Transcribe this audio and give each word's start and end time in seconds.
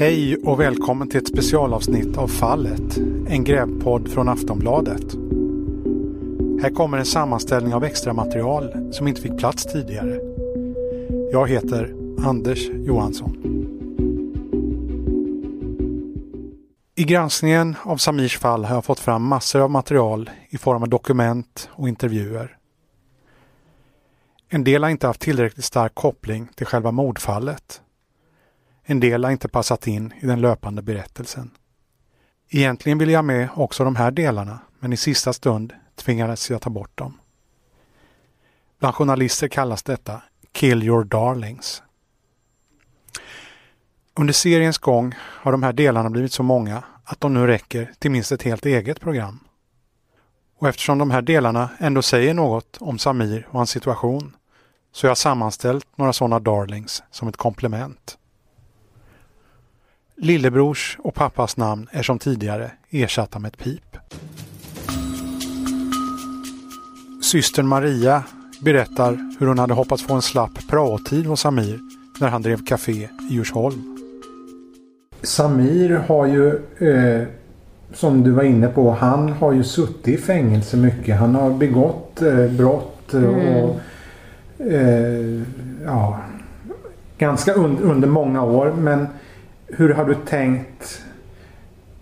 Hej 0.00 0.36
och 0.36 0.60
välkommen 0.60 1.08
till 1.08 1.18
ett 1.18 1.28
specialavsnitt 1.28 2.16
av 2.16 2.28
Fallet, 2.28 2.96
en 3.28 3.44
grävpodd 3.44 4.08
från 4.08 4.28
Aftonbladet. 4.28 5.14
Här 6.62 6.74
kommer 6.74 6.98
en 6.98 7.04
sammanställning 7.04 7.74
av 7.74 7.84
extra 7.84 8.12
material 8.12 8.92
som 8.92 9.08
inte 9.08 9.20
fick 9.20 9.38
plats 9.38 9.64
tidigare. 9.64 10.20
Jag 11.32 11.48
heter 11.48 11.94
Anders 12.18 12.68
Johansson. 12.70 13.36
I 16.94 17.04
granskningen 17.04 17.76
av 17.82 17.96
Samirs 17.96 18.38
fall 18.38 18.64
har 18.64 18.74
jag 18.74 18.84
fått 18.84 19.00
fram 19.00 19.22
massor 19.22 19.60
av 19.60 19.70
material 19.70 20.30
i 20.48 20.58
form 20.58 20.82
av 20.82 20.88
dokument 20.88 21.68
och 21.72 21.88
intervjuer. 21.88 22.56
En 24.48 24.64
del 24.64 24.82
har 24.82 24.90
inte 24.90 25.06
haft 25.06 25.20
tillräckligt 25.20 25.64
stark 25.64 25.94
koppling 25.94 26.48
till 26.54 26.66
själva 26.66 26.90
mordfallet. 26.90 27.82
En 28.90 29.00
del 29.00 29.24
har 29.24 29.30
inte 29.30 29.48
passat 29.48 29.86
in 29.86 30.12
i 30.20 30.26
den 30.26 30.40
löpande 30.40 30.82
berättelsen. 30.82 31.50
Egentligen 32.48 32.98
ville 32.98 33.12
jag 33.12 33.24
med 33.24 33.48
också 33.54 33.84
de 33.84 33.96
här 33.96 34.10
delarna, 34.10 34.58
men 34.78 34.92
i 34.92 34.96
sista 34.96 35.32
stund 35.32 35.72
tvingades 35.96 36.50
jag 36.50 36.62
ta 36.62 36.70
bort 36.70 36.98
dem. 36.98 37.20
Bland 38.78 38.94
journalister 38.94 39.48
kallas 39.48 39.82
detta 39.82 40.22
Kill 40.52 40.82
your 40.82 41.04
darlings. 41.04 41.82
Under 44.14 44.34
seriens 44.34 44.78
gång 44.78 45.14
har 45.20 45.52
de 45.52 45.62
här 45.62 45.72
delarna 45.72 46.10
blivit 46.10 46.32
så 46.32 46.42
många 46.42 46.82
att 47.04 47.20
de 47.20 47.34
nu 47.34 47.46
räcker 47.46 47.92
till 47.98 48.10
minst 48.10 48.32
ett 48.32 48.42
helt 48.42 48.66
eget 48.66 49.00
program. 49.00 49.40
Och 50.58 50.68
eftersom 50.68 50.98
de 50.98 51.10
här 51.10 51.22
delarna 51.22 51.70
ändå 51.78 52.02
säger 52.02 52.34
något 52.34 52.76
om 52.80 52.98
Samir 52.98 53.46
och 53.50 53.58
hans 53.58 53.70
situation 53.70 54.36
så 54.92 55.06
jag 55.06 55.10
har 55.10 55.14
sammanställt 55.14 55.86
några 55.96 56.12
sådana 56.12 56.38
darlings 56.38 57.02
som 57.10 57.28
ett 57.28 57.36
komplement. 57.36 58.18
Lillebrors 60.20 60.98
och 61.00 61.14
pappas 61.14 61.56
namn 61.56 61.88
är 61.90 62.02
som 62.02 62.18
tidigare 62.18 62.70
ersatta 62.90 63.38
med 63.38 63.48
ett 63.48 63.58
pip. 63.58 63.96
Systern 67.22 67.66
Maria 67.66 68.22
berättar 68.64 69.36
hur 69.40 69.46
hon 69.46 69.58
hade 69.58 69.74
hoppats 69.74 70.02
få 70.02 70.14
en 70.14 70.22
slapp 70.22 70.68
praotid 70.70 71.26
hos 71.26 71.40
Samir 71.40 71.78
när 72.20 72.28
han 72.28 72.42
drev 72.42 72.64
café 72.66 72.92
i 72.92 73.08
Djursholm. 73.30 73.98
Samir 75.22 75.90
har 75.90 76.26
ju, 76.26 76.48
eh, 76.78 77.26
som 77.92 78.22
du 78.22 78.30
var 78.30 78.42
inne 78.42 78.68
på, 78.68 78.90
han 78.90 79.28
har 79.28 79.52
ju 79.52 79.64
suttit 79.64 80.08
i 80.08 80.16
fängelse 80.16 80.76
mycket. 80.76 81.16
Han 81.16 81.34
har 81.34 81.50
begått 81.50 82.22
eh, 82.22 82.50
brott 82.50 83.12
mm. 83.12 83.34
och 83.34 83.80
eh, 84.66 85.42
ja, 85.84 86.20
ganska 87.18 87.54
un 87.54 87.78
under 87.78 88.08
många 88.08 88.44
år. 88.44 88.72
Men 88.78 89.06
hur 89.68 89.94
har 89.94 90.04
du 90.04 90.14
tänkt? 90.14 91.02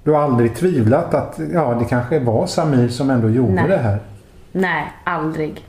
Du 0.04 0.10
har 0.10 0.22
aldrig 0.22 0.56
tvivlat 0.56 1.14
att 1.14 1.40
ja, 1.52 1.74
det 1.74 1.84
kanske 1.84 2.18
var 2.18 2.46
Samir 2.46 2.88
som 2.88 3.10
ändå 3.10 3.30
gjorde 3.30 3.52
Nej. 3.52 3.68
det 3.68 3.76
här? 3.76 3.98
Nej, 4.52 4.92
aldrig. 5.04 5.64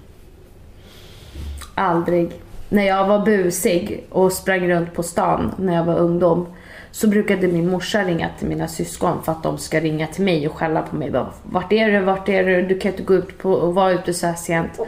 Aldrig. 1.75 2.41
När 2.69 2.83
jag 2.83 3.07
var 3.07 3.25
busig 3.25 4.03
och 4.09 4.31
sprang 4.31 4.69
runt 4.69 4.93
på 4.93 5.03
stan 5.03 5.51
när 5.57 5.75
jag 5.75 5.83
var 5.83 5.97
ungdom 5.97 6.47
så 6.91 7.07
brukade 7.07 7.47
min 7.47 7.69
morsa 7.69 8.03
ringa 8.03 8.29
till 8.39 8.47
mina 8.47 8.67
syskon 8.67 9.23
för 9.23 9.31
att 9.31 9.43
de 9.43 9.57
ska 9.57 9.79
ringa 9.79 10.07
till 10.07 10.23
mig 10.23 10.47
och 10.47 10.55
skälla 10.55 10.81
på 10.81 10.95
mig. 10.95 11.11
Vart 11.43 11.73
är 11.73 11.91
du? 11.91 11.99
Vart 11.99 12.29
är 12.29 12.43
du? 12.43 12.61
Du 12.61 12.79
kan 12.79 12.91
inte 12.91 13.03
gå 13.03 13.13
ut 13.13 13.37
på 13.37 13.51
och 13.51 13.75
vara 13.75 13.91
ute 13.91 14.13
så 14.13 14.27
här 14.27 14.35
sent. 14.35 14.79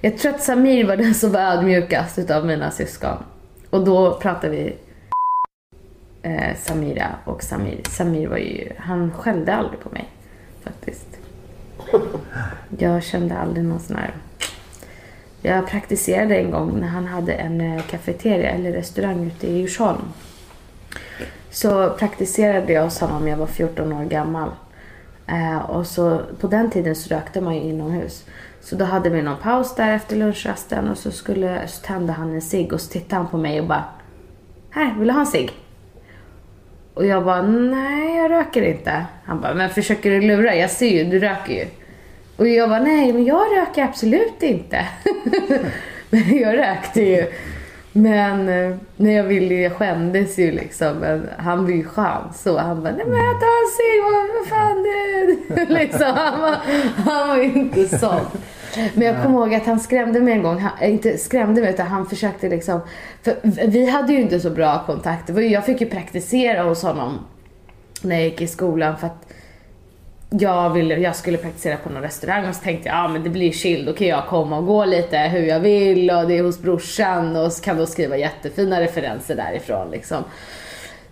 Jag 0.00 0.18
tror 0.18 0.34
att 0.34 0.42
Samir 0.42 0.86
var 0.86 0.96
den 0.96 1.14
som 1.14 1.32
var 1.32 1.40
ödmjukast 1.40 2.18
utav 2.18 2.46
mina 2.46 2.70
syskon. 2.70 3.16
Och 3.70 3.84
då 3.84 4.18
pratade 4.20 4.56
vi 4.56 4.76
eh, 6.24 6.56
Samira 6.56 7.08
och 7.24 7.42
Samir. 7.42 7.80
Samir 7.90 8.28
var 8.28 8.36
ju, 8.36 8.72
han 8.78 9.12
skällde 9.12 9.54
aldrig 9.54 9.80
på 9.80 9.90
mig 9.90 10.08
faktiskt. 10.62 11.18
Jag 12.78 13.02
kände 13.02 13.38
aldrig 13.38 13.64
någon 13.64 13.80
sån 13.80 13.96
här... 13.96 14.14
Jag 15.42 15.66
praktiserade 15.66 16.36
en 16.36 16.50
gång 16.50 16.80
när 16.80 16.88
han 16.88 17.06
hade 17.06 17.32
en 17.32 17.60
eh, 17.60 17.82
kafeteria 17.82 18.50
eller 18.50 18.72
restaurang 18.72 19.26
ute 19.26 19.46
i 19.46 19.58
Djursholm. 19.58 20.02
Så 21.50 21.90
praktiserade 21.90 22.72
jag 22.72 22.84
hos 22.84 23.00
honom, 23.00 23.28
jag 23.28 23.36
var 23.36 23.46
14 23.46 23.92
år 23.92 24.04
gammal. 24.04 24.50
Eh, 25.26 25.70
och 25.70 25.86
så 25.86 26.20
på 26.40 26.46
den 26.46 26.70
tiden 26.70 26.96
så 26.96 27.14
rökte 27.14 27.40
man 27.40 27.54
ju 27.54 27.60
inomhus. 27.60 28.24
Så 28.60 28.76
då 28.76 28.84
hade 28.84 29.10
vi 29.10 29.22
någon 29.22 29.38
paus 29.42 29.74
där 29.74 29.94
efter 29.94 30.16
lunchrasten 30.16 30.88
och 30.88 30.98
så, 30.98 31.10
skulle, 31.10 31.68
så 31.68 31.82
tände 31.86 32.12
han 32.12 32.32
en 32.32 32.42
cigg 32.42 32.72
och 32.72 32.80
så 32.80 32.92
tittade 32.92 33.16
han 33.16 33.30
på 33.30 33.38
mig 33.38 33.60
och 33.60 33.66
bara 33.66 33.84
Här, 34.70 34.94
vill 34.98 35.08
du 35.08 35.14
ha 35.14 35.20
en 35.20 35.26
cigg? 35.26 35.63
Och 36.94 37.06
jag 37.06 37.24
bara, 37.24 37.42
nej 37.42 38.16
jag 38.16 38.30
röker 38.30 38.62
inte. 38.62 39.04
Han 39.24 39.40
bara, 39.40 39.54
men 39.54 39.70
försöker 39.70 40.10
du 40.10 40.20
lura? 40.20 40.54
Jag 40.54 40.70
ser 40.70 40.88
ju, 40.88 41.04
du 41.04 41.18
röker 41.18 41.52
ju. 41.54 41.66
Och 42.36 42.48
jag 42.48 42.68
bara, 42.68 42.80
nej 42.80 43.12
men 43.12 43.24
jag 43.24 43.46
röker 43.56 43.84
absolut 43.84 44.42
inte. 44.42 44.86
men 46.10 46.38
jag 46.38 46.58
rökte 46.58 47.02
ju. 47.02 47.26
Men 47.92 48.48
eh, 48.48 48.76
när 48.96 49.12
jag 49.12 49.24
ville, 49.24 49.54
jag 49.54 49.72
skämdes 49.72 50.38
ju 50.38 50.52
liksom. 50.52 50.96
Men 50.96 51.28
han 51.38 51.64
var 51.64 51.70
ju 51.70 51.84
skön 51.84 52.32
så. 52.34 52.58
Han 52.58 52.82
bara, 52.82 52.92
nej 52.92 53.06
men 53.06 53.18
jag 53.24 53.40
tar 53.40 53.46
en 53.46 53.70
cigg, 53.76 54.02
vad 54.34 54.46
fan 54.46 54.82
du? 54.82 55.74
liksom. 55.74 56.12
Han 56.16 56.40
var, 56.40 56.56
han 57.04 57.28
var 57.28 57.42
inte 57.42 57.98
sån. 57.98 58.20
Men 58.94 59.06
jag 59.06 59.22
kommer 59.22 59.38
ihåg 59.38 59.54
att 59.54 59.66
han 59.66 59.80
skrämde 59.80 60.20
mig 60.20 60.34
en 60.34 60.42
gång. 60.42 60.58
Han, 60.58 60.72
eh, 60.80 60.90
inte 60.90 61.18
skrämde 61.18 61.60
mig 61.60 61.70
utan 61.70 61.86
han 61.86 62.06
försökte 62.06 62.48
liksom. 62.48 62.80
För 63.22 63.36
vi 63.66 63.90
hade 63.90 64.12
ju 64.12 64.20
inte 64.20 64.40
så 64.40 64.50
bra 64.50 64.82
kontakt. 64.86 65.28
Jag 65.28 65.64
fick 65.64 65.80
ju 65.80 65.86
praktisera 65.86 66.62
hos 66.62 66.82
honom 66.82 67.18
när 68.02 68.16
jag 68.16 68.24
gick 68.24 68.40
i 68.40 68.46
skolan 68.46 68.96
för 68.96 69.06
att 69.06 69.26
jag, 70.40 70.70
ville, 70.70 70.94
jag 70.94 71.16
skulle 71.16 71.38
praktisera 71.38 71.76
på 71.76 71.90
någon 71.90 72.02
restaurang 72.02 72.48
och 72.48 72.54
så 72.54 72.62
tänkte 72.62 72.88
jag, 72.88 72.98
ja 72.98 73.08
men 73.08 73.22
det 73.22 73.30
blir 73.30 73.52
chill, 73.52 73.84
då 73.84 73.92
kan 73.92 74.06
jag 74.06 74.26
komma 74.26 74.58
och 74.58 74.66
gå 74.66 74.84
lite 74.84 75.18
hur 75.18 75.42
jag 75.42 75.60
vill 75.60 76.10
och 76.10 76.28
det 76.28 76.38
är 76.38 76.42
hos 76.42 76.58
brorsan 76.58 77.36
och 77.36 77.52
så 77.52 77.62
kan 77.62 77.76
då 77.76 77.86
skriva 77.86 78.16
jättefina 78.16 78.80
referenser 78.80 79.36
därifrån 79.36 79.90
liksom. 79.90 80.24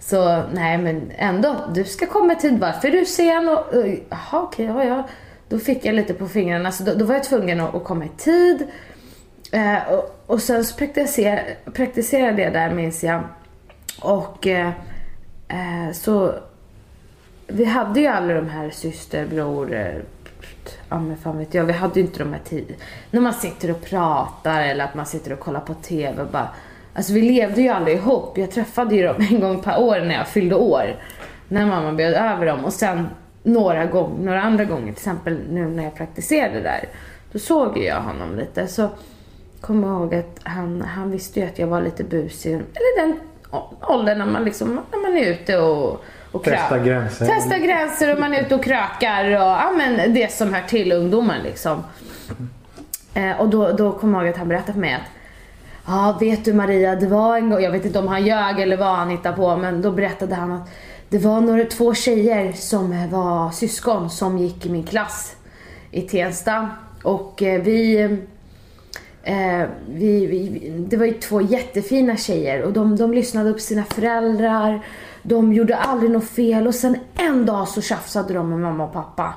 Så 0.00 0.42
nej 0.52 0.78
men 0.78 1.12
ändå, 1.16 1.56
du 1.74 1.84
ska 1.84 2.06
komma 2.06 2.32
i 2.32 2.36
tid, 2.36 2.58
varför 2.58 2.88
är 2.88 2.92
du 2.92 3.04
sen? 3.04 3.48
Och, 3.48 3.64
jaha 4.10 4.42
okej, 4.42 4.66
ja 4.66 4.84
ja. 4.84 5.08
Då 5.52 5.58
fick 5.58 5.84
jag 5.84 5.94
lite 5.94 6.14
på 6.14 6.28
fingrarna 6.28 6.72
så 6.72 6.84
då, 6.84 6.94
då 6.94 7.04
var 7.04 7.14
jag 7.14 7.24
tvungen 7.24 7.60
att, 7.60 7.74
att 7.74 7.84
komma 7.84 8.04
i 8.04 8.08
tid. 8.08 8.66
Eh, 9.52 9.92
och, 9.92 10.24
och 10.26 10.42
sen 10.42 10.64
så 10.64 10.76
praktiserade, 10.76 11.56
praktiserade 11.72 12.42
jag 12.42 12.52
där 12.52 12.74
minns 12.74 13.04
jag. 13.04 13.22
Och 14.00 14.46
eh, 14.46 14.70
eh, 15.48 15.92
så 15.92 16.34
vi 17.46 17.64
hade 17.64 18.00
ju 18.00 18.06
alla 18.06 18.34
de 18.34 18.48
här 18.48 18.70
syster, 18.70 19.26
bror, 19.26 19.74
eh, 19.74 19.94
ja 20.88 21.00
men 21.00 21.16
fan 21.16 21.38
vet 21.38 21.54
jag, 21.54 21.64
vi 21.64 21.72
hade 21.72 22.00
ju 22.00 22.06
inte 22.06 22.18
de 22.18 22.32
här 22.32 22.42
tid 22.44 22.74
när 23.10 23.20
man 23.20 23.34
sitter 23.34 23.70
och 23.70 23.84
pratar 23.84 24.62
eller 24.62 24.84
att 24.84 24.94
man 24.94 25.06
sitter 25.06 25.32
och 25.32 25.40
kollar 25.40 25.60
på 25.60 25.74
TV 25.74 26.22
och 26.22 26.28
bara 26.28 26.48
Alltså 26.94 27.12
vi 27.12 27.22
levde 27.22 27.62
ju 27.62 27.68
aldrig 27.68 27.96
ihop. 27.96 28.38
Jag 28.38 28.50
träffade 28.50 28.94
ju 28.94 29.02
dem 29.02 29.16
en 29.30 29.40
gång 29.40 29.62
per 29.62 29.80
år 29.80 30.00
när 30.00 30.14
jag 30.14 30.28
fyllde 30.28 30.54
år. 30.54 30.96
När 31.48 31.66
mamma 31.66 31.92
bjöd 31.92 32.14
över 32.14 32.46
dem 32.46 32.64
och 32.64 32.72
sen 32.72 33.08
några, 33.42 33.86
gång, 33.86 34.24
några 34.24 34.42
andra 34.42 34.64
gånger, 34.64 34.84
till 34.84 34.92
exempel 34.92 35.40
nu 35.50 35.68
när 35.68 35.84
jag 35.84 35.94
praktiserade 35.94 36.60
där. 36.60 36.88
Då 37.32 37.38
såg 37.38 37.78
jag 37.78 38.00
honom 38.00 38.36
lite. 38.36 38.66
Så 38.66 38.88
kom 39.60 39.82
jag 39.82 39.92
ihåg 39.92 40.14
att 40.14 40.40
han, 40.42 40.82
han 40.82 41.10
visste 41.10 41.40
ju 41.40 41.46
att 41.46 41.58
jag 41.58 41.66
var 41.66 41.80
lite 41.80 42.04
busig. 42.04 42.52
Eller 42.54 43.00
den 43.00 43.20
åldern 43.80 44.18
när 44.18 44.26
man, 44.26 44.44
liksom, 44.44 44.80
när 44.90 44.98
man 45.02 45.16
är 45.16 45.26
ute 45.26 45.58
och 45.58 46.04
och 46.32 46.44
Testa 46.44 46.78
gränser. 46.78 47.26
Testa 47.26 47.58
gränser 47.58 48.12
och 48.12 48.20
man 48.20 48.34
är 48.34 48.42
ute 48.42 48.54
och 48.54 48.64
krökar 48.64 49.24
och 49.24 49.30
ja, 49.32 49.72
men 49.76 50.14
det 50.14 50.32
som 50.32 50.54
hör 50.54 50.62
till 50.62 50.92
ungdomen 50.92 51.42
liksom. 51.42 51.84
Eh, 53.14 53.40
och 53.40 53.48
då, 53.48 53.72
då 53.72 53.92
kommer 53.92 54.18
jag 54.18 54.24
ihåg 54.24 54.32
att 54.32 54.38
han 54.38 54.48
berättade 54.48 54.72
för 54.72 54.80
mig 54.80 54.94
att 54.94 55.10
Ja, 55.86 56.16
vet 56.20 56.44
du 56.44 56.52
Maria, 56.52 56.96
det 56.96 57.06
var 57.06 57.36
en 57.36 57.50
gång, 57.50 57.62
jag 57.62 57.70
vet 57.70 57.84
inte 57.84 57.98
om 57.98 58.08
han 58.08 58.26
ljög 58.26 58.60
eller 58.60 58.76
vad 58.76 58.96
han 58.96 59.10
hittade 59.10 59.36
på, 59.36 59.56
men 59.56 59.82
då 59.82 59.90
berättade 59.90 60.34
han 60.34 60.52
att 60.52 60.68
det 61.12 61.18
var 61.18 61.40
några, 61.40 61.64
två 61.64 61.94
tjejer 61.94 62.52
som 62.52 63.10
var 63.10 63.50
syskon 63.50 64.10
som 64.10 64.38
gick 64.38 64.66
i 64.66 64.70
min 64.70 64.84
klass 64.84 65.36
i 65.90 66.02
Tensta. 66.02 66.70
Och 67.02 67.42
eh, 67.42 67.62
vi, 67.62 68.02
eh, 69.22 69.62
vi, 69.88 70.26
vi, 70.26 70.70
det 70.88 70.96
var 70.96 71.06
ju 71.06 71.12
två 71.12 71.40
jättefina 71.40 72.16
tjejer 72.16 72.62
och 72.62 72.72
de, 72.72 72.96
de 72.96 73.12
lyssnade 73.12 73.50
upp 73.50 73.60
sina 73.60 73.84
föräldrar 73.84 74.82
de 75.22 75.52
gjorde 75.52 75.76
aldrig 75.76 76.10
något 76.10 76.28
fel 76.28 76.66
och 76.66 76.74
sen 76.74 76.96
en 77.14 77.46
dag 77.46 77.68
så 77.68 77.82
tjafsade 77.82 78.34
de 78.34 78.50
med 78.50 78.58
mamma 78.58 78.84
och 78.84 78.92
pappa. 78.92 79.34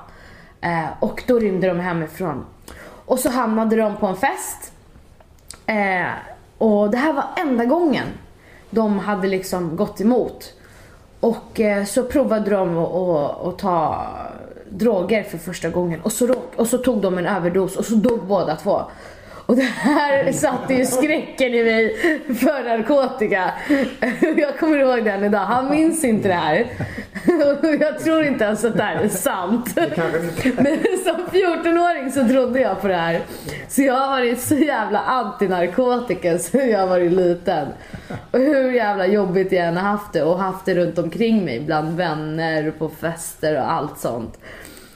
Eh, 0.62 0.86
och 1.00 1.24
då 1.28 1.40
rymde 1.40 1.68
de 1.68 1.80
hemifrån. 1.80 2.46
Och 3.06 3.20
så 3.20 3.30
hamnade 3.30 3.76
de 3.76 3.98
på 3.98 4.08
en 4.08 4.16
fest. 4.16 4.72
Eh, 5.66 6.08
och 6.58 6.92
det 6.92 6.98
här 6.98 7.14
var 7.14 7.26
enda 7.38 7.66
gången 7.66 8.08
de 8.70 9.00
hade 9.00 9.28
liksom 9.28 9.76
gått 9.76 10.02
emot. 10.02 10.54
Och 11.20 11.60
eh, 11.60 11.86
så 11.86 12.04
provade 12.04 12.50
de 12.50 12.78
att 12.78 13.60
ta 13.60 14.08
droger 14.70 15.24
för 15.24 15.38
första 15.38 15.70
gången 15.70 16.02
och 16.02 16.12
så, 16.12 16.36
och 16.56 16.68
så 16.68 16.78
tog 16.78 17.02
de 17.02 17.18
en 17.18 17.26
överdos 17.26 17.76
och 17.76 17.86
så 17.86 17.96
dog 17.96 18.20
båda 18.28 18.56
två. 18.56 18.82
Och 19.46 19.56
det 19.56 19.62
här 19.62 20.32
satte 20.32 20.74
ju 20.74 20.86
skräcken 20.86 21.54
i 21.54 21.64
mig 21.64 21.98
för 22.40 22.64
narkotika. 22.64 23.54
Jag 24.38 24.60
kommer 24.60 24.78
ihåg 24.78 25.06
den 25.06 25.24
idag. 25.24 25.40
Han 25.40 25.70
minns 25.70 26.04
inte 26.04 26.28
det 26.28 26.34
här. 26.34 26.66
Jag 27.80 28.00
tror 28.00 28.24
inte 28.24 28.44
ens 28.44 28.66
att 28.66 28.78
det 28.78 28.84
här 28.84 28.96
är 28.96 29.10
sant. 29.10 29.76
Men 30.56 30.78
som 31.04 31.26
14-åring 31.32 32.12
så 32.12 32.28
trodde 32.28 32.60
jag 32.60 32.82
på 32.82 32.88
det 32.88 32.96
här. 32.96 33.22
Så 33.68 33.82
jag 33.82 33.94
har 33.94 34.08
varit 34.08 34.42
så 34.42 34.56
jävla 34.56 35.00
anti-narkotika 35.00 36.38
sen 36.38 36.70
jag 36.70 36.88
varit 36.88 37.12
liten. 37.12 37.68
Och 38.32 38.40
hur 38.40 38.72
jävla 38.72 39.08
jobbigt 39.08 39.52
jag 39.52 39.66
än 39.66 39.78
har 39.78 39.90
haft 39.90 40.14
det 40.14 40.24
och 40.24 40.40
haft 40.40 40.66
det 40.66 40.76
runt 40.76 40.98
omkring 40.98 41.46
mig 41.46 41.60
bland 41.60 41.98
vänner 41.98 42.72
på 42.72 42.90
fester 42.90 43.58
och 43.58 43.72
allt 43.72 44.00
sånt. 44.00 44.40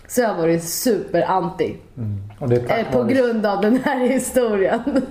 Så 0.10 0.22
jag 0.22 0.28
har 0.28 0.38
varit 0.42 0.64
super-anti. 0.64 1.76
Och 2.40 2.50
det 2.50 2.56
är 2.56 2.60
tack 2.68 2.80
Eh, 2.80 2.92
På 2.92 3.04
grund 3.04 3.46
av 3.46 3.62
den 3.62 3.76
här 3.78 4.08
historien. 4.08 4.82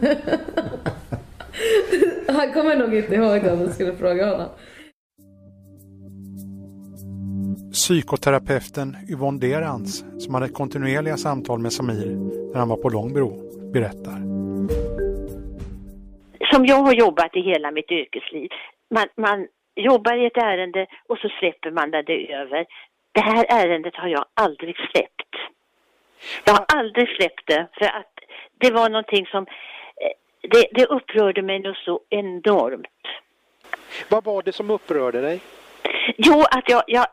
Han 2.29 2.53
kommer 2.53 2.77
nog 2.77 2.95
inte 2.95 3.15
ihåg 3.15 3.43
det 3.43 3.53
om 3.53 3.59
du 3.59 3.69
skulle 3.73 3.93
fråga 3.97 4.31
honom. 4.31 4.49
Psykoterapeuten 7.73 8.97
Yvonne 9.11 9.39
Derans, 9.39 10.05
som 10.19 10.35
hade 10.35 10.49
kontinuerliga 10.49 11.17
samtal 11.17 11.59
med 11.59 11.73
Samir 11.73 12.17
när 12.53 12.59
han 12.59 12.69
var 12.69 12.77
på 12.77 12.89
Långbro, 12.89 13.33
berättar. 13.73 14.19
som 16.53 16.67
jag 16.67 16.77
har 16.77 16.95
jobbat 16.95 17.37
i 17.37 17.41
hela 17.41 17.71
mitt 17.71 17.91
yrkesliv. 17.91 18.49
Man, 18.95 19.07
man 19.17 19.47
jobbar 19.77 20.15
i 20.23 20.27
ett 20.27 20.37
ärende 20.37 20.87
och 21.09 21.19
så 21.19 21.29
släpper 21.39 21.71
man 21.71 21.91
det 21.91 22.33
över. 22.43 22.67
Det 23.19 23.23
här 23.23 23.47
ärendet 23.49 23.95
har 23.97 24.09
jag 24.09 24.25
aldrig 24.35 24.77
släppt. 24.77 25.35
Jag 26.45 26.53
har 26.53 26.65
aldrig 26.69 27.09
släppt 27.17 27.47
det 27.47 27.67
för 27.79 27.85
att 27.85 28.13
det 28.59 28.71
var 28.71 28.89
någonting 28.91 29.27
som 29.27 29.47
eh, 29.47 30.11
det, 30.51 30.67
det 30.73 30.87
upprörde 30.87 31.43
mig 31.43 31.59
nog 31.59 31.77
så 31.77 32.01
enormt. 32.11 32.87
Vad 34.09 34.25
var 34.25 34.43
det 34.43 34.53
som 34.53 34.71
upprörde 34.71 35.21
dig? 35.21 35.41
Jo, 36.17 36.41
att 36.51 36.69
jag, 36.69 36.83
jag, 36.87 37.07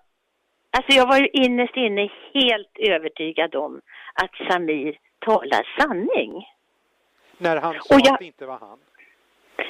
alltså 0.78 0.98
jag 0.98 1.08
var 1.08 1.18
ju 1.18 1.28
innerst 1.28 1.76
inne 1.78 2.10
helt 2.34 2.78
övertygad 2.80 3.56
om 3.56 3.82
att 4.14 4.48
Samir 4.52 4.98
talar 5.20 5.68
sanning. 5.80 6.48
När 7.38 7.58
han 7.62 7.74
sa 7.82 7.96
jag- 8.04 8.14
att 8.14 8.20
det 8.20 8.26
inte 8.26 8.46
var 8.46 8.60
han? 8.60 8.80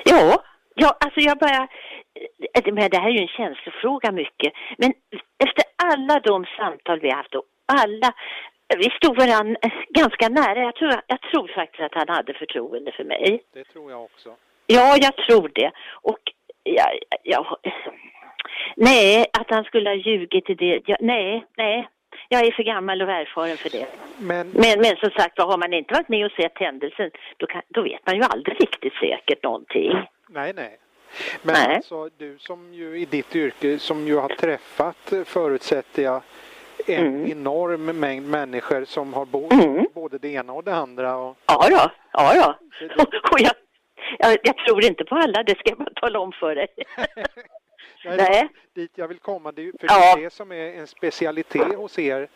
Ja, 0.05 0.43
ja 0.75 0.97
alltså 0.99 1.19
jag 1.19 1.37
bara... 1.37 1.67
eh, 2.53 2.73
Men 2.73 2.89
det 2.89 2.97
här 2.97 3.09
är 3.09 3.13
ju 3.13 3.21
en 3.21 3.27
känslofråga 3.27 4.11
mycket. 4.11 4.53
Men 4.77 4.93
efter 5.45 5.63
alla 5.83 6.19
de 6.19 6.45
samtal 6.57 6.99
vi 6.99 7.09
har 7.09 7.17
haft 7.17 7.35
och 7.35 7.45
alla... 7.65 8.13
Vi 8.77 8.89
stod 8.89 9.17
varandra 9.17 9.55
ganska 9.89 10.29
nära. 10.29 10.59
Jag 10.59 10.75
tror, 10.75 10.91
jag 11.07 11.21
tror 11.21 11.47
faktiskt 11.55 11.83
att 11.83 11.95
han 11.95 12.15
hade 12.15 12.33
förtroende 12.33 12.91
för 12.91 13.03
mig. 13.03 13.43
Det 13.53 13.63
tror 13.63 13.91
jag 13.91 14.03
också. 14.03 14.35
Ja, 14.67 14.97
jag 15.01 15.15
tror 15.15 15.51
det. 15.53 15.71
Och 15.91 16.19
jag... 16.63 16.87
jag 17.23 17.57
nej, 18.75 19.25
att 19.39 19.49
han 19.49 19.63
skulle 19.63 19.89
ha 19.89 19.95
ljugit 19.95 20.49
i 20.49 20.53
det. 20.53 20.81
Jag, 20.85 20.97
nej, 21.01 21.45
nej. 21.57 21.87
Jag 22.29 22.45
är 22.47 22.51
för 22.51 22.63
gammal 22.63 23.01
och 23.01 23.11
erfaren 23.11 23.57
för 23.57 23.69
det. 23.69 23.85
Men 24.17 24.49
Men, 24.49 24.81
men 24.81 24.95
som 24.95 25.09
sagt, 25.09 25.39
har 25.39 25.57
man 25.57 25.73
inte 25.73 25.93
varit 25.93 26.09
med 26.09 26.25
och 26.25 26.31
sett 26.31 26.57
händelsen, 26.57 27.11
då, 27.37 27.47
kan, 27.47 27.61
då 27.67 27.81
vet 27.81 28.05
man 28.05 28.15
ju 28.15 28.21
aldrig 28.23 28.61
riktigt 28.61 28.93
säkert 28.93 29.43
någonting. 29.43 29.91
nej, 30.29 30.53
nej. 30.55 30.77
Men 31.41 31.53
Nej. 31.67 31.75
alltså 31.75 32.09
du 32.17 32.37
som 32.39 32.73
ju 32.73 32.99
i 32.99 33.05
ditt 33.05 33.35
yrke 33.35 33.79
som 33.79 34.07
ju 34.07 34.17
har 34.17 34.29
träffat 34.29 35.13
förutsätter 35.25 36.03
jag 36.03 36.21
en 36.87 37.07
Mm. 37.07 37.31
enorm 37.31 37.85
mängd 37.99 38.29
människor 38.29 38.85
som 38.85 39.13
har 39.13 39.25
bo- 39.25 39.49
Mm. 39.51 39.85
både 39.93 40.17
det 40.17 40.27
ena 40.29 40.53
och 40.53 40.63
det 40.63 40.75
andra. 40.75 41.15
Och, 41.17 41.37
Ja 41.45 41.67
då, 41.69 41.91
ja 42.13 42.33
då. 42.33 42.49
Och, 43.03 43.13
och 43.31 43.39
jag, 43.39 43.53
jag, 44.19 44.37
jag 44.43 44.57
tror 44.57 44.85
inte 44.85 45.03
på 45.05 45.15
alla, 45.15 45.43
det 45.43 45.57
ska 45.59 45.69
jag 45.69 45.77
bara 45.77 45.93
tala 45.95 46.19
om 46.19 46.31
för 46.31 46.55
dig. 46.55 46.67
Nej, 48.05 48.17
Nej. 48.17 48.47
Dit 48.75 48.91
jag 48.95 49.07
vill 49.07 49.19
komma, 49.19 49.51
det 49.51 49.61
är, 49.61 49.71
för 49.79 49.87
Ja. 49.87 50.15
det 50.15 50.21
är 50.21 50.23
det 50.23 50.33
som 50.33 50.51
är 50.51 50.79
en 50.79 50.87
specialitet 50.87 51.75
hos 51.75 51.99
er 51.99 52.27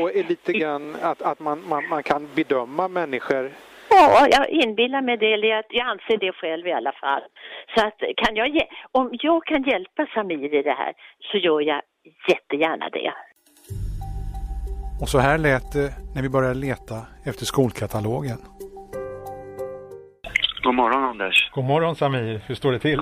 och 0.00 0.16
är 0.16 0.24
lite 0.24 0.52
grann 0.52 0.96
att, 1.02 1.22
att 1.22 1.40
man, 1.40 1.68
man, 1.68 1.88
man 1.88 2.02
kan 2.02 2.28
bedöma 2.34 2.88
människor. 2.88 3.52
Ja, 3.90 4.26
jag 4.30 4.48
inbillar 4.48 5.02
mig 5.02 5.16
det, 5.16 5.32
eller 5.32 5.48
jag, 5.48 5.64
jag 5.68 5.86
anser 5.86 6.16
det 6.16 6.32
själv 6.32 6.66
i 6.66 6.72
alla 6.72 6.92
fall. 6.92 7.22
Så 7.74 7.86
att 7.86 7.98
kan 8.16 8.36
jag, 8.36 8.60
om 8.92 9.08
jag 9.12 9.44
kan 9.44 9.62
hjälpa 9.62 10.06
Samir 10.14 10.54
i 10.54 10.62
det 10.62 10.72
här 10.72 10.92
så 11.32 11.38
gör 11.38 11.60
jag 11.60 11.82
jättegärna 12.28 12.88
det. 12.88 13.12
Och 15.00 15.08
så 15.08 15.18
här 15.18 15.38
lät 15.38 15.72
det 15.72 15.92
när 16.14 16.22
vi 16.22 16.28
började 16.28 16.54
leta 16.54 17.06
efter 17.24 17.44
skolkatalogen. 17.44 18.38
God 20.62 20.74
morgon 20.74 21.04
Anders. 21.04 21.50
God 21.52 21.64
morgon 21.64 21.96
Samir, 21.96 22.40
hur 22.46 22.54
står 22.54 22.72
det 22.72 22.78
till? 22.78 23.00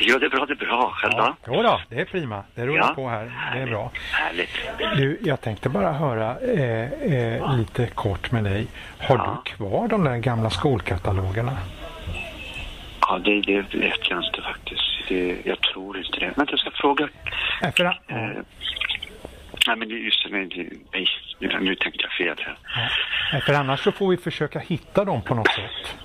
Jo, 0.00 0.18
det 0.18 0.26
är 0.26 0.30
bra, 0.30 0.46
det 0.46 0.52
är 0.52 0.56
bra. 0.56 0.90
Själv 0.94 1.12
då? 1.16 1.34
Jo 1.46 1.62
då, 1.62 1.80
det 1.88 2.00
är 2.00 2.04
prima. 2.04 2.44
Det 2.54 2.66
rullar 2.66 2.88
Ja. 2.88 2.94
på 2.94 3.08
här. 3.08 3.32
Det 3.54 3.60
är 3.62 3.66
bra. 3.66 3.90
Härligt. 4.12 4.50
Du, 4.96 5.18
jag 5.24 5.40
tänkte 5.40 5.68
bara 5.68 5.92
höra 5.92 6.36
eh, 6.40 6.92
eh, 7.14 7.56
lite 7.56 7.86
kort 7.86 8.30
med 8.32 8.44
dig. 8.44 8.66
Har 8.98 9.16
Ja. 9.16 9.42
du 9.44 9.50
kvar 9.50 9.88
de 9.88 10.04
där 10.04 10.16
gamla 10.16 10.50
skolkatalogerna? 10.50 11.56
Ja, 13.00 13.18
det, 13.18 13.40
det 13.40 13.60
vet 13.74 14.10
jag 14.10 14.24
inte 14.24 14.42
faktiskt. 14.42 14.82
Det, 15.08 15.36
jag 15.44 15.60
tror 15.60 15.98
inte 15.98 16.18
det. 16.20 16.32
Vänta, 16.36 16.52
jag 16.52 16.58
ska 16.60 16.70
fråga. 16.70 17.08
Nej, 17.62 17.72
för, 17.72 17.84
Eh, 17.84 17.92
ja, 18.08 18.42
nej, 19.66 19.76
men 19.76 19.88
just 19.90 20.24
det, 20.24 20.30
nej, 20.30 21.08
nu, 21.60 21.74
tänkte 21.74 22.02
jag 22.02 22.12
fel 22.12 22.44
här. 22.46 22.58
nej, 23.32 23.40
för 23.42 23.54
annars 23.54 23.80
så 23.80 23.92
får 23.92 24.08
vi 24.10 24.16
försöka 24.16 24.58
hitta 24.58 25.04
dem 25.04 25.22
på 25.22 25.34
något 25.34 25.48
sätt. 25.52 25.96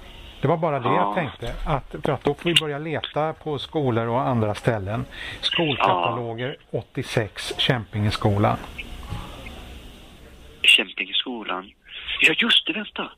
Det 0.42 0.48
var 0.48 0.58
bara 0.58 0.80
det 0.80 0.90
jag 0.90 0.96
Ja. 0.96 1.14
tänkte. 1.16 1.54
Att, 1.66 1.96
för 2.06 2.12
att 2.12 2.24
då 2.24 2.34
får 2.34 2.50
vi 2.50 2.56
börja 2.62 2.78
leta 2.80 3.34
på 3.34 3.60
skolor 3.60 4.08
och 4.08 4.22
andra 4.22 4.56
ställen. 4.56 5.06
Skolkataloger 5.42 6.58
86, 6.72 7.54
Kämpingeskolan. 7.58 8.58
Kämpingeskolan. 10.62 11.72
Ja, 12.22 12.34
just 12.38 12.66
det, 12.68 12.74
vänta. 12.74 13.12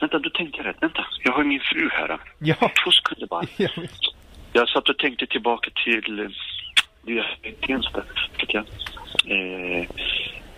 Vänta, 0.00 0.18
då 0.18 0.30
tänkte 0.30 0.58
jag 0.58 0.66
rätt. 0.66 0.76
Vänta, 0.80 1.06
jag 1.24 1.32
har 1.32 1.44
min 1.44 1.60
fru 1.60 1.88
här. 1.92 2.18
Ja, 2.38 2.54
Två 2.84 2.90
sekunder 2.90 3.26
bara. 3.26 3.44
jag 3.56 3.70
vet. 3.76 3.90
Jag 4.52 4.68
satt 4.68 4.88
och 4.88 4.98
tänkte 4.98 5.26
tillbaka 5.26 5.70
till 5.84 6.20
eh, 6.20 7.50
Tensta, 7.66 8.02
jag. 8.54 8.64
Eh, 9.26 9.80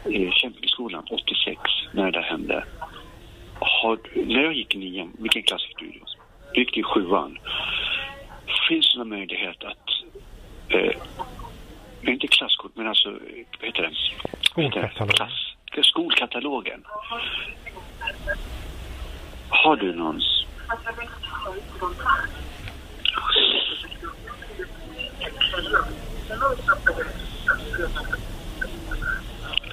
eh, 0.04 0.30
Kämpingeskolan 0.32 1.04
86, 1.10 1.60
när 1.92 2.10
det 2.12 2.22
hände. 2.22 2.64
Har, 3.60 3.98
när 4.14 4.42
jag 4.42 4.52
gick 4.52 4.74
i 4.74 4.78
nian, 4.78 5.12
vilken 5.18 5.42
klass 5.42 5.62
gick 5.68 5.78
du 5.78 5.86
i 5.86 5.98
då? 5.98 6.06
Du 6.54 6.60
gick 6.60 6.76
i 6.76 6.82
sjuan. 6.82 7.38
Finns 8.68 8.92
det 8.92 8.98
någon 8.98 9.08
möjlighet 9.08 9.64
att, 9.64 9.88
eh, 10.68 10.92
inte 12.02 12.26
klasskort, 12.26 12.72
men 12.74 12.86
alltså, 12.86 13.10
vad 13.10 13.66
heter 13.66 13.82
det? 13.82 13.92
Vad 14.54 14.64
heter 14.64 14.82
det? 14.82 14.88
Skolkatalog. 14.90 15.14
Klass, 15.70 15.86
skolkatalogen. 15.86 16.84
Har 19.48 19.76
du 19.76 19.94
någon? 19.94 20.20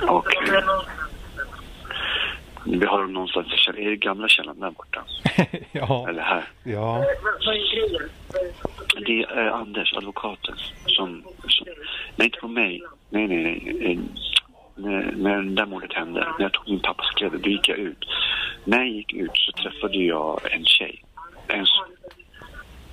Okej. 0.01 0.63
Vi 2.69 2.85
har 2.85 3.01
dem 3.01 3.13
någonstans 3.13 3.47
i 3.77 3.83
det 3.83 3.95
gamla 3.95 4.27
källaren 4.27 4.59
där 4.59 4.71
borta? 4.71 5.03
ja, 5.71 6.05
Eller 6.09 6.21
här? 6.21 6.43
ja. 6.63 7.03
Det 9.05 9.21
är 9.23 9.47
Anders, 9.51 9.93
advokaten, 9.93 10.55
som... 10.85 11.23
som 11.47 11.67
nej, 12.15 12.25
inte 12.25 12.39
på 12.39 12.47
mig. 12.47 12.81
Nej, 13.09 13.27
nej, 13.27 13.43
nej. 13.43 13.91
Eh, 13.91 13.99
När, 14.75 15.11
när 15.15 15.41
det 15.41 15.55
där 15.55 15.65
mordet 15.65 15.93
hände, 15.93 16.19
när 16.19 16.45
jag 16.45 16.53
tog 16.53 16.69
min 16.69 16.79
pappas 16.79 17.09
kläder, 17.15 17.37
då 17.37 17.49
gick 17.49 17.69
jag 17.69 17.77
ut. 17.77 18.05
När 18.63 18.77
jag 18.77 18.87
gick 18.89 19.13
ut 19.13 19.31
så 19.33 19.51
träffade 19.51 19.97
jag 19.97 20.39
en 20.51 20.65
tjej. 20.65 21.03
En, 21.47 21.65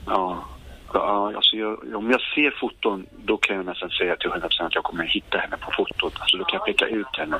ja, 0.06 0.44
ja 0.94 1.32
alltså 1.36 1.56
jag, 1.56 1.94
om 1.94 2.10
jag 2.10 2.20
ser 2.20 2.50
foton, 2.60 3.06
då 3.24 3.36
kan 3.36 3.56
jag 3.56 3.66
nästan 3.66 3.90
säga 3.90 4.16
till 4.16 4.30
100% 4.30 4.66
att 4.66 4.74
jag 4.74 4.84
kommer 4.84 5.04
hitta 5.04 5.38
henne 5.38 5.56
på 5.56 5.70
fotot. 5.72 6.14
Alltså 6.20 6.36
då 6.36 6.44
kan 6.44 6.56
jag 6.58 6.66
peka 6.66 6.86
ut 6.86 7.16
henne. 7.16 7.38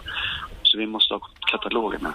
Så 0.74 0.78
vi 0.78 0.86
måste 0.86 1.14
ha 1.14 1.20
katalogerna. 1.50 2.14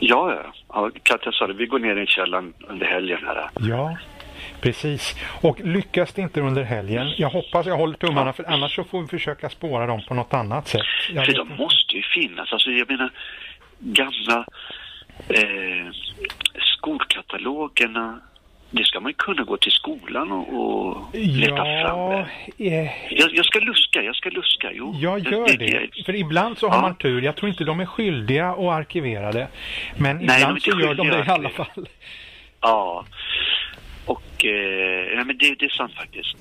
Ja, 0.00 0.34
ja. 0.34 0.52
ja 0.68 0.90
Katja 1.02 1.32
sa 1.32 1.46
det, 1.46 1.52
vi 1.54 1.66
går 1.66 1.78
ner 1.78 1.96
i 1.96 2.06
källaren 2.06 2.54
under 2.68 2.86
helgen 2.86 3.18
här. 3.26 3.50
Ja, 3.60 3.98
precis. 4.60 5.16
Och 5.42 5.60
lyckas 5.60 6.12
det 6.12 6.22
inte 6.22 6.40
under 6.40 6.62
helgen, 6.62 7.12
jag 7.16 7.30
hoppas 7.30 7.66
jag 7.66 7.76
håller 7.76 7.94
tummarna 7.96 8.32
för 8.32 8.44
annars 8.44 8.74
så 8.74 8.84
får 8.84 9.00
vi 9.00 9.08
försöka 9.08 9.48
spåra 9.50 9.86
dem 9.86 10.02
på 10.08 10.14
något 10.14 10.34
annat 10.34 10.68
sätt. 10.68 10.82
Jag 11.12 11.26
För 11.26 11.32
de 11.32 11.40
inte. 11.40 11.62
måste 11.62 11.96
ju 11.96 12.02
finnas. 12.02 12.52
Alltså 12.52 12.70
jag 12.70 12.90
menar, 12.90 13.10
gamla 13.78 14.46
eh, 15.28 15.92
skolkatalogerna 16.60 18.20
det 18.70 18.84
ska 18.84 19.00
man 19.00 19.12
kunna 19.14 19.44
gå 19.44 19.56
till 19.56 19.72
skolan 19.72 20.32
och, 20.32 20.48
och 20.54 21.14
leta 21.14 21.56
fram. 21.56 21.64
Ja, 22.00 22.26
det. 22.56 22.68
eh, 22.78 22.90
Jag, 23.10 23.34
jag 23.34 23.44
ska 23.44 23.58
luska, 23.58 24.02
jag 24.02 24.16
ska 24.16 24.30
luska. 24.30 24.70
Jo, 24.72 24.94
jag 24.98 25.18
gör 25.20 25.56
det. 25.58 26.04
För 26.06 26.14
ibland 26.14 26.58
så 26.58 26.68
har 26.68 26.76
Ja. 26.76 26.80
man 26.80 26.94
tur. 26.96 27.22
Jag 27.22 27.36
tror 27.36 27.48
inte 27.50 27.64
de 27.64 27.80
är 27.80 27.86
skyldiga 27.86 28.54
och 28.54 28.74
arkiverade. 28.74 29.48
Men 29.96 30.16
Nej, 30.16 30.40
ibland 30.42 30.62
så 30.62 30.70
gör 30.70 30.94
de 30.94 31.08
det 31.08 31.18
i 31.18 31.28
alla 31.28 31.48
att 31.48 31.54
fall. 31.54 31.88
Ja. 32.60 33.04
Och, 34.06 34.44
eh, 34.44 34.50
ja, 35.16 35.24
men 35.24 35.38
det, 35.38 35.54
det 35.58 35.64
är 35.64 35.68
sant 35.76 35.92
faktiskt. 35.92 36.36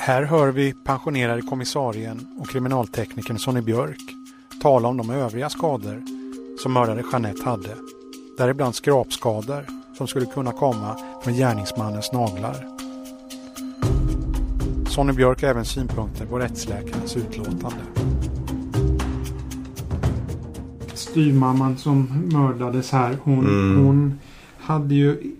Här 0.00 0.22
hör 0.24 0.52
vi 0.52 0.74
pensionerade 0.86 1.42
kommissarien 1.42 2.36
och 2.40 2.50
kriminalteknikern 2.50 3.38
Sonny 3.38 3.60
Björk 3.62 3.98
tala 4.62 4.88
om 4.88 4.96
de 4.96 5.10
övriga 5.10 5.48
skador 5.50 6.02
som 6.62 6.72
mördare 6.72 7.02
Jeanette 7.12 7.44
hade. 7.44 7.76
Däribland 8.42 8.74
skrapskador 8.74 9.66
som 9.98 10.06
skulle 10.06 10.26
kunna 10.26 10.52
komma 10.52 10.96
från 11.22 11.34
gärningsmannens 11.34 12.12
naglar. 12.12 12.56
Sonny 14.88 15.12
Björk 15.12 15.42
har 15.42 15.48
även 15.48 15.64
synpunkter 15.64 16.26
på 16.26 16.38
rättsläkarens 16.38 17.16
utlåtande. 17.16 17.82
Styrmamman 20.94 21.76
som 21.76 22.28
mördades 22.32 22.90
här, 22.90 23.16
hon, 23.22 23.46
Mm. 23.46 23.86
hon 23.86 24.18
hade 24.58 24.94
ju 24.94 25.34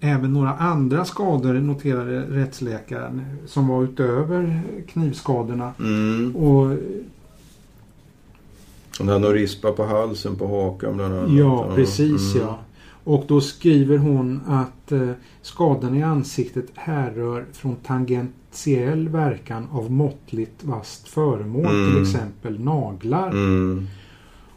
även 0.00 0.32
några 0.32 0.52
andra 0.54 1.04
skador 1.04 1.54
noterade 1.54 2.20
rättsläkaren 2.20 3.22
som 3.46 3.68
var 3.68 3.82
utöver 3.82 4.62
knivskadorna. 4.88 5.72
Mm. 5.78 6.36
Och 6.36 6.76
Hon 8.98 9.08
hade 9.08 9.20
någon 9.20 9.32
rispa 9.32 9.72
på 9.72 9.84
halsen 9.84 10.36
på 10.36 10.46
hakan 10.48 10.96
bland 10.96 11.14
annat. 11.14 11.32
Ja, 11.32 11.70
precis 11.74 12.34
Mm. 12.34 12.46
ja. 12.46 12.58
Och 13.04 13.24
då 13.28 13.40
skriver 13.40 13.98
hon 13.98 14.40
att 14.46 14.92
eh, 14.92 15.10
skadan 15.42 15.96
i 15.96 16.02
ansiktet 16.02 16.66
härrör 16.74 17.44
från 17.52 17.76
tangentiell 17.76 19.08
verkan 19.08 19.66
av 19.72 19.90
måttligt 19.92 20.64
vasst 20.64 21.08
föremål, 21.08 21.66
Mm. 21.66 21.92
till 21.92 22.02
exempel 22.02 22.60
naglar. 22.60 23.30
Mm. 23.30 23.86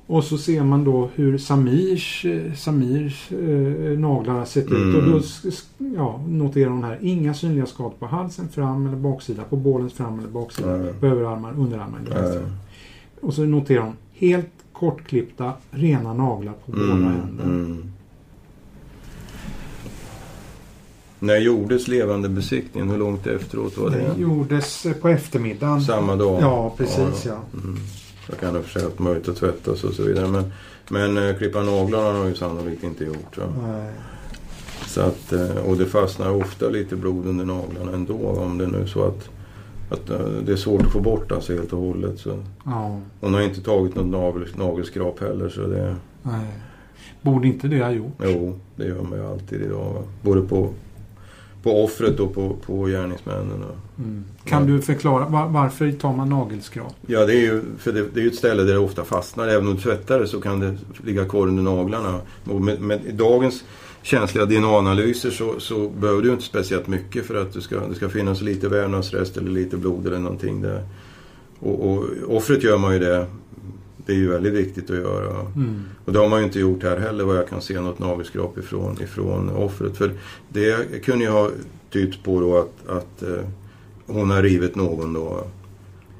Och 0.08 0.24
så 0.24 0.38
ser 0.38 0.64
man 0.64 0.84
då 0.84 1.10
hur 1.16 1.38
Samirs, 1.38 2.26
eh, 2.26 2.54
Samirs 2.54 3.32
eh, 3.32 4.00
naglar 4.00 4.34
har 4.34 4.46
sett 4.46 4.66
ut. 4.66 4.72
Mm. 4.72 4.96
Och 4.96 5.10
då 5.12 5.18
s- 5.18 5.66
ja, 5.96 6.22
noterar 6.28 6.70
hon 6.70 6.84
här 6.84 6.98
inga 7.02 7.34
synliga 7.34 7.66
skador 7.66 7.94
på 8.00 8.06
halsen, 8.06 8.50
fram 8.50 8.88
eller 8.88 8.98
baksida, 8.98 9.44
på 9.44 9.56
bålens 9.56 9.94
fram 9.94 10.20
eller 10.20 10.30
baksida, 10.30 10.80
på 11.00 11.06
överarmar, 11.06 11.54
underarmar. 11.58 12.00
Och 13.22 13.34
så 13.34 13.42
noterar 13.44 13.82
hon 13.82 13.94
helt 14.18 14.50
kortklippta, 14.74 15.54
rena 15.72 16.14
naglar 16.14 16.54
på 16.66 16.72
båda 16.72 16.84
Mm. 16.92 17.04
händerna. 17.04 17.44
Mm. 17.44 17.92
När 21.20 21.38
gjordes 21.38 21.88
levande 21.88 22.30
besiktningen? 22.30 22.90
Hur 22.90 22.98
långt 22.98 23.28
efteråt 23.28 23.78
var 23.78 23.90
det? 23.90 23.98
Det 24.16 24.22
gjordes 24.22 24.86
eh, 24.86 24.94
på 24.94 25.08
eftermiddagen. 25.10 25.82
Samma 25.82 26.16
dag? 26.16 26.42
Ja, 26.42 26.74
precis 26.78 27.26
ja. 27.26 27.40
Mm. 27.54 27.78
Jag 28.30 28.40
kan 28.40 28.56
ha 28.56 28.62
för 28.62 28.70
sig 28.70 28.84
haft 28.84 29.00
möjlighet 29.00 29.30
att 29.30 29.38
tvättas 29.38 29.84
och 29.84 29.94
så 29.94 30.04
vidare. 30.04 30.28
Men, 30.28 30.52
men 30.90 31.18
eh, 31.30 31.38
klippa 31.38 31.64
naglarna 31.64 32.20
har 32.20 32.26
ju 32.28 32.36
sannolikt 32.36 32.84
inte 32.84 33.04
gjort. 33.06 33.38
Va? 33.38 33.44
Nej. 33.68 33.92
Så 34.88 35.02
att, 35.02 35.34
eh, 35.34 35.58
och 35.58 35.78
det 35.78 35.86
fastnar 35.86 36.32
ofta 36.32 36.70
lite 36.70 36.96
blod 36.96 37.26
under 37.26 37.46
naglarna 37.46 37.92
ändå. 37.92 38.28
Om 38.28 38.58
det 38.58 38.68
nu 38.68 38.82
är 38.82 38.86
så 38.86 39.04
att, 39.04 39.30
att 39.90 40.10
eh, 40.10 40.20
det 40.46 40.52
är 40.52 40.56
svårt 40.56 40.82
att 40.82 40.92
få 40.92 41.00
bort 41.00 41.32
alltså 41.32 41.54
helt 41.54 41.74
och 41.74 41.80
hållet. 41.80 42.20
Så. 42.20 42.40
Ja, 42.66 43.00
Hon 43.22 43.34
har 43.34 43.42
inte 43.42 43.62
tagit 43.62 43.96
något 43.96 44.06
nagel, 44.08 44.48
nagelskrap 44.56 45.20
heller. 45.20 45.50
Så 45.50 45.62
det, 45.62 45.96
nej. 46.24 46.48
Borde 47.22 47.48
inte 47.48 47.68
det 47.68 47.84
ha 47.84 47.92
gjort? 47.92 48.14
jo, 48.24 48.60
det 48.76 48.86
gör 48.86 49.02
man 49.02 49.20
ju 49.20 49.26
alltid 49.26 49.62
idag. 49.62 49.94
Va? 49.94 50.02
Både 50.22 50.42
på, 50.42 50.70
på 51.64 51.84
offret 51.84 52.20
och 52.20 52.34
på, 52.34 52.56
på 52.66 52.86
gärningsmännen. 52.86 53.64
Mm. 53.98 54.24
Kan 54.46 54.62
Ja. 54.62 54.74
du 54.74 54.82
förklara 54.82 55.26
var, 55.26 55.48
varför 55.48 55.92
tar 55.92 56.14
man 56.14 56.30
nagelskrap? 56.30 56.96
Ja, 57.08 57.26
det 57.26 57.34
är 57.34 57.42
ju 57.42 57.62
för 57.78 57.92
det, 57.94 58.06
det 58.14 58.20
är 58.20 58.24
ju 58.24 58.30
ett 58.30 58.36
ställe 58.36 58.64
där 58.64 58.74
det 58.74 58.80
ofta 58.80 59.04
fastnar. 59.04 59.48
Även 59.48 59.68
om 59.68 59.76
du 59.76 59.82
tvättar 59.82 60.20
det 60.20 60.28
så 60.28 60.42
kan 60.42 60.60
det 60.60 60.76
ligga 61.04 61.26
kvar 61.26 61.48
under 61.48 61.64
naglarna. 61.64 62.20
Och 62.50 62.62
med, 62.62 62.82
med 62.82 63.00
dagens 63.14 63.64
känsliga 64.08 64.46
DNA-analyser 64.46 65.32
så, 65.32 65.60
så 65.60 65.90
behöver 65.90 66.22
du 66.22 66.32
inte 66.32 66.44
speciellt 66.44 66.88
mycket 66.88 67.26
för 67.26 67.36
att 67.36 67.54
det 67.54 67.62
ska, 67.62 67.88
det 67.88 67.96
ska 67.96 68.10
finnas 68.10 68.42
lite 68.42 68.68
vävnadsrest 68.70 69.38
eller 69.38 69.52
lite 69.52 69.78
blod 69.78 70.08
eller 70.08 70.20
någonting 70.20 70.62
där. 70.62 70.84
Och, 71.60 71.92
och 71.92 72.06
offret 72.28 72.64
gör 72.64 72.78
man 72.78 72.94
ju 72.94 73.00
det. 73.00 73.26
Det 74.06 74.12
är 74.12 74.18
ju 74.18 74.32
väldigt 74.32 74.54
viktigt 74.54 74.90
att 74.90 74.98
göra. 74.98 75.40
Mm. 75.40 75.82
Och 76.06 76.14
det 76.14 76.20
har 76.20 76.30
man 76.30 76.40
ju 76.40 76.46
inte 76.46 76.60
gjort 76.60 76.84
här 76.84 76.98
heller 76.98 77.24
vad 77.24 77.38
jag 77.38 77.50
kan 77.50 77.62
se 77.62 77.82
något 77.82 78.00
nagelskrap 78.00 78.58
ifrån, 78.58 79.02
ifrån 79.02 79.50
offret. 79.50 79.98
För 79.98 80.12
det 80.50 81.04
kunde 81.06 81.26
ju 81.26 81.32
ha 81.32 81.52
tytt 81.92 82.24
på 82.24 82.40
då 82.40 82.58
att, 82.58 82.98
att 82.98 83.24
eh, 83.24 83.46
hon 84.06 84.30
har 84.30 84.44
rivit 84.44 84.76
någon 84.76 85.14
då. 85.14 85.44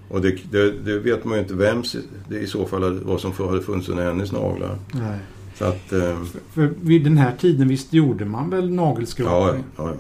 Och 0.10 0.22
det, 0.22 0.38
det, 0.52 0.72
det 0.72 1.00
vet 1.00 1.26
man 1.26 1.34
ju 1.34 1.40
inte 1.44 1.54
vem 1.54 1.84
det 2.30 2.40
i 2.40 2.48
så 2.48 2.66
fall 2.66 3.00
vad 3.04 3.22
som 3.22 3.32
hade 3.32 3.62
funnits 3.62 3.90
under 3.90 4.06
hennes 4.06 4.32
naglar. 4.32 4.78
Nej. 4.94 5.20
Så 5.58 5.66
att, 5.66 5.94
eh, 5.94 6.18
För 6.54 6.74
vid 6.82 7.04
den 7.04 7.18
här 7.18 7.36
tiden 7.40 7.68
visst 7.68 7.94
gjorde 7.94 8.26
man 8.26 8.50
väl 8.50 8.70
nagelskrap? 8.74 9.28
ja, 9.32 9.56
ja, 9.78 9.84
ja, 9.88 9.94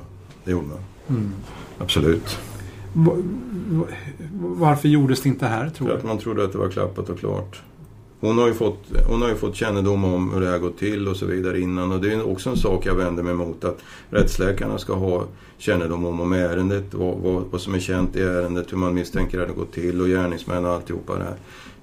det 0.43 0.51
gjorde 0.51 0.67
man. 0.67 0.77
Mm. 1.09 1.31
Absolut. 1.77 2.37
Va- 2.93 3.13
va- 3.69 3.85
Varför 4.41 4.87
gjordes 4.87 5.21
det 5.21 5.29
inte 5.29 5.45
här 5.45 5.69
tror 5.69 5.87
För 5.87 5.93
du? 5.93 5.99
att 5.99 6.05
man 6.05 6.17
trodde 6.17 6.43
att 6.43 6.51
det 6.51 6.57
var 6.57 6.69
klappat 6.69 7.09
och 7.09 7.19
klart. 7.19 7.61
Hon 8.19 8.37
har, 8.37 8.47
ju 8.47 8.53
fått, 8.53 8.83
hon 9.09 9.21
har 9.21 9.29
ju 9.29 9.35
fått 9.35 9.55
kännedom 9.55 10.03
om 10.03 10.33
hur 10.33 10.41
det 10.41 10.49
här 10.49 10.57
gått 10.59 10.77
till 10.77 11.07
och 11.07 11.15
så 11.17 11.25
vidare 11.25 11.59
innan. 11.59 11.91
Och 11.91 12.01
det 12.01 12.13
är 12.13 12.27
också 12.31 12.49
en 12.49 12.57
sak 12.57 12.85
jag 12.85 12.95
vänder 12.95 13.23
mig 13.23 13.33
mot. 13.33 13.63
Att 13.63 13.79
rättsläkarna 14.09 14.77
ska 14.77 14.93
ha 14.93 15.25
kännedom 15.57 16.05
om, 16.05 16.19
om 16.19 16.33
ärendet, 16.33 16.93
vad, 16.93 17.17
vad, 17.17 17.43
vad 17.51 17.61
som 17.61 17.75
är 17.75 17.79
känt 17.79 18.15
i 18.15 18.21
ärendet, 18.21 18.71
hur 18.73 18.77
man 18.77 18.93
misstänker 18.93 19.39
att 19.39 19.47
det 19.47 19.53
gått 19.53 19.71
till 19.73 20.01
och 20.01 20.07
gärningsmän 20.07 20.65
och 20.65 20.71
alltihopa 20.71 21.15
det 21.17 21.23
här. 21.23 21.35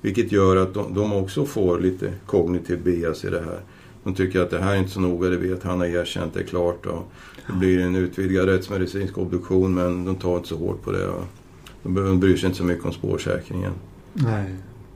Vilket 0.04 0.32
gör 0.32 0.56
att 0.56 0.74
de, 0.74 0.94
de 0.94 1.12
också 1.12 1.44
får 1.44 1.80
lite 1.80 2.12
kognitiv 2.26 2.82
bias 2.82 3.24
i 3.24 3.30
det 3.30 3.40
här. 3.40 3.60
De 4.02 4.14
tycker 4.14 4.40
att 4.40 4.50
det 4.50 4.58
här 4.58 4.74
är 4.74 4.78
inte 4.78 4.90
så 4.90 5.00
noga, 5.00 5.28
det 5.28 5.36
vet 5.36 5.62
han 5.62 5.78
har 5.78 5.86
erkänt, 5.86 6.34
det 6.34 6.40
är 6.40 6.44
klart. 6.44 6.86
Och 6.86 7.12
det 7.46 7.52
blir 7.52 7.80
en 7.80 7.96
utvidgad 7.96 8.48
rättsmedicinsk 8.48 9.18
obduktion 9.18 9.74
men 9.74 10.04
de 10.04 10.16
tar 10.16 10.36
inte 10.36 10.48
så 10.48 10.56
hårt 10.56 10.82
på 10.82 10.92
det. 10.92 11.10
De 11.82 12.20
bryr 12.20 12.36
sig 12.36 12.46
inte 12.46 12.58
så 12.58 12.64
mycket 12.64 12.84
om 12.84 12.92
spårsäkringen. 12.92 13.72
Nej. 14.12 14.54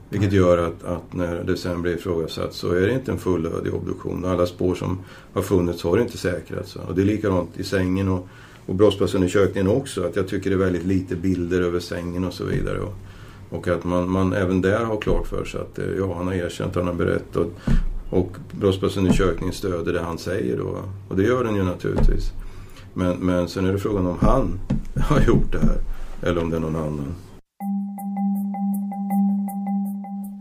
Vilket 0.09 0.33
gör 0.33 0.57
att, 0.57 0.83
att 0.83 1.13
när 1.13 1.43
det 1.43 1.57
sen 1.57 1.81
blir 1.81 1.95
ifrågasatt 1.95 2.53
så 2.53 2.71
är 2.71 2.81
det 2.81 2.93
inte 2.93 3.11
en 3.11 3.19
fullödig 3.19 3.73
obduktion. 3.73 4.25
Alla 4.25 4.45
spår 4.45 4.75
som 4.75 4.99
har 5.33 5.41
funnits 5.41 5.83
har 5.83 5.97
inte 5.97 6.17
säkrats. 6.17 6.75
Och 6.75 6.95
det 6.95 7.01
är 7.01 7.05
likadant 7.05 7.49
i 7.59 7.63
sängen 7.63 8.07
och, 8.09 8.27
och 8.65 8.75
brottsplatsundersökningen 8.75 9.71
också. 9.71 10.03
Att 10.03 10.15
jag 10.15 10.27
tycker 10.27 10.49
det 10.49 10.55
är 10.55 10.57
väldigt 10.57 10.85
lite 10.85 11.15
bilder 11.15 11.61
över 11.61 11.79
sängen 11.79 12.23
och 12.23 12.33
så 12.33 12.45
vidare. 12.45 12.79
Och, 12.79 12.93
och 13.49 13.67
att 13.67 13.83
man, 13.83 14.09
man 14.09 14.33
även 14.33 14.61
där 14.61 14.85
har 14.85 14.97
klart 14.97 15.27
för 15.27 15.45
sig 15.45 15.61
att 15.61 15.79
eh, 15.79 15.85
ja, 15.97 16.13
han 16.17 16.27
har 16.27 16.33
erkänt, 16.33 16.75
han 16.75 16.87
har 16.87 16.93
berättat. 16.93 17.35
Och, 17.35 17.51
och 18.09 18.31
brottsplatsundersökningen 18.51 19.53
stöder 19.53 19.93
det 19.93 20.01
han 20.01 20.17
säger 20.17 20.57
då. 20.57 20.77
Och 21.09 21.15
det 21.15 21.23
gör 21.23 21.43
den 21.43 21.55
ju 21.55 21.63
naturligtvis. 21.63 22.31
Men, 22.93 23.17
men 23.17 23.47
sen 23.47 23.65
är 23.65 23.71
det 23.71 23.79
frågan 23.79 24.07
om 24.07 24.17
han 24.21 24.59
har 24.95 25.21
gjort 25.21 25.51
det 25.51 25.59
här. 25.59 25.77
Eller 26.29 26.41
om 26.41 26.49
det 26.49 26.55
är 26.55 26.61
någon 26.61 26.75
annan. 26.75 27.15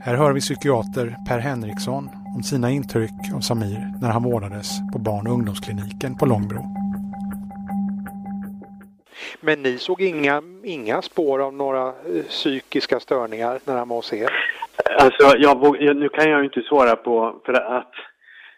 Här 0.01 0.17
hör 0.17 0.33
vi 0.33 0.41
psykiater 0.41 1.17
Per 1.29 1.39
Henriksson 1.39 2.09
om 2.37 2.43
sina 2.43 2.71
intryck 2.71 3.33
av 3.35 3.41
Samir 3.41 3.95
när 4.01 4.11
han 4.11 4.23
vårdades 4.23 4.69
på 4.93 4.99
barn 4.99 5.27
och 5.27 5.33
ungdomskliniken 5.33 6.17
på 6.17 6.27
Långbro. 6.27 6.78
Men 9.41 9.63
ni 9.63 9.79
såg 9.79 10.01
inga, 10.01 10.43
inga 10.65 11.03
spår 11.03 11.43
av 11.43 11.55
några 11.55 11.87
eh, 11.87 12.25
psykiska 12.29 13.01
störningar 13.01 13.61
när 13.65 13.77
han 13.77 13.89
var 13.89 13.97
hos 13.97 14.13
er? 14.13 14.31
Alltså, 14.99 15.37
jag, 15.37 15.81
nu 15.97 16.09
kan 16.09 16.31
jag 16.31 16.39
ju 16.39 16.45
inte 16.45 16.63
svara 16.63 16.97
på 16.97 17.41
för 17.45 17.53
att 17.53 17.93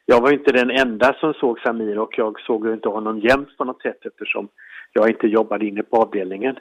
jag 0.06 0.20
var 0.20 0.32
inte 0.32 0.52
den 0.52 0.70
enda 0.70 1.14
som 1.20 1.34
såg 1.34 1.60
Samir 1.60 1.98
och 1.98 2.18
jag 2.18 2.40
såg 2.40 2.66
ju 2.66 2.72
inte 2.72 2.88
honom 2.88 3.18
jämt 3.20 3.56
på 3.56 3.64
något 3.64 3.82
sätt 3.82 4.06
eftersom 4.06 4.48
jag 4.92 5.08
inte 5.08 5.26
jobbade 5.26 5.66
inne 5.66 5.82
på 5.82 5.96
avdelningen. 5.96 6.56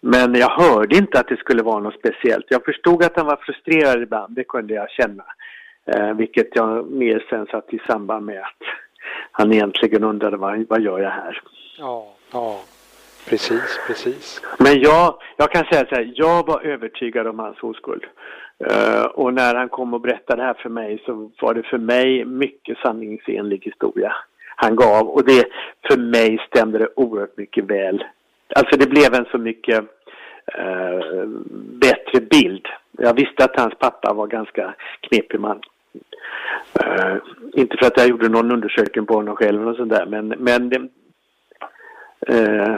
Men 0.00 0.34
jag 0.34 0.48
hörde 0.48 0.96
inte 0.96 1.20
att 1.20 1.28
det 1.28 1.36
skulle 1.36 1.62
vara 1.62 1.80
något 1.80 1.94
speciellt. 1.94 2.46
Jag 2.48 2.64
förstod 2.64 3.04
att 3.04 3.16
han 3.16 3.26
var 3.26 3.36
frustrerad 3.36 4.02
ibland, 4.02 4.34
det 4.34 4.44
kunde 4.44 4.74
jag 4.74 4.90
känna. 4.90 5.24
Eh, 5.86 6.14
vilket 6.14 6.48
jag 6.52 6.90
mer 6.90 7.26
sen 7.30 7.46
satt 7.46 7.74
i 7.74 7.78
samband 7.86 8.26
med 8.26 8.40
att 8.40 8.62
han 9.32 9.52
egentligen 9.52 10.04
undrade 10.04 10.36
vad, 10.36 10.64
vad 10.68 10.80
gör 10.80 10.98
jag 10.98 11.10
här? 11.10 11.42
Ja, 11.78 12.14
ja. 12.32 12.60
Precis, 13.28 13.80
precis. 13.86 14.42
Men 14.58 14.80
jag, 14.80 15.14
jag 15.36 15.50
kan 15.50 15.64
säga 15.64 15.86
så 15.88 15.94
här, 15.94 16.12
jag 16.14 16.46
var 16.46 16.60
övertygad 16.60 17.26
om 17.26 17.38
hans 17.38 17.62
oskuld. 17.62 18.04
Uh, 18.70 19.04
och 19.04 19.34
när 19.34 19.54
han 19.54 19.68
kom 19.68 19.94
och 19.94 20.00
berättade 20.00 20.42
det 20.42 20.46
här 20.46 20.54
för 20.54 20.68
mig 20.68 21.02
så 21.06 21.30
var 21.40 21.54
det 21.54 21.62
för 21.62 21.78
mig 21.78 22.24
mycket 22.24 22.78
sanningsenlig 22.78 23.64
historia 23.64 24.14
han 24.56 24.76
gav. 24.76 25.08
Och 25.08 25.24
det, 25.24 25.44
för 25.88 25.96
mig 25.96 26.38
stämde 26.46 26.78
det 26.78 26.88
oerhört 26.96 27.36
mycket 27.36 27.64
väl. 27.64 28.04
Alltså 28.54 28.76
det 28.76 28.86
blev 28.86 29.14
en 29.14 29.26
så 29.30 29.38
mycket 29.38 29.84
uh, 30.58 31.24
bättre 31.80 32.20
bild. 32.20 32.66
Jag 32.98 33.14
visste 33.14 33.44
att 33.44 33.60
hans 33.60 33.74
pappa 33.78 34.12
var 34.12 34.26
ganska 34.26 34.74
knepig 35.00 35.40
man. 35.40 35.60
Uh, 36.84 37.16
inte 37.52 37.76
för 37.76 37.86
att 37.86 37.96
jag 37.96 38.08
gjorde 38.08 38.28
någon 38.28 38.52
undersökning 38.52 39.06
på 39.06 39.14
honom 39.14 39.36
själv 39.36 39.68
och 39.68 39.76
sådär 39.76 40.06
men, 40.06 40.28
men 40.28 40.72
uh, 42.30 42.76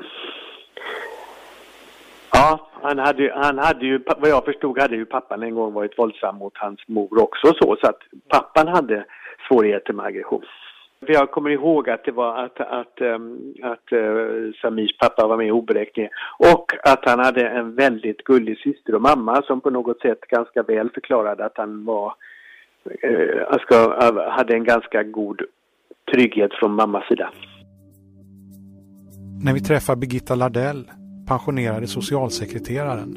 Ja, 2.40 2.70
han 2.82 2.99
hade, 2.99 3.32
han 3.35 3.59
hade 3.59 3.87
ju, 3.87 4.02
vad 4.18 4.30
jag 4.30 4.44
förstod 4.44 4.78
hade 4.78 4.97
ju 4.97 5.04
pappan 5.04 5.42
en 5.42 5.54
gång 5.54 5.73
varit 5.73 5.99
våldsam 5.99 6.37
mot 6.37 6.56
hans 6.56 6.80
mor 6.88 7.23
också 7.23 7.47
så, 7.47 7.76
så 7.80 7.87
att 7.87 8.00
pappan 8.28 8.68
hade 8.68 9.04
svårigheter 9.49 9.92
med 9.92 10.06
aggression. 10.06 10.44
För 11.06 11.12
jag 11.12 11.30
kommer 11.30 11.50
ihåg 11.50 11.90
att 11.90 12.04
det 12.04 12.12
var 12.12 12.44
att, 12.44 12.61
att, 12.61 13.00
ehm, 13.00 13.54
att, 13.62 13.66
eh, 13.66 13.70
att 13.70 13.92
uh, 13.92 14.52
Samirs 14.62 14.99
pappa 14.99 15.26
var 15.26 15.37
med 15.37 15.47
i 15.47 15.50
oberäkningen 15.50 16.11
och 16.38 16.73
att 16.82 17.04
han 17.04 17.18
hade 17.18 17.49
en 17.49 17.75
väldigt 17.75 18.25
gullig 18.25 18.59
syster 18.59 18.94
och 18.94 19.02
mamma 19.02 19.42
som 19.42 19.61
på 19.61 19.70
något 19.70 20.00
sätt 20.00 20.20
ganska 20.20 20.62
väl 20.62 20.90
förklarade 20.90 21.44
att 21.44 21.56
han 21.59 21.85
var, 21.85 22.14
uh, 23.04 24.30
hade 24.30 24.54
en 24.54 24.64
ganska 24.64 25.02
god 25.02 25.42
trygghet 26.12 26.54
från 26.54 26.75
mammas 26.75 27.09
sida. 27.09 27.30
När 29.44 29.54
vi 29.54 29.61
träffar 29.61 29.97
Birgitta 29.97 30.35
Lardell 30.35 30.85
pensionerade 31.30 31.87
socialsekreteraren, 31.87 33.16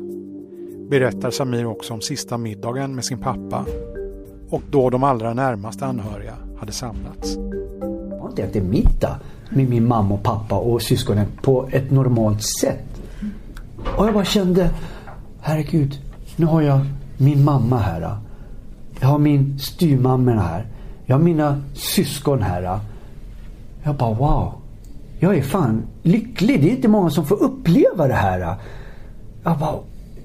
berättar 0.89 1.31
Samir 1.31 1.65
också 1.65 1.93
om 1.93 2.01
sista 2.01 2.37
middagen 2.37 2.95
med 2.95 3.05
sin 3.05 3.17
pappa 3.17 3.65
och 4.49 4.61
då 4.71 4.89
de 4.89 5.03
allra 5.03 5.33
närmaste 5.33 5.85
anhöriga 5.85 6.33
hade 6.59 6.71
samlats. 6.71 7.37
Jag 8.09 8.19
har 8.19 8.29
inte 8.29 8.43
ätit 8.43 8.63
middag 8.63 9.19
med 9.49 9.69
min 9.69 9.87
mamma 9.87 10.15
och 10.15 10.23
pappa 10.23 10.55
och 10.55 10.81
syskonen 10.81 11.25
på 11.41 11.67
ett 11.71 11.91
normalt 11.91 12.43
sätt. 12.43 13.01
Och 13.97 14.07
jag 14.07 14.13
bara 14.13 14.25
kände, 14.25 14.69
herregud, 15.41 15.99
nu 16.35 16.45
har 16.45 16.61
jag 16.61 16.79
min 17.17 17.43
mamma 17.43 17.77
här. 17.77 18.17
Jag 18.99 19.07
har 19.07 19.19
min 19.19 19.59
styrmamma 19.59 20.31
här. 20.31 20.65
Jag 21.05 21.15
har 21.15 21.23
mina 21.23 21.61
syskon 21.73 22.41
här. 22.41 22.79
Jag 23.83 23.95
bara 23.95 24.13
wow. 24.13 24.62
Jag 25.23 25.37
är 25.37 25.41
fan 25.41 25.83
lycklig. 26.01 26.61
Det 26.61 26.69
är 26.69 26.75
inte 26.75 26.87
många 26.87 27.09
som 27.09 27.25
får 27.25 27.43
uppleva 27.43 28.07
det 28.07 28.13
här. 28.13 28.55
Jag 29.43 29.59
bara, 29.59 29.75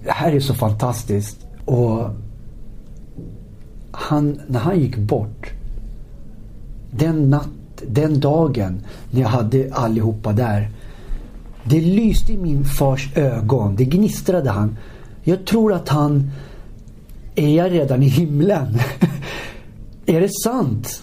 det 0.04 0.10
här 0.10 0.32
är 0.32 0.40
så 0.40 0.54
fantastiskt. 0.54 1.46
Och 1.64 2.10
han, 3.90 4.40
när 4.46 4.60
han 4.60 4.80
gick 4.80 4.96
bort. 4.96 5.50
Den 6.90 7.30
natt, 7.30 7.48
den 7.86 8.20
dagen 8.20 8.80
när 9.10 9.20
jag 9.20 9.28
hade 9.28 9.70
allihopa 9.72 10.32
där. 10.32 10.70
Det 11.64 11.80
lyste 11.80 12.32
i 12.32 12.36
min 12.36 12.64
fars 12.64 13.12
ögon. 13.16 13.76
Det 13.76 13.84
gnistrade 13.84 14.50
han. 14.50 14.76
Jag 15.22 15.46
tror 15.46 15.72
att 15.72 15.88
han 15.88 16.30
är 17.34 17.56
jag 17.56 17.72
redan 17.72 18.02
i 18.02 18.08
himlen. 18.08 18.78
är 20.06 20.20
det 20.20 20.30
sant? 20.44 21.02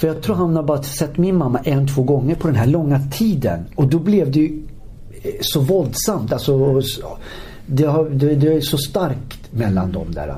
För 0.00 0.06
jag 0.06 0.22
tror 0.22 0.36
han 0.36 0.56
har 0.56 0.62
bara 0.62 0.82
sett 0.82 1.18
min 1.18 1.36
mamma 1.36 1.58
en, 1.58 1.88
två 1.88 2.02
gånger 2.02 2.34
på 2.34 2.46
den 2.46 2.56
här 2.56 2.66
långa 2.66 3.00
tiden. 3.12 3.64
Och 3.74 3.86
då 3.86 3.98
blev 3.98 4.30
det 4.30 4.38
ju 4.38 4.62
eh, 5.22 5.30
så 5.40 5.60
våldsamt. 5.60 6.32
Alltså, 6.32 6.80
det, 7.66 7.84
har, 7.84 8.04
det, 8.04 8.34
det 8.34 8.52
är 8.52 8.60
så 8.60 8.78
starkt 8.78 9.52
mellan 9.52 9.92
dem 9.92 10.06
där. 10.12 10.36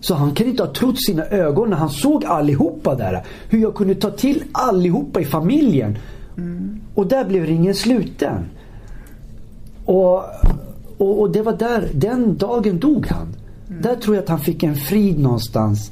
Så 0.00 0.14
han 0.14 0.34
kan 0.34 0.46
inte 0.46 0.62
ha 0.62 0.72
trott 0.72 1.04
sina 1.06 1.24
ögon 1.24 1.70
när 1.70 1.76
han 1.76 1.90
såg 1.90 2.24
allihopa 2.24 2.94
där. 2.94 3.24
Hur 3.48 3.58
jag 3.58 3.74
kunde 3.74 3.94
ta 3.94 4.10
till 4.10 4.44
allihopa 4.52 5.20
i 5.20 5.24
familjen. 5.24 5.98
Mm. 6.36 6.80
Och 6.94 7.06
där 7.06 7.24
blev 7.24 7.46
ringen 7.46 7.74
sluten. 7.74 8.44
Och, 9.84 10.22
och, 10.98 11.20
och, 11.20 11.30
det 11.30 11.42
var 11.42 11.56
där, 11.56 11.88
den 11.94 12.36
dagen 12.36 12.78
dog 12.78 13.06
han. 13.06 13.34
Mm. 13.68 13.82
Där 13.82 13.96
tror 13.96 14.16
jag 14.16 14.22
att 14.22 14.28
han 14.28 14.40
fick 14.40 14.62
en 14.62 14.76
frid 14.76 15.18
någonstans. 15.18 15.90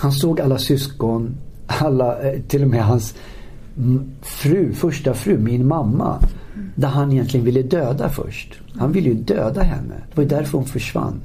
Han 0.00 0.12
såg 0.12 0.40
alla 0.40 0.58
syskon, 0.58 1.36
alla, 1.66 2.22
eh, 2.22 2.40
till 2.40 2.62
och 2.62 2.68
med 2.68 2.84
hans 2.84 3.14
fru, 4.22 4.72
första 4.72 5.14
fru, 5.14 5.38
min 5.38 5.66
mamma. 5.66 6.18
Där 6.74 6.88
han 6.88 7.12
egentligen 7.12 7.46
ville 7.46 7.62
döda 7.62 8.08
först. 8.08 8.60
Han 8.78 8.92
ville 8.92 9.08
ju 9.08 9.14
döda 9.14 9.62
henne. 9.62 9.94
Det 10.10 10.16
var 10.16 10.22
ju 10.22 10.28
därför 10.28 10.58
hon 10.58 10.66
försvann. 10.66 11.20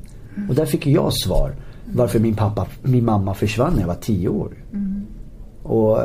Och 0.50 0.56
där 0.56 0.65
fick 0.65 0.88
jag 0.88 1.13
svar. 1.13 1.56
Varför 1.94 2.20
min 2.20 2.36
pappa, 2.36 2.68
min 2.82 3.05
mamma 3.05 3.33
försvann 3.33 3.74
när 3.74 3.79
jag 3.79 3.88
var 3.88 3.96
tio 3.96 4.29
år. 4.29 4.51
Och 5.64 6.00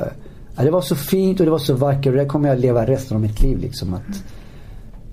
ja, 0.57 0.63
Det 0.63 0.71
var 0.71 0.81
så 0.81 0.97
fint 0.97 1.41
och 1.41 1.47
det 1.47 1.53
var 1.53 1.59
så 1.59 1.75
vackert 1.75 2.07
och 2.07 2.13
det 2.19 2.27
kommer 2.27 2.49
jag 2.49 2.59
leva 2.59 2.87
resten 2.87 3.17
av 3.17 3.21
mitt 3.21 3.43
liv. 3.43 3.59
Liksom, 3.59 3.95
att, 3.95 4.25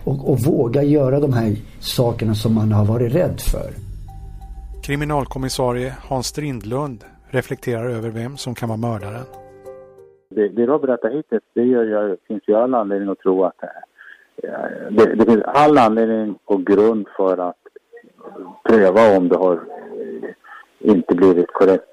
och, 0.04 0.30
och 0.32 0.40
våga 0.40 0.84
göra 0.84 1.20
de 1.20 1.34
här 1.34 1.56
sakerna 1.80 2.36
som 2.36 2.54
man 2.54 2.72
har 2.72 2.86
varit 2.86 3.14
rädd 3.14 3.42
för. 3.42 3.74
Kriminalkommissarie 4.84 5.96
Hans 6.02 6.28
Strindlund 6.28 7.04
reflekterar 7.36 7.90
över 7.90 8.10
vem 8.10 8.38
som 8.38 8.56
kan 8.56 8.70
vara 8.70 8.78
mördaren. 8.78 9.26
Det, 10.30 10.48
det 10.48 10.66
du 10.66 10.72
har 10.72 10.80
berättat 10.80 11.12
hittills, 11.12 11.44
det 11.54 11.64
gör 11.64 11.84
jag, 11.84 12.18
finns 12.28 12.44
ju 12.48 12.56
all 12.56 12.74
anledning 12.74 13.10
att 13.10 13.20
tro 13.20 13.44
att 13.44 13.62
det, 14.90 15.16
det 15.16 15.26
finns 15.26 15.44
all 15.44 15.78
anledning 15.78 16.40
och 16.46 16.66
grund 16.66 17.08
för 17.18 17.38
att 17.38 17.58
pröva 18.64 19.18
om 19.18 19.30
det 19.30 19.38
har 19.38 19.60
inte 20.80 21.16
blivit 21.16 21.54
korrekt 21.54 21.86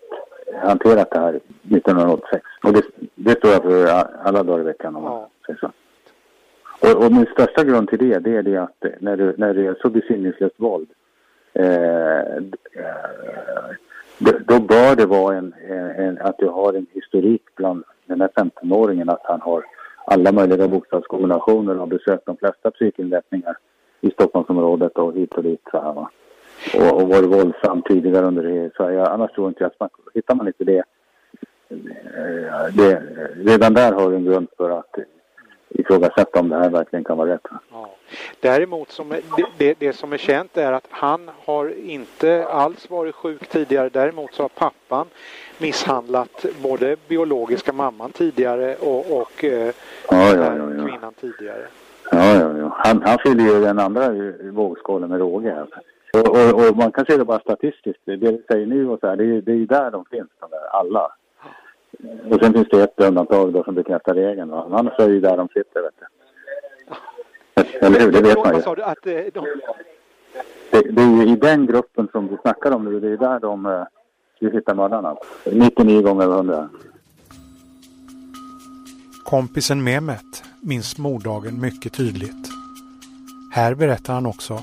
hanterat 0.63 1.11
det 1.11 1.19
här 1.19 1.35
1986. 1.35 2.45
Och 2.63 2.73
det, 2.73 2.83
det 3.15 3.39
står 3.39 3.51
jag 3.51 3.63
för 3.63 3.87
alla 4.23 4.43
dagar 4.43 4.61
i 4.61 4.65
veckan 4.65 4.97
om 4.97 5.03
man 5.03 5.27
säger 5.47 5.59
så. 5.59 5.73
Och, 6.83 7.05
och 7.05 7.13
min 7.13 7.27
största 7.27 7.65
grund 7.65 7.89
till 7.89 7.99
det, 7.99 8.19
det 8.19 8.37
är 8.37 8.43
det 8.43 8.57
att 8.57 8.85
när, 8.99 9.17
du, 9.17 9.35
när 9.37 9.55
det 9.55 9.67
är 9.67 9.77
så 9.83 9.91
besinningslöst 9.91 10.55
våld 10.57 10.89
eh, 11.53 12.43
då 14.47 14.61
bör 14.61 14.97
det 14.97 15.07
vara 15.07 15.37
en, 15.37 15.55
en, 15.97 16.19
att 16.19 16.39
du 16.39 16.49
har 16.49 16.73
en 16.73 16.87
historik 16.93 17.43
bland 17.55 17.85
den 18.07 18.21
här 18.21 18.29
15-åringen 18.29 19.11
att 19.11 19.23
han 19.25 19.41
har 19.41 19.65
alla 20.07 20.33
möjliga 20.33 20.69
bokstavskombinationer 20.69 21.75
och 21.75 21.81
har 21.81 21.87
besökt 21.87 22.27
de 22.27 22.37
flesta 22.37 22.71
psykinrättningar 22.71 23.57
i 24.01 24.11
Stockholmsområdet 24.11 24.99
och 24.99 25.15
hit 25.15 25.35
och 25.35 25.43
dit. 25.43 25.61
Så 25.71 25.81
här, 25.81 25.93
va? 25.93 26.11
Och, 26.75 27.03
och 27.03 27.09
varit 27.09 27.31
våldsam 27.31 27.83
tidigare 27.83 28.27
under 28.27 28.43
det. 28.43 28.71
Så 28.77 28.83
jag, 28.83 29.09
annars 29.09 29.33
tror 29.33 29.49
inte 29.49 29.63
jag 29.63 29.73
att 29.79 29.93
hittar 30.15 30.35
man 30.35 30.47
inte 30.47 30.65
det, 30.65 30.85
eh, 31.69 32.75
det, 32.77 33.03
redan 33.37 33.75
där 33.75 33.93
har 33.93 34.11
du 34.11 34.17
en 34.17 34.25
grund 34.25 34.49
för 34.57 34.71
att 34.71 34.97
ifrågasätta 35.75 36.41
om 36.41 36.49
det 36.49 36.57
här 36.57 36.71
verkligen 36.71 37.05
kan 37.05 37.17
vara 37.17 37.35
rätt. 37.35 37.47
Ja. 37.73 37.91
Däremot 38.41 38.91
som 38.91 39.09
det, 39.09 39.23
det, 39.59 39.75
det, 39.79 39.93
som 39.93 40.13
är 40.13 40.19
känt 40.19 40.57
är 40.57 40.73
att 40.73 40.87
han 40.91 41.31
har 41.45 41.75
inte 41.79 42.47
alls 42.47 42.91
varit 42.91 43.15
sjuk 43.15 43.49
tidigare. 43.49 43.89
Däremot 43.89 44.35
så 44.35 44.43
har 44.43 44.49
pappan 44.49 45.07
misshandlat 45.59 46.47
både 46.63 46.97
biologiska 47.09 47.73
mamman 47.73 48.13
tidigare 48.13 48.77
och, 48.77 49.21
och 49.21 49.45
eh, 49.45 49.75
ja, 50.11 50.35
ja, 50.35 50.57
ja, 50.57 50.87
kvinnan 50.87 51.15
tidigare. 51.21 51.67
Ja, 52.11 52.35
ja, 52.35 52.59
ja. 52.59 52.77
Han, 52.77 53.03
han 53.03 53.19
fyller 53.19 53.45
ju 53.45 53.61
den 53.61 53.79
andra 53.79 54.11
vågskålen 54.53 55.11
med 55.11 55.19
råge. 55.19 55.61
Alltså. 55.61 55.81
Och, 56.13 56.29
och, 56.29 56.69
och, 56.69 56.77
man 56.77 56.93
kan 56.93 57.05
se 57.05 57.17
det 57.17 57.25
bara 57.25 57.41
statistiskt. 57.41 58.01
Det 58.05 58.17
du 58.17 58.45
säger 58.51 58.67
nu 58.67 58.89
och 58.89 59.01
så 59.01 59.07
här, 59.07 59.17
det 59.17 59.25
är, 59.25 59.41
det 59.41 59.53
är 59.53 59.67
där 59.67 59.91
de 59.91 60.05
finns, 60.05 60.29
de 60.41 60.51
där, 60.51 60.67
alla. 60.73 61.13
Och 62.31 62.41
sen 62.41 62.53
finns 62.53 62.69
det 62.69 62.83
ett 62.83 63.01
undantag 63.01 63.53
då 63.53 63.65
som 63.65 63.75
bekräftar 63.75 64.15
regeln. 64.15 64.51
Va? 64.51 64.69
Annars 64.71 64.99
är 64.99 65.09
det 65.09 65.15
ju 65.15 65.21
där 65.21 65.37
de 65.37 65.49
sitter, 65.49 65.83
vet 65.83 65.95
du. 65.99 66.07
Eller 67.87 68.01
hur? 68.01 68.13
Det 68.13 68.21
vet 68.21 68.39
man 68.39 68.55
ju. 68.55 68.83
Att, 68.83 69.07
eh, 69.07 69.13
de... 69.13 69.47
det, 70.71 70.93
det, 70.93 71.03
är 71.03 71.27
ju 71.27 71.33
i 71.33 71.37
den 71.37 71.67
gruppen 71.67 72.09
som 72.13 72.27
du 72.27 72.37
snackar 72.43 72.71
om 72.71 72.85
nu, 72.85 73.01
det 73.01 73.09
är 73.09 73.17
där 73.17 73.41
de 73.41 73.67
uh, 73.67 73.85
hittar 74.53 74.75
mördarna. 74.75 75.17
99 75.45 76.03
gånger 76.03 76.25
över 76.25 76.37
100. 76.37 76.69
Kompisen 79.25 79.85
Mehmet 79.85 80.45
minns 80.63 80.99
morddagen 80.99 81.61
mycket 81.61 81.93
tydligt. 81.93 82.49
Här 83.55 83.75
berättar 83.75 84.15
han 84.15 84.27
också 84.27 84.55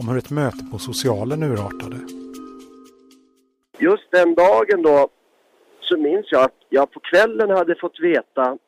om 0.00 0.08
hur 0.08 0.18
ett 0.18 0.30
möte 0.30 0.64
på 0.72 0.78
socialen 0.78 1.42
urartade. 1.42 1.96
Just 3.78 4.10
den 4.10 4.34
dagen 4.34 4.82
då 4.82 5.08
så 5.84 5.96
minns 5.96 6.32
jag 6.32 6.42
att 6.42 6.56
jag 6.68 6.90
på 6.90 7.00
kvällen 7.00 7.50
hade 7.50 7.74
fått 7.74 8.00
veta 8.00 8.58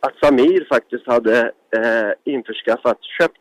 att 0.00 0.16
Samir 0.22 0.66
faktiskt 0.68 1.06
hade 1.06 1.52
eh, 1.76 2.10
införskaffat, 2.24 2.98
köpt 3.18 3.40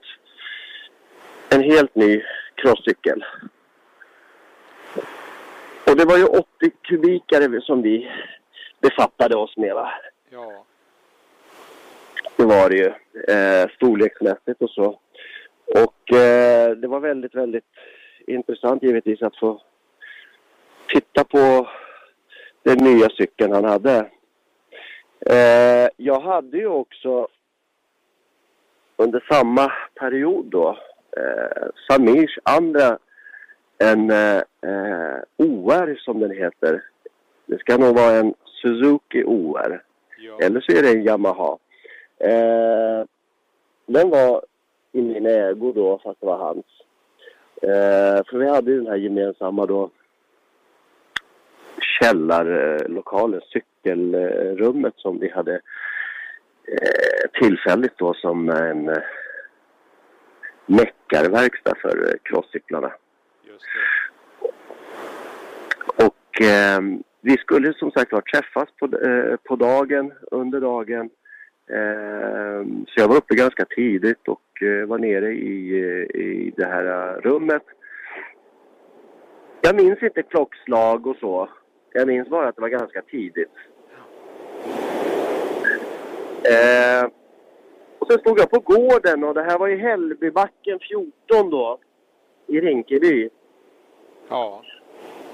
en 1.50 1.64
helt 1.64 1.96
ny 1.96 2.24
crosscykel. 2.56 3.26
Och 5.88 5.98
det 5.98 6.06
var 6.06 6.18
ju 6.18 6.26
80 6.26 6.46
kubikare 6.82 7.62
som 7.62 7.82
vi 7.82 8.12
befattade 8.82 9.36
oss 9.36 9.58
med 9.58 9.74
va? 9.76 9.92
Ja. 10.30 10.66
Det 12.36 12.46
var 12.46 12.70
det 12.70 12.76
ju, 12.76 12.88
eh, 13.34 13.70
storleksmässigt 13.76 14.62
och 14.62 14.70
så. 14.70 15.00
Och 15.66 16.18
eh, 16.18 16.72
det 16.72 16.88
var 16.88 17.00
väldigt, 17.00 17.36
väldigt 17.36 17.74
intressant 18.28 18.84
givetvis 18.84 19.22
att 19.22 19.38
få 19.38 19.62
titta 20.88 21.24
på 21.24 21.70
den 22.63 22.78
nya 22.78 23.10
cykeln 23.10 23.54
han 23.54 23.65
hade. 23.65 24.10
Eh, 25.26 25.89
jag 25.97 26.19
hade 26.19 26.58
ju 26.58 26.67
också 26.67 27.28
under 28.97 29.26
samma 29.30 29.71
period 30.00 30.45
då 30.45 30.78
eh, 31.17 31.67
Samirs 31.88 32.39
andra 32.43 32.97
en 33.78 34.10
eh, 34.10 34.41
OR 35.38 35.95
som 36.00 36.19
den 36.19 36.32
heter 36.32 36.84
Det 37.45 37.60
ska 37.60 37.78
nog 37.78 37.95
vara 37.95 38.15
en 38.15 38.34
Suzuki 38.62 39.24
OR. 39.26 39.84
Eller 40.41 40.62
så 40.62 40.71
är 40.71 40.82
det 40.82 40.91
en 40.91 41.04
Yamaha. 41.04 41.58
Eh, 42.17 43.06
den 43.86 44.10
var 44.10 44.43
i 44.91 45.02
min 45.02 45.26
ägo 45.26 45.71
då, 45.71 46.00
fast 46.04 46.19
det 46.19 46.26
var 46.26 46.38
hans. 46.38 46.65
Eh, 47.62 48.24
för 48.30 48.38
vi 48.38 48.50
hade 48.50 48.71
ju 48.71 48.78
den 48.78 48.88
här 48.88 48.95
gemensamma 48.95 49.65
då 49.65 49.89
källarlokalen, 52.02 53.42
cykelrummet 53.42 54.94
som 54.98 55.20
vi 55.20 55.30
hade 55.30 55.54
eh, 56.68 57.42
tillfälligt 57.42 57.98
då 57.98 58.14
som 58.14 58.50
en 58.50 58.90
eh, 58.90 59.04
meckarverkstad 60.66 61.76
för 61.82 62.08
eh, 62.08 62.14
crosscyklarna. 62.24 62.92
Och 65.96 66.42
eh, 66.42 66.82
vi 67.22 67.38
skulle 67.38 67.74
som 67.74 67.92
sagt 67.92 68.12
var 68.12 68.22
träffas 68.22 68.70
på, 68.80 68.86
eh, 68.98 69.36
på 69.44 69.56
dagen, 69.56 70.14
under 70.32 70.62
dagen. 70.62 71.10
Eh, 71.70 72.66
så 72.88 72.94
jag 73.02 73.08
var 73.08 73.18
uppe 73.18 73.36
ganska 73.36 73.66
tidigt 73.66 74.28
och 74.28 74.42
var 74.88 74.98
nere 74.98 75.32
i, 75.32 75.78
i 76.14 76.54
det 76.58 76.66
här 76.66 77.20
rummet. 77.22 77.64
Jag 79.62 79.76
minns 79.76 80.04
inte 80.04 80.24
klockslag 80.24 81.08
och 81.08 81.16
så. 81.16 81.50
Jag 81.94 82.08
minns 82.08 82.30
bara 82.30 82.48
att 82.48 82.56
det 82.56 82.62
var 82.62 82.70
ganska 82.70 83.02
tidigt. 83.02 83.52
Eh, 86.44 87.10
och 88.00 88.08
sen 88.08 88.20
stod 88.20 88.40
jag 88.40 88.50
på 88.50 88.60
gården 88.60 89.24
och 89.24 89.34
det 89.34 89.44
här 89.44 89.60
var 89.60 89.70
i 89.70 89.78
Hällbybacken 89.78 90.80
14 91.28 91.50
då. 91.50 91.80
I 92.48 92.62
Rinkeby. 92.62 93.30
Ja. 94.30 94.64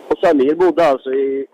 Och 0.09 0.17
Samir 0.17 0.55
bodde 0.55 0.85
alltså 0.85 1.13
i... 1.13 1.45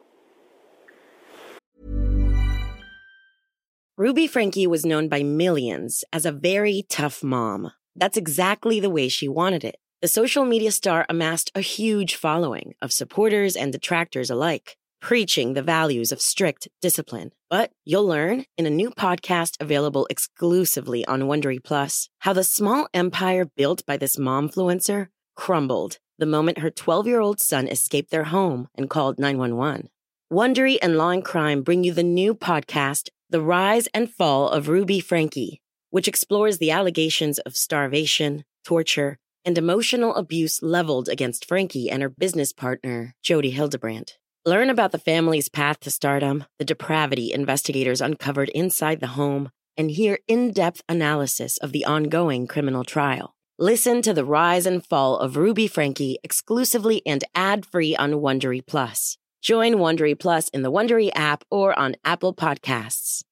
Ruby 4.02 4.28
Frankie 4.28 4.68
was 4.68 4.82
known 4.82 5.10
by 5.10 5.24
millions 5.24 6.04
as 6.12 6.26
a 6.26 6.32
very 6.32 6.84
tough 6.90 7.24
mom. 7.24 7.70
That's 8.00 8.18
exactly 8.18 8.80
the 8.82 8.90
way 8.90 9.10
she 9.10 9.28
wanted 9.28 9.64
it. 9.64 9.76
The 10.02 10.08
social 10.08 10.46
media 10.46 10.72
star 10.72 11.06
amassed 11.10 11.52
a 11.56 11.62
huge 11.62 12.16
following 12.16 12.74
of 12.82 12.92
supporters 12.92 13.56
and 13.56 13.72
detractors 13.72 14.32
alike, 14.32 14.78
preaching 15.04 15.54
the 15.54 15.62
values 15.62 16.14
of 16.14 16.22
strict 16.22 16.70
discipline. 16.82 17.34
But 17.50 17.72
you'll 17.84 18.08
learn 18.08 18.46
in 18.58 18.66
a 18.66 18.70
new 18.70 18.90
podcast 18.90 19.58
available 19.60 20.08
exclusively 20.10 21.06
on 21.06 21.24
Wondery 21.24 21.62
Plus 21.62 22.08
how 22.20 22.32
the 22.32 22.44
small 22.44 22.88
empire 22.94 23.44
built 23.44 23.86
by 23.86 23.98
this 23.98 24.16
momfluencer 24.16 25.10
crumbled 25.36 25.98
the 26.20 26.26
moment 26.26 26.60
her 26.60 26.72
12 26.72 27.06
year 27.06 27.20
old 27.20 27.42
son 27.42 27.68
escaped 27.68 28.12
their 28.12 28.24
home 28.24 28.70
and 28.76 28.90
called 28.90 29.20
911. 29.20 29.90
Wondery 30.32 30.78
and 30.82 30.98
Law 30.98 31.10
and 31.10 31.26
Crime 31.26 31.64
bring 31.64 31.84
you 31.84 31.92
the 31.92 32.02
new 32.02 32.34
podcast, 32.34 33.10
The 33.30 33.42
Rise 33.42 33.90
and 33.94 34.10
Fall 34.10 34.48
of 34.48 34.70
Ruby 34.70 35.02
Frankie, 35.02 35.62
which 35.90 36.08
explores 36.08 36.60
the 36.60 36.72
allegations 36.72 37.40
of 37.40 37.58
starvation, 37.58 38.46
torture, 38.64 39.18
and 39.44 39.58
emotional 39.58 40.16
abuse 40.16 40.64
leveled 40.64 41.10
against 41.10 41.46
Frankie 41.46 41.90
and 41.90 42.02
her 42.02 42.10
business 42.10 42.54
partner, 42.54 43.16
Jody 43.22 43.52
Hildebrandt. 43.52 44.18
Learn 44.46 44.70
about 44.70 44.92
the 44.92 45.00
family's 45.00 45.48
path 45.48 45.80
to 45.80 45.90
stardom, 45.90 46.44
the 46.60 46.66
depravity 46.66 47.32
investigators 47.32 48.02
uncovered 48.02 48.50
inside 48.50 49.00
the 49.00 49.16
home, 49.16 49.50
and 49.78 49.90
hear 49.90 50.20
in 50.28 50.52
depth 50.52 50.82
analysis 50.90 51.58
of 51.60 51.72
the 51.72 51.86
ongoing 51.86 52.46
criminal 52.46 52.84
trial. 52.84 53.36
Listen 53.58 54.02
to 54.02 54.14
the 54.14 54.26
rise 54.26 54.66
and 54.66 54.86
fall 54.86 55.18
of 55.18 55.38
Ruby 55.38 55.66
Frankie 55.66 56.20
exclusively 56.26 57.02
and 57.06 57.24
ad 57.34 57.66
free 57.66 57.96
on 57.96 58.16
Wondery 58.16 58.60
Plus. 58.68 59.18
Join 59.42 59.76
Wondery 59.76 60.20
Plus 60.20 60.50
in 60.50 60.62
the 60.62 60.72
Wondery 60.72 61.10
app 61.16 61.46
or 61.50 61.78
on 61.80 61.96
Apple 62.04 62.36
Podcasts. 62.36 63.24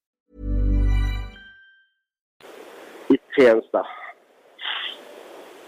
I 3.09 3.17
Tensta. 3.37 3.83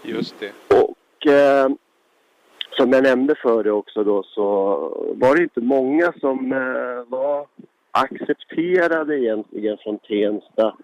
Just 0.02 0.40
det. 0.40 0.52
Och 0.68 1.26
eh, 1.26 1.68
som 2.76 2.92
jag 2.92 3.02
nämnde 3.02 3.34
för 3.34 3.62
dig 3.64 3.72
också 3.72 4.04
då 4.04 4.22
så 4.22 4.44
var 5.16 5.36
det 5.36 5.42
inte 5.42 5.60
många 5.60 6.12
som 6.20 6.52
eh, 6.52 7.04
var 7.08 7.46
accepterade 7.90 9.18
egentligen 9.18 9.78
från 9.84 9.98
Tensta 9.98 10.76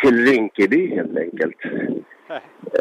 till 0.00 0.26
Rinkeby 0.26 0.94
helt 0.94 1.16
enkelt. 1.16 1.56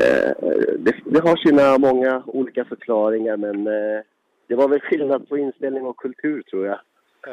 Eh, 0.02 0.32
det, 0.80 0.96
det, 1.06 1.20
har 1.20 1.36
sina 1.36 1.78
många 1.78 2.24
olika 2.26 2.66
förklaringar 2.66 3.38
men 3.38 3.68
eh, 3.68 4.02
det 4.48 4.56
var 4.56 4.68
väl 4.68 4.80
skillnad 4.80 5.30
på 5.30 5.38
inställning 5.38 5.86
och 5.86 5.98
kultur 5.98 6.42
tror 6.42 6.66
jag. 6.66 6.80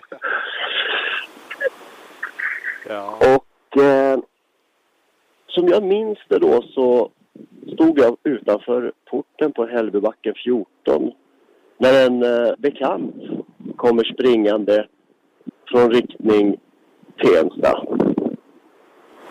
ja. 2.88 3.18
Och 3.18 3.82
eh, 3.82 4.18
som 5.46 5.68
jag 5.68 5.82
minns 5.82 6.18
det 6.28 6.38
då 6.38 6.62
så 6.62 7.10
stod 7.74 7.98
jag 7.98 8.16
utanför 8.24 8.92
porten 9.10 9.52
på 9.52 9.66
Hällbybacken 9.66 10.34
14 10.44 11.12
när 11.78 12.06
en 12.06 12.22
eh, 12.22 12.54
bekant 12.58 13.14
kommer 13.76 14.04
springande 14.04 14.86
från 15.68 15.90
riktning 15.90 16.60
Tensta. 17.22 17.86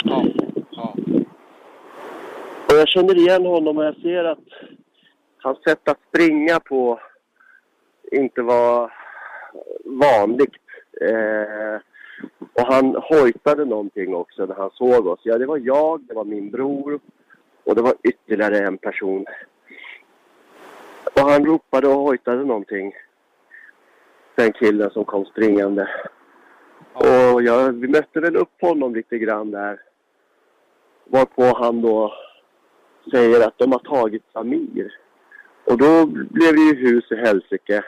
Ja. 0.03 0.25
ja. 0.71 0.95
Och 2.65 2.77
jag 2.77 2.87
känner 2.87 3.17
igen 3.17 3.45
honom 3.45 3.77
och 3.77 3.85
jag 3.85 3.95
ser 3.95 4.23
att 4.23 4.47
hans 5.37 5.63
sätt 5.63 5.89
att 5.89 5.99
springa 6.09 6.59
på 6.59 6.99
inte 8.11 8.41
var 8.41 8.93
vanligt. 9.85 10.55
Eh, 11.01 11.81
och 12.53 12.73
han 12.73 12.95
hojtade 12.95 13.65
någonting 13.65 14.15
också 14.15 14.45
när 14.45 14.55
han 14.55 14.69
såg 14.73 15.07
oss. 15.07 15.19
Ja, 15.23 15.37
det 15.37 15.45
var 15.45 15.57
jag, 15.57 16.01
det 16.01 16.13
var 16.13 16.25
min 16.25 16.51
bror 16.51 16.99
och 17.63 17.76
det 17.76 17.82
var 17.82 17.93
ytterligare 18.04 18.58
en 18.58 18.78
person. 18.78 19.26
Och 21.15 21.21
han 21.21 21.45
ropade 21.45 21.88
och 21.88 22.02
hojtade 22.02 22.45
någonting. 22.45 22.93
Den 24.36 24.54
killen 24.54 24.89
som 24.89 25.06
kom 25.06 25.26
springande. 25.26 25.89
Och 26.93 27.43
jag, 27.43 27.71
vi 27.71 27.88
mötte 27.88 28.19
väl 28.19 28.36
upp 28.36 28.62
honom 28.62 28.95
lite 28.95 29.17
grann 29.17 29.52
där. 29.52 29.82
Varpå 31.06 31.43
han 31.43 31.82
då 31.82 32.13
säger 33.12 33.47
att 33.47 33.58
de 33.58 33.71
har 33.71 33.80
tagit 33.80 34.24
Samir. 34.34 34.97
Och 35.65 35.78
då 35.78 36.06
blev 36.06 36.56
det 36.56 36.62
ju 36.62 36.76
hus 36.76 37.12
i 37.12 37.15
helsike 37.15 37.84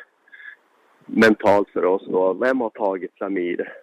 mentalt 1.05 1.69
för 1.69 1.85
oss 1.85 2.07
då. 2.07 2.33
Vem 2.33 2.61
har 2.61 2.69
tagit 2.69 3.17
Samir? 3.17 3.73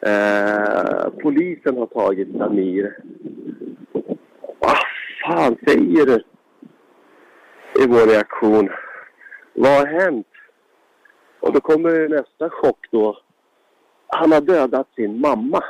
Eh, 0.00 1.10
polisen 1.22 1.76
har 1.76 1.86
tagit 1.86 2.36
Samir. 2.38 2.98
Fan 5.28 5.56
säger 5.66 6.06
du? 6.06 6.22
I 7.84 7.86
vår 7.86 8.06
reaktion. 8.12 8.70
Vad 9.54 9.78
har 9.78 9.86
hänt? 9.86 10.26
Och 11.40 11.52
då 11.52 11.60
kommer 11.60 12.08
nästa 12.08 12.50
chock 12.50 12.86
då. 12.90 13.18
Han 14.06 14.32
har 14.32 14.40
dödat 14.40 14.94
sin 14.94 15.20
mamma. 15.20 15.64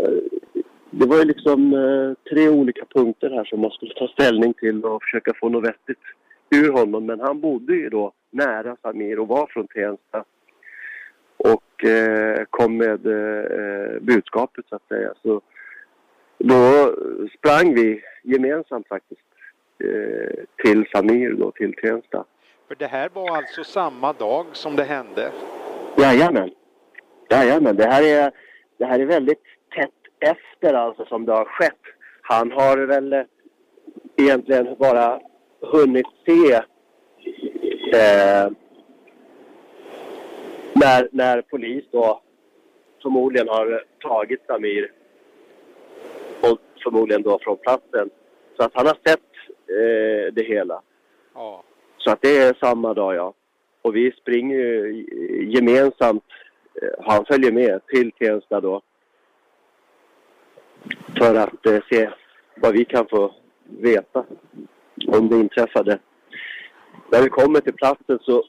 Eh, 0.00 0.40
det 0.90 1.06
var 1.06 1.16
ju 1.16 1.24
liksom 1.24 1.72
eh, 1.72 2.30
tre 2.30 2.48
olika 2.48 2.84
punkter 2.94 3.30
här 3.30 3.44
som 3.44 3.60
man 3.60 3.70
skulle 3.70 3.94
ta 3.94 4.08
ställning 4.08 4.54
till 4.54 4.84
och 4.84 5.02
försöka 5.02 5.32
få 5.40 5.48
något 5.48 5.68
vettigt 5.68 6.02
ur 6.50 6.72
honom. 6.72 7.06
Men 7.06 7.20
han 7.20 7.40
bodde 7.40 7.74
ju 7.74 7.88
då 7.88 8.12
nära 8.30 8.76
Samir 8.82 9.18
och 9.18 9.28
var 9.28 9.46
från 9.46 9.66
Tensta. 9.66 10.24
Och 11.36 11.84
eh, 11.84 12.44
kom 12.50 12.76
med 12.76 13.00
budskapet 14.00 14.64
så 14.68 14.76
att 14.76 14.88
säga. 14.88 15.12
Så 15.22 15.40
då 16.38 16.94
sprang 17.38 17.74
vi 17.74 18.02
gemensamt 18.22 18.88
faktiskt 18.88 19.20
eh, 19.84 20.44
till 20.62 20.86
Samir 20.92 21.32
då, 21.32 21.50
till 21.50 21.74
Tensta. 21.74 22.24
För 22.68 22.74
det 22.74 22.86
här 22.86 23.10
var 23.12 23.36
alltså 23.36 23.64
samma 23.64 24.12
dag 24.12 24.46
som 24.52 24.76
det 24.76 24.84
hände? 24.84 25.30
Jajamän. 25.98 26.50
Jajamän. 27.30 27.76
Det 27.76 27.86
här 27.86 28.02
är, 28.02 28.32
det 28.78 28.84
här 28.84 29.00
är 29.00 29.06
väldigt 29.06 29.42
tätt 29.74 30.30
efter 30.30 30.74
alltså 30.74 31.04
som 31.04 31.26
det 31.26 31.32
har 31.32 31.44
skett. 31.44 31.80
Han 32.22 32.52
har 32.52 32.78
väl 32.78 33.12
eh, 33.12 33.22
egentligen 34.16 34.76
bara 34.78 35.20
hunnit 35.60 36.06
se 36.26 36.54
eh, 37.94 38.50
när, 40.74 41.08
när 41.12 41.42
polis 41.42 41.84
då 41.90 42.22
förmodligen 43.02 43.48
har 43.48 43.84
tagit 44.00 44.46
Samir 44.46 44.92
förmodligen 46.82 47.22
då 47.22 47.38
från 47.42 47.56
platsen. 47.56 48.10
Så 48.56 48.62
att 48.62 48.72
han 48.74 48.86
har 48.86 48.98
sett 49.06 49.20
eh, 49.68 50.32
det 50.32 50.42
hela. 50.42 50.82
Ja. 51.34 51.62
Så 51.98 52.10
att 52.10 52.22
det 52.22 52.38
är 52.38 52.54
samma 52.60 52.94
dag 52.94 53.14
ja. 53.14 53.34
Och 53.82 53.96
vi 53.96 54.12
springer 54.12 54.56
ju 54.56 55.06
gemensamt, 55.48 56.24
eh, 56.82 57.04
han 57.04 57.24
följer 57.24 57.52
med 57.52 57.86
till 57.86 58.12
Tensta 58.12 58.60
då. 58.60 58.82
För 61.18 61.34
att 61.34 61.66
eh, 61.66 61.78
se 61.90 62.10
vad 62.56 62.72
vi 62.72 62.84
kan 62.84 63.06
få 63.06 63.34
veta 63.64 64.24
om 65.06 65.28
det 65.28 65.36
inträffade. 65.36 65.98
När 67.12 67.22
vi 67.22 67.28
kommer 67.28 67.60
till 67.60 67.74
platsen 67.74 68.18
så 68.22 68.44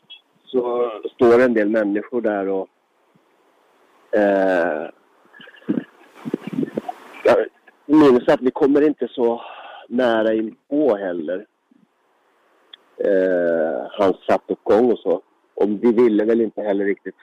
så 0.47 0.91
står 1.15 1.41
en 1.41 1.53
del 1.53 1.69
människor 1.69 2.21
där 2.21 2.47
och 2.47 2.67
eh, 4.11 4.89
minns 7.87 8.27
att 8.27 8.41
vi 8.41 8.51
kommer 8.51 8.81
inte 8.81 9.07
så 9.07 9.41
nära 9.87 10.33
in 10.33 10.55
på 10.69 10.95
heller. 10.95 11.45
Eh, 12.97 13.87
hans 13.91 14.19
trappuppgång 14.19 14.91
och 14.91 14.99
så. 14.99 15.21
Och 15.53 15.69
vi 15.69 15.91
ville 15.93 16.25
väl 16.25 16.41
inte 16.41 16.61
heller 16.61 16.85
riktigt 16.85 17.15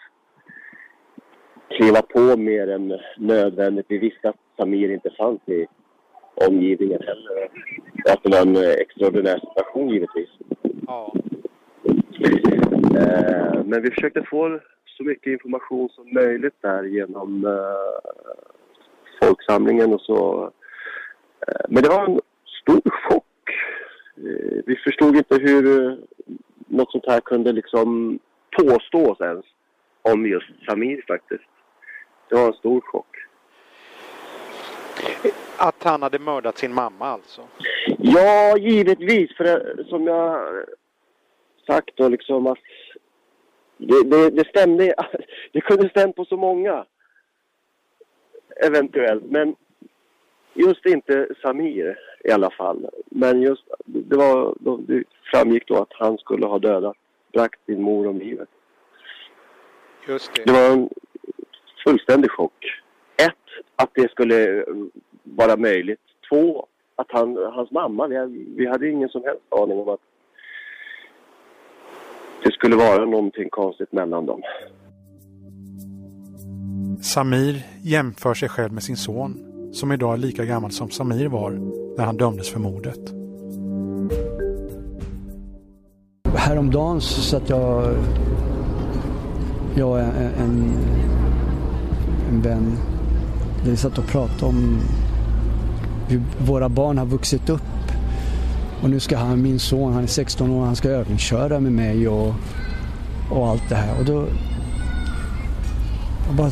kliva 1.69 2.03
på 2.03 2.37
mer 2.37 2.69
än 2.71 2.99
nödvändigt. 3.19 3.87
Vi 3.89 3.99
visste 3.99 4.29
att 4.29 4.37
Samir 4.57 4.91
inte 4.91 5.11
fanns 5.11 5.41
i 5.47 5.67
omgivningen 6.49 7.03
heller. 7.03 7.49
Att 8.11 8.23
det 8.23 8.31
var 8.31 8.43
en 8.43 8.57
extraordinär 8.57 9.39
situation 9.39 9.89
givetvis. 9.89 10.29
Ja. 10.87 11.15
Eh, 12.97 13.65
men 13.65 13.83
vi 13.83 13.91
försökte 13.91 14.23
få 14.23 14.61
så 14.87 15.05
mycket 15.05 15.33
information 15.33 15.89
som 15.89 16.15
möjligt 16.15 16.55
där 16.61 16.83
genom 16.83 17.47
eh, 17.47 18.54
folksamlingen 19.35 19.95
och 19.95 20.01
så. 20.01 20.51
Eh, 21.49 21.65
men 21.69 21.83
det 21.83 21.89
var 21.89 22.05
en 22.05 22.21
stor 22.63 22.91
chock. 22.91 23.51
Eh, 24.17 24.63
vi 24.67 24.77
förstod 24.77 25.17
inte 25.17 25.37
hur 25.37 25.83
eh, 25.83 25.95
något 26.67 26.91
sånt 26.91 27.07
här 27.07 27.21
kunde 27.21 27.53
liksom 27.53 28.19
påstås 28.57 29.21
ens 29.21 29.45
om 30.03 30.27
just 30.27 30.47
Samir 30.67 31.05
faktiskt. 31.09 31.45
Det 32.29 32.35
var 32.37 32.47
en 32.47 32.53
stor 32.53 32.81
chock. 32.81 33.07
Att 35.59 35.83
han 35.85 36.03
hade 36.03 36.19
mördat 36.19 36.59
sin 36.59 36.75
mamma 36.75 37.07
alltså? 37.07 37.43
Ja, 37.99 38.57
givetvis. 38.59 39.37
För 39.37 39.45
det, 39.45 39.85
som 39.89 40.07
jag 40.07 40.49
sagt 41.67 41.97
då 41.97 42.09
liksom 42.09 42.47
att 42.47 42.59
det, 43.79 44.03
det, 44.11 44.31
det 44.31 44.49
stämde. 44.49 44.95
Det 45.53 45.61
kunde 45.61 45.89
stämt 45.89 46.17
på 46.17 46.25
så 46.25 46.37
många. 46.37 46.85
Eventuellt. 48.57 49.25
Men 49.25 49.57
just 50.55 50.87
inte 50.87 51.29
Samir 51.43 51.99
i 52.25 52.31
alla 52.31 52.51
fall. 52.51 52.91
Men 53.07 53.43
just 53.43 53.63
det, 53.85 54.17
var, 54.17 54.55
det 54.87 55.05
framgick 55.31 55.67
då 55.67 55.77
att 55.83 55.93
han 55.93 56.19
skulle 56.19 56.47
ha 56.47 56.59
dödat, 56.59 56.97
bragt 57.33 57.65
sin 57.67 57.83
mor 57.83 58.07
om 58.07 58.19
livet. 58.19 58.49
Just 60.09 60.35
det. 60.35 60.45
Det 60.45 60.53
var 60.53 60.71
en 60.71 60.89
fullständig 61.85 62.31
chock. 62.31 62.83
Ett, 63.17 63.65
att 63.77 63.91
det 63.95 64.11
skulle 64.11 64.65
vara 65.23 65.57
möjligt. 65.57 66.01
Två, 66.29 66.67
att 66.97 67.11
han, 67.11 67.37
hans 67.37 67.71
mamma, 67.71 68.07
vi, 68.07 68.47
vi 68.57 68.67
hade 68.67 68.89
ingen 68.89 69.09
som 69.09 69.23
helst 69.25 69.43
aning 69.49 69.79
om 69.79 69.89
att 69.89 70.01
det 72.43 72.53
skulle 72.53 72.77
vara 72.77 73.05
någonting 73.05 73.51
konstigt 73.51 73.93
mellan 73.93 74.27
dem. 74.27 74.43
Samir 77.05 77.67
jämför 77.83 78.35
sig 78.35 78.49
själv 78.49 78.73
med 78.73 78.83
sin 78.83 78.97
son 78.97 79.39
som 79.73 79.93
idag 79.93 80.13
är 80.13 80.17
lika 80.17 80.45
gammal 80.45 80.71
som 80.71 80.91
Samir 80.91 81.27
var 81.27 81.51
när 81.97 82.05
han 82.05 82.17
dömdes 82.17 82.51
för 82.51 82.61
mordet. 82.61 82.99
Häromdagen 86.35 87.01
så 87.01 87.21
satt 87.21 87.49
jag, 87.49 87.97
jag 89.77 89.91
och 89.91 90.01
en, 90.01 90.73
en 92.31 92.43
vän, 92.43 92.77
vi 93.65 93.77
satt 93.77 93.99
och 93.99 94.07
pratade 94.07 94.47
om 94.47 94.81
hur 96.09 96.23
våra 96.47 96.69
barn 96.69 96.99
har 96.99 97.07
vuxit 97.07 97.49
upp. 97.49 97.63
Och 98.83 98.91
nu 98.91 99.01
ska 99.01 99.17
han, 99.17 99.43
min 99.43 99.59
son, 99.59 99.93
han 99.93 100.03
är 100.03 100.07
16 100.07 100.51
år, 100.51 100.65
han 100.65 100.77
ska 100.77 100.89
övningsköra 100.89 101.61
med 101.61 101.73
mig 101.73 102.09
och, 102.09 102.35
och 103.31 103.49
allt 103.49 103.69
det 103.69 103.75
här. 103.75 103.99
Och 103.99 104.05
då 104.05 104.27
jag 106.27 106.37
bara 106.37 106.51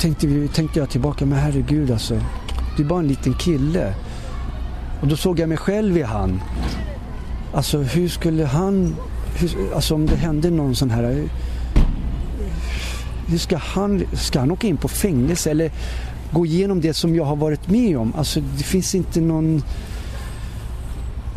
tänkte, 0.00 0.48
tänkte 0.54 0.78
jag 0.78 0.90
tillbaka, 0.90 1.26
men 1.26 1.38
herregud 1.38 1.90
alltså. 1.90 2.20
Det 2.76 2.82
är 2.82 2.86
bara 2.86 3.00
en 3.00 3.08
liten 3.08 3.34
kille. 3.34 3.94
Och 5.00 5.08
då 5.08 5.16
såg 5.16 5.38
jag 5.38 5.48
mig 5.48 5.58
själv 5.58 5.96
i 5.96 6.02
han. 6.02 6.40
Alltså 7.54 7.78
hur 7.78 8.08
skulle 8.08 8.44
han, 8.44 8.96
hur, 9.38 9.74
alltså 9.74 9.94
om 9.94 10.06
det 10.06 10.16
hände 10.16 10.50
någon 10.50 10.76
sån 10.76 10.90
här 10.90 11.28
hur 13.26 13.38
ska 13.38 13.56
han, 13.56 14.02
ska 14.12 14.40
han 14.40 14.50
åka 14.50 14.66
in 14.66 14.76
på 14.76 14.88
fängelse 14.88 15.50
eller 15.50 15.70
gå 16.32 16.46
igenom 16.46 16.80
det 16.80 16.94
som 16.94 17.14
jag 17.14 17.24
har 17.24 17.36
varit 17.36 17.68
med 17.68 17.98
om? 17.98 18.14
Alltså 18.16 18.40
det 18.56 18.64
finns 18.64 18.94
inte 18.94 19.20
någon... 19.20 19.62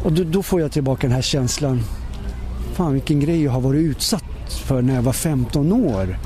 Och 0.04 0.13
då, 0.13 0.23
då 0.23 0.43
får 0.43 0.62
jag 0.62 0.71
tillbaka 0.71 1.08
den 1.08 1.15
här 1.15 1.21
känslan. 1.21 1.82
Fan 2.73 2.93
vilken 2.93 3.19
grej 3.19 3.43
jag 3.43 3.52
har 3.52 3.62
varit 3.62 3.82
utsatt 3.82 4.23
för 4.47 4.82
när 4.82 4.95
jag 4.95 5.02
var 5.02 5.13
15 5.13 5.71
år. 5.71 6.17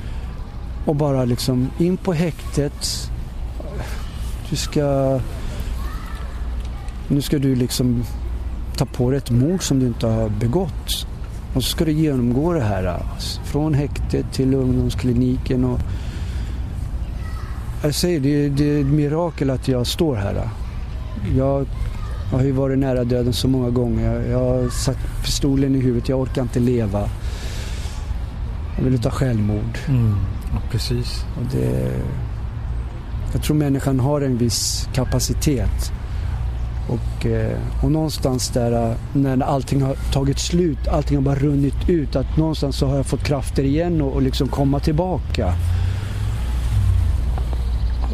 Och 0.88 0.96
bara 0.96 1.26
liksom 1.26 1.70
in 1.80 1.98
på 1.98 2.14
häktet. 2.14 3.12
Du 4.50 4.56
ska... 4.56 5.20
Nu 7.08 7.22
ska 7.22 7.40
du 7.40 7.56
liksom 7.56 8.04
ta 8.78 8.86
på 8.86 9.10
dig 9.10 9.18
ett 9.18 9.32
mord 9.32 9.64
som 9.64 9.80
du 9.80 9.88
inte 9.88 10.08
har 10.08 10.30
begått. 10.30 11.08
Och 11.54 11.64
så 11.64 11.70
ska 11.70 11.86
du 11.86 11.92
genomgå 11.92 12.54
det 12.54 12.62
här. 12.62 12.86
Alltså, 12.86 13.42
från 13.42 13.74
häktet 13.74 14.34
till 14.34 14.54
ungdomskliniken. 14.54 15.66
Och 15.66 15.80
jag 17.84 17.96
säger, 17.96 18.20
det, 18.20 18.50
det 18.50 18.64
är 18.64 18.80
ett 18.80 18.86
mirakel 18.86 19.50
att 19.50 19.68
jag 19.68 19.88
står 19.88 20.16
här. 20.16 20.50
Jag, 21.38 21.66
jag 22.32 22.38
har 22.38 22.46
ju 22.46 22.52
varit 22.52 22.80
nära 22.80 23.04
döden 23.04 23.34
så 23.34 23.48
många 23.48 23.70
gånger. 23.70 24.30
Jag 24.30 24.40
har 24.40 24.70
satt 24.70 24.98
pistolen 25.24 25.76
i 25.76 25.80
huvudet. 25.80 26.10
Jag 26.10 26.20
orkar 26.20 26.42
inte 26.42 26.60
leva. 26.60 27.10
Jag 28.78 28.84
vill 28.84 29.02
ta 29.02 29.10
självmord. 29.10 29.78
Mm, 29.88 30.16
precis. 30.72 31.26
Och 31.38 31.44
det, 31.52 31.92
jag 33.34 33.44
tror 33.44 33.56
människan 33.56 34.00
har 34.00 34.22
en 34.22 34.38
viss 34.38 34.90
kapacitet. 34.94 35.92
Och, 36.88 37.26
eh, 37.26 37.58
och 37.84 37.92
någonstans 37.92 38.50
där 38.50 38.92
eh, 38.92 38.96
när 39.14 39.46
allting 39.46 39.82
har 39.82 39.96
tagit 40.14 40.40
slut, 40.40 40.88
allting 40.88 41.18
har 41.18 41.24
bara 41.24 41.36
runnit 41.36 41.90
ut. 41.90 42.16
Att 42.16 42.38
någonstans 42.38 42.78
så 42.78 42.88
har 42.88 42.96
jag 42.96 43.06
fått 43.06 43.24
krafter 43.24 43.64
igen 43.64 44.02
och, 44.02 44.14
och 44.14 44.22
liksom 44.22 44.48
komma 44.48 44.80
tillbaka. 44.80 45.54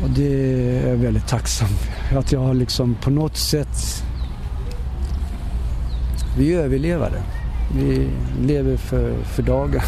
Och 0.04 0.10
det 0.10 0.34
är 0.84 0.90
jag 0.90 0.96
väldigt 0.96 1.28
tacksam 1.28 1.68
för. 1.68 2.18
Att 2.18 2.32
jag 2.32 2.40
har 2.40 2.54
liksom 2.54 2.96
på 2.96 3.10
något 3.10 3.38
sätt... 3.38 4.04
Vi 6.38 6.54
är 6.54 6.60
överlevare. 6.60 7.24
Vi 7.76 8.10
lever 8.42 8.78
för, 8.78 9.24
för 9.24 9.44
dagen 9.44 9.82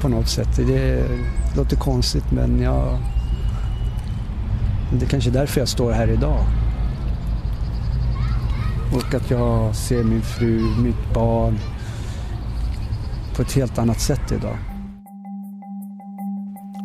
på 0.00 0.08
något 0.08 0.28
sätt. 0.28 0.56
Det 0.56 1.08
låter 1.56 1.76
konstigt 1.76 2.32
men 2.32 2.62
jag... 2.62 2.98
Det 4.92 5.04
är 5.04 5.08
kanske 5.08 5.30
är 5.30 5.34
därför 5.34 5.60
jag 5.60 5.68
står 5.68 5.92
här 5.92 6.10
idag. 6.10 6.44
Och 8.94 9.14
att 9.14 9.30
jag 9.30 9.76
ser 9.76 10.04
min 10.04 10.22
fru, 10.22 10.82
mitt 10.82 11.14
barn 11.14 11.58
på 13.36 13.42
ett 13.42 13.52
helt 13.52 13.78
annat 13.78 14.00
sätt 14.00 14.32
idag. 14.32 14.56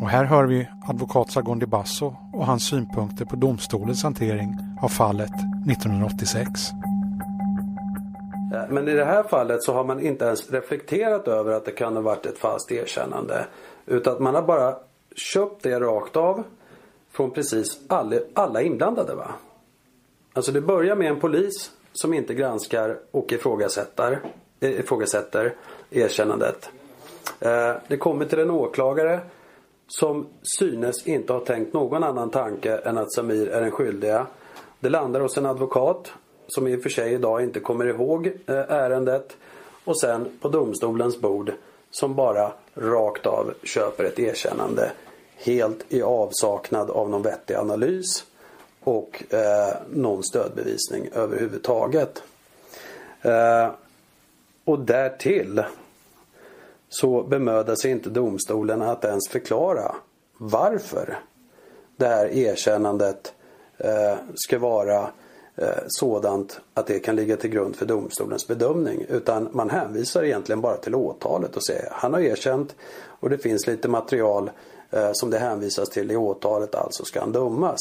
Och 0.01 0.09
här 0.09 0.25
hör 0.25 0.45
vi 0.45 0.67
advokat 0.81 1.31
Sargon 1.31 1.59
De 1.59 1.65
Basso 1.65 2.15
och 2.33 2.45
hans 2.45 2.63
synpunkter 2.63 3.25
på 3.25 3.35
domstolens 3.35 4.03
hantering 4.03 4.57
av 4.81 4.89
fallet 4.89 5.33
1986. 5.69 6.71
Eh, 8.55 8.69
men 8.69 8.87
i 8.87 8.93
det 8.93 9.05
här 9.05 9.23
fallet 9.23 9.63
så 9.63 9.73
har 9.73 9.83
man 9.83 9.99
inte 9.99 10.25
ens 10.25 10.51
reflekterat 10.51 11.27
över 11.27 11.51
att 11.51 11.65
det 11.65 11.71
kan 11.71 11.95
ha 11.95 12.01
varit 12.01 12.25
ett 12.25 12.37
falskt 12.37 12.71
erkännande. 12.71 13.45
Utan 13.85 14.13
att 14.13 14.19
man 14.19 14.35
har 14.35 14.41
bara 14.41 14.75
köpt 15.15 15.63
det 15.63 15.79
rakt 15.79 16.15
av 16.15 16.43
från 17.11 17.31
precis 17.31 17.79
alla, 17.87 18.15
alla 18.33 18.61
inblandade. 18.61 19.15
Va? 19.15 19.31
Alltså 20.33 20.51
det 20.51 20.61
börjar 20.61 20.95
med 20.95 21.07
en 21.07 21.19
polis 21.19 21.71
som 21.93 22.13
inte 22.13 22.33
granskar 22.33 22.97
och 23.11 23.31
ifrågasätter, 23.31 24.21
eh, 24.59 24.79
ifrågasätter 24.79 25.55
erkännandet. 25.91 26.69
Eh, 27.39 27.73
det 27.87 27.97
kommer 27.97 28.25
till 28.25 28.39
en 28.39 28.51
åklagare 28.51 29.19
som 29.87 30.27
synes 30.59 31.07
inte 31.07 31.33
ha 31.33 31.39
tänkt 31.39 31.73
någon 31.73 32.03
annan 32.03 32.29
tanke 32.29 32.77
än 32.77 32.97
att 32.97 33.13
Samir 33.13 33.47
är 33.47 33.61
den 33.61 33.71
skyldiga. 33.71 34.27
Det 34.79 34.89
landar 34.89 35.21
hos 35.21 35.37
en 35.37 35.45
advokat 35.45 36.13
som 36.47 36.67
i 36.67 36.77
och 36.77 36.83
för 36.83 36.89
sig 36.89 37.13
idag 37.13 37.43
inte 37.43 37.59
kommer 37.59 37.85
ihåg 37.85 38.27
eh, 38.27 38.55
ärendet 38.55 39.37
och 39.83 39.99
sen 39.99 40.27
på 40.41 40.49
domstolens 40.49 41.21
bord 41.21 41.51
som 41.91 42.15
bara 42.15 42.51
rakt 42.75 43.25
av 43.25 43.53
köper 43.63 44.03
ett 44.03 44.19
erkännande 44.19 44.91
helt 45.35 45.85
i 45.89 46.01
avsaknad 46.01 46.89
av 46.89 47.09
någon 47.09 47.21
vettig 47.21 47.55
analys 47.55 48.25
och 48.83 49.33
eh, 49.33 49.73
någon 49.89 50.23
stödbevisning 50.23 51.09
överhuvudtaget. 51.13 52.23
Eh, 53.21 53.69
och 54.63 54.79
därtill 54.79 55.63
så 56.89 57.23
bemödar 57.23 57.75
sig 57.75 57.91
inte 57.91 58.09
domstolen 58.09 58.81
att 58.81 59.05
ens 59.05 59.29
förklara 59.29 59.95
varför 60.37 61.19
det 61.97 62.07
här 62.07 62.27
erkännandet 62.27 63.33
eh, 63.77 64.15
ska 64.35 64.59
vara 64.59 65.09
Eh, 65.57 65.67
sådant 65.87 66.59
att 66.73 66.87
det 66.87 66.99
kan 66.99 67.15
ligga 67.15 67.37
till 67.37 67.49
grund 67.49 67.75
för 67.75 67.85
domstolens 67.85 68.47
bedömning. 68.47 69.05
Utan 69.09 69.49
man 69.51 69.69
hänvisar 69.69 70.23
egentligen 70.23 70.61
bara 70.61 70.77
till 70.77 70.95
åtalet 70.95 71.55
och 71.55 71.65
säger 71.65 71.89
han 71.91 72.13
har 72.13 72.21
erkänt 72.21 72.75
och 73.05 73.29
det 73.29 73.37
finns 73.37 73.67
lite 73.67 73.87
material 73.87 74.51
eh, 74.91 75.09
som 75.13 75.29
det 75.29 75.39
hänvisas 75.39 75.89
till 75.89 76.11
i 76.11 76.15
åtalet, 76.15 76.75
alltså 76.75 77.05
ska 77.05 77.19
han 77.19 77.31
dömas. 77.31 77.79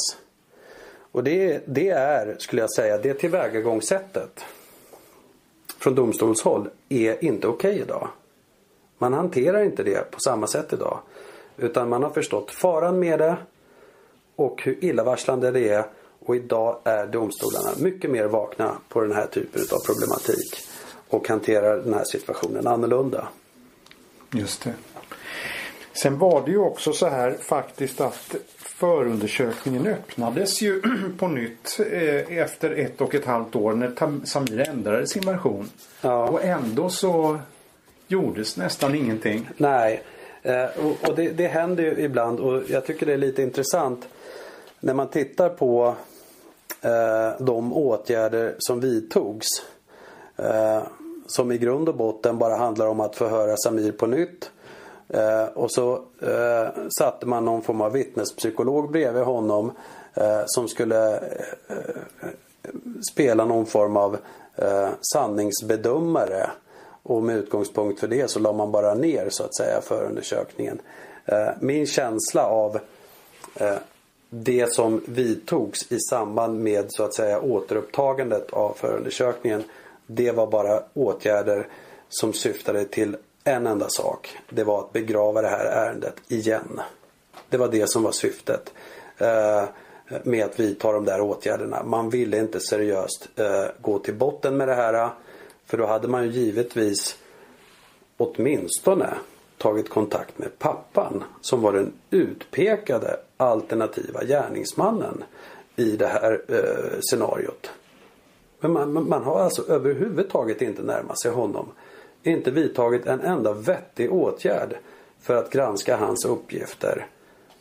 Och 1.13 1.25
det, 1.25 1.63
det 1.67 1.91
är, 1.91 2.37
skulle 2.39 2.63
jag 2.63 2.73
säga, 2.73 2.99
det 2.99 3.15
tillvägagångssättet 3.15 4.45
från 5.79 5.95
domstolshåll 5.95 6.69
är 6.89 7.25
inte 7.25 7.47
okej 7.47 7.71
okay 7.71 7.83
idag. 7.83 8.09
Man 8.99 9.13
hanterar 9.13 9.63
inte 9.63 9.83
det 9.83 10.11
på 10.11 10.21
samma 10.21 10.47
sätt 10.47 10.73
idag. 10.73 10.99
Utan 11.57 11.89
man 11.89 12.03
har 12.03 12.11
förstått 12.11 12.51
faran 12.51 12.99
med 12.99 13.19
det 13.19 13.37
och 14.37 14.63
hur 14.63 14.85
illavarslande 14.85 15.51
det 15.51 15.69
är. 15.69 15.85
Och 16.25 16.37
idag 16.37 16.79
är 16.85 17.07
domstolarna 17.07 17.71
mycket 17.79 18.11
mer 18.11 18.25
vakna 18.25 18.79
på 18.89 19.01
den 19.01 19.13
här 19.13 19.27
typen 19.27 19.63
av 19.73 19.79
problematik. 19.87 20.59
Och 21.09 21.29
hanterar 21.29 21.77
den 21.77 21.95
här 21.95 22.05
situationen 22.05 22.67
annorlunda. 22.67 23.29
Just 24.33 24.65
det. 24.65 24.73
Sen 25.93 26.19
var 26.19 26.43
det 26.45 26.51
ju 26.51 26.59
också 26.59 26.93
så 26.93 27.09
här 27.09 27.37
faktiskt 27.41 28.01
att 28.01 28.37
förundersökningen 28.57 29.87
öppnades 29.87 30.63
ju 30.63 30.83
på 31.19 31.29
nytt 31.29 31.81
eh, 31.81 32.39
efter 32.39 32.71
ett 32.71 33.01
och 33.01 33.15
ett 33.15 33.25
halvt 33.25 33.57
år 33.57 33.73
när 33.73 34.27
Samir 34.27 34.69
ändrade 34.69 35.07
sin 35.07 35.27
version. 35.27 35.71
Ja. 36.01 36.29
Och 36.29 36.45
ändå 36.45 36.89
så 36.89 37.39
gjordes 38.09 38.57
nästan 38.57 38.95
ingenting. 38.95 39.49
Nej, 39.57 40.03
eh, 40.43 40.65
och, 41.09 41.17
det, 41.17 41.29
det 41.29 41.47
händer 41.47 41.85
ju 41.85 42.05
ibland 42.05 42.41
och 42.41 42.63
jag 42.69 42.87
tycker 42.87 43.07
det 43.07 43.13
är 43.13 43.19
lite 43.19 43.43
intressant 43.43 44.09
när 44.81 44.95
man 44.95 45.09
tittar 45.09 45.49
på 45.49 45.95
Eh, 46.85 47.33
de 47.39 47.73
åtgärder 47.73 48.55
som 48.59 48.81
vidtogs. 48.81 49.47
Eh, 50.37 50.83
som 51.27 51.53
i 51.53 51.59
grund 51.59 51.89
och 51.89 51.97
botten 51.97 52.39
bara 52.39 52.57
handlar 52.57 52.87
om 52.87 53.01
att 53.01 53.17
förhöra 53.17 53.57
Samir 53.57 53.93
på 53.93 54.07
nytt. 54.07 54.51
Eh, 55.09 55.45
och 55.45 55.73
så 55.73 55.93
eh, 56.21 56.69
satte 56.99 57.27
man 57.27 57.45
någon 57.45 57.63
form 57.63 57.81
av 57.81 57.93
vittnespsykolog 57.93 58.93
bredvid 58.93 59.23
honom 59.23 59.73
eh, 60.15 60.43
som 60.47 60.69
skulle 60.69 61.17
eh, 61.17 61.21
eh 61.69 62.31
spela 63.13 63.45
någon 63.45 63.67
form 63.67 63.97
av 63.97 64.17
eh, 64.57 64.89
sanningsbedömare. 65.15 66.51
Och 67.03 67.23
med 67.23 67.37
utgångspunkt 67.37 68.01
för 68.01 68.09
det 68.09 68.31
så 68.31 68.39
la 68.39 68.53
man 68.53 68.73
bara 68.73 68.95
ner 68.95 69.29
så 69.31 69.45
att 69.45 69.57
säga 69.57 69.81
förundersökningen. 69.81 70.81
Min 71.61 71.87
känsla 71.87 72.47
av 72.47 72.79
det 74.43 74.73
som 74.73 75.03
vidtogs 75.07 75.93
i 75.93 75.99
samband 76.01 76.61
med 76.61 76.85
så 76.89 77.05
att 77.05 77.15
säga 77.15 77.41
återupptagandet 77.41 78.51
av 78.51 78.75
förundersökningen. 78.81 79.65
Det 80.07 80.33
var 80.33 80.47
bara 80.47 80.83
åtgärder 80.95 81.69
som 82.09 82.33
syftade 82.33 82.85
till 82.85 83.17
en 83.45 83.67
enda 83.67 83.89
sak. 83.89 84.39
Det 84.49 84.65
var 84.65 84.81
att 84.81 84.93
begrava 84.93 85.43
det 85.43 85.49
här 85.49 85.65
ärendet 85.65 86.15
igen. 86.29 86.81
Det 87.49 87.57
var 87.57 87.69
det 87.69 87.91
som 87.91 88.03
var 88.03 88.13
syftet 88.13 88.73
eh, 89.19 89.65
med 90.23 90.45
att 90.45 90.61
vidta 90.61 90.93
de 90.93 91.05
där 91.05 91.21
åtgärderna. 91.21 91.83
Man 91.83 92.11
ville 92.11 92.39
inte 92.39 92.61
seriöst 92.61 93.29
eh, 93.37 93.65
gå 93.81 93.99
till 93.99 94.15
botten 94.15 94.57
med 94.57 94.69
det 94.69 94.75
här. 94.75 95.11
För 95.67 95.79
då 95.79 95.87
hade 95.87 96.09
man 96.09 96.25
ju 96.25 96.31
givetvis 96.31 97.19
åtminstone 98.17 99.15
tagit 99.59 99.89
kontakt 99.89 100.39
med 100.39 100.59
pappan 100.59 101.25
som 101.41 101.63
var 101.63 101.73
den 101.73 101.93
utpekade 102.11 103.17
alternativa 103.37 104.25
gärningsmannen 104.25 105.25
i 105.77 105.97
det 105.97 106.07
här 106.07 106.43
eh, 106.49 107.01
scenariot. 107.01 107.71
Men 108.61 108.73
man, 108.73 109.09
man, 109.09 109.23
har 109.23 109.41
alltså 109.41 109.63
överhuvudtaget 109.69 110.63
inte 110.63 110.83
närmat 110.83 111.21
sig 111.21 111.31
honom 111.31 111.67
inte 112.23 112.51
vidtagit 112.51 113.07
en 113.07 113.21
enda 113.21 113.53
vettig 113.53 114.13
åtgärd 114.13 114.77
för 115.21 115.37
att 115.37 115.51
granska 115.51 115.97
hans 115.97 116.25
uppgifter. 116.25 117.07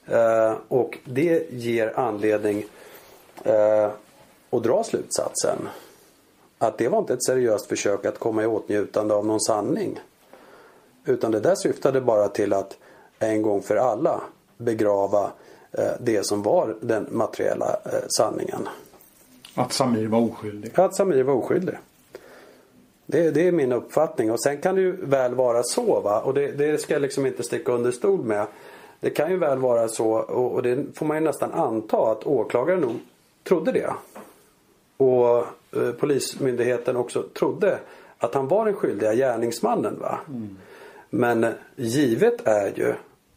Eh, 0.05 0.53
och 0.67 0.97
det 1.05 1.51
ger 1.51 1.99
anledning 1.99 2.65
eh, 3.43 3.89
att 4.49 4.63
dra 4.63 4.83
slutsatsen 4.83 5.57
att 6.57 6.77
det 6.77 6.87
var 6.87 6.99
inte 6.99 7.13
ett 7.13 7.23
seriöst 7.23 7.67
försök 7.67 8.05
att 8.05 8.19
komma 8.19 8.43
i 8.43 8.45
åtnjutande 8.45 9.13
av 9.13 9.25
någon 9.25 9.41
sanning. 9.41 9.99
Utan 11.05 11.31
det 11.31 11.39
där 11.39 11.55
syftade 11.55 12.01
bara 12.01 12.27
till 12.27 12.53
att 12.53 12.77
en 13.19 13.41
gång 13.41 13.61
för 13.61 13.75
alla 13.75 14.21
begrava 14.57 15.31
eh, 15.71 15.91
det 15.99 16.25
som 16.25 16.43
var 16.43 16.75
den 16.81 17.07
materiella 17.11 17.77
eh, 17.85 17.91
sanningen. 18.17 18.69
Att 19.55 19.73
Samir 19.73 20.07
var 20.07 20.19
oskyldig? 20.19 20.71
Att 20.75 20.95
Samir 20.95 21.23
var 21.23 21.33
oskyldig. 21.33 21.75
Det, 23.05 23.31
det, 23.31 23.47
är 23.47 23.51
min 23.51 23.71
uppfattning 23.71 24.31
och 24.31 24.41
sen 24.41 24.61
kan 24.61 24.75
det 24.75 24.81
ju 24.81 25.05
väl 25.05 25.35
vara 25.35 25.63
så 25.63 25.99
va 25.99 26.19
och 26.19 26.33
det, 26.33 26.51
det 26.51 26.81
ska 26.81 26.93
jag 26.93 27.01
liksom 27.01 27.25
inte 27.25 27.43
sticka 27.43 27.71
under 27.71 27.91
stol 27.91 28.23
med. 28.23 28.47
Det 28.99 29.09
kan 29.09 29.31
ju 29.31 29.37
väl 29.37 29.57
vara 29.57 29.87
så 29.87 30.11
och, 30.11 30.51
och 30.51 30.63
det 30.63 30.85
får 30.95 31.05
man 31.05 31.17
ju 31.17 31.23
nästan 31.23 31.51
anta 31.51 32.11
att 32.11 32.27
åklagaren 32.27 32.81
nog 32.81 32.99
trodde 33.43 33.71
det. 33.71 33.93
Och 34.97 35.37
eh, 35.81 35.91
Polismyndigheten 35.99 36.95
också 36.95 37.23
trodde 37.23 37.79
att 38.17 38.33
han 38.33 38.47
var 38.47 38.65
den 38.65 38.73
skyldiga 38.73 39.13
gärningsmannen. 39.13 39.99
Va? 39.99 40.19
Mm. 40.27 40.57
Men 41.15 41.53
givet 41.75 42.47
är 42.47 42.73
ju 42.75 42.93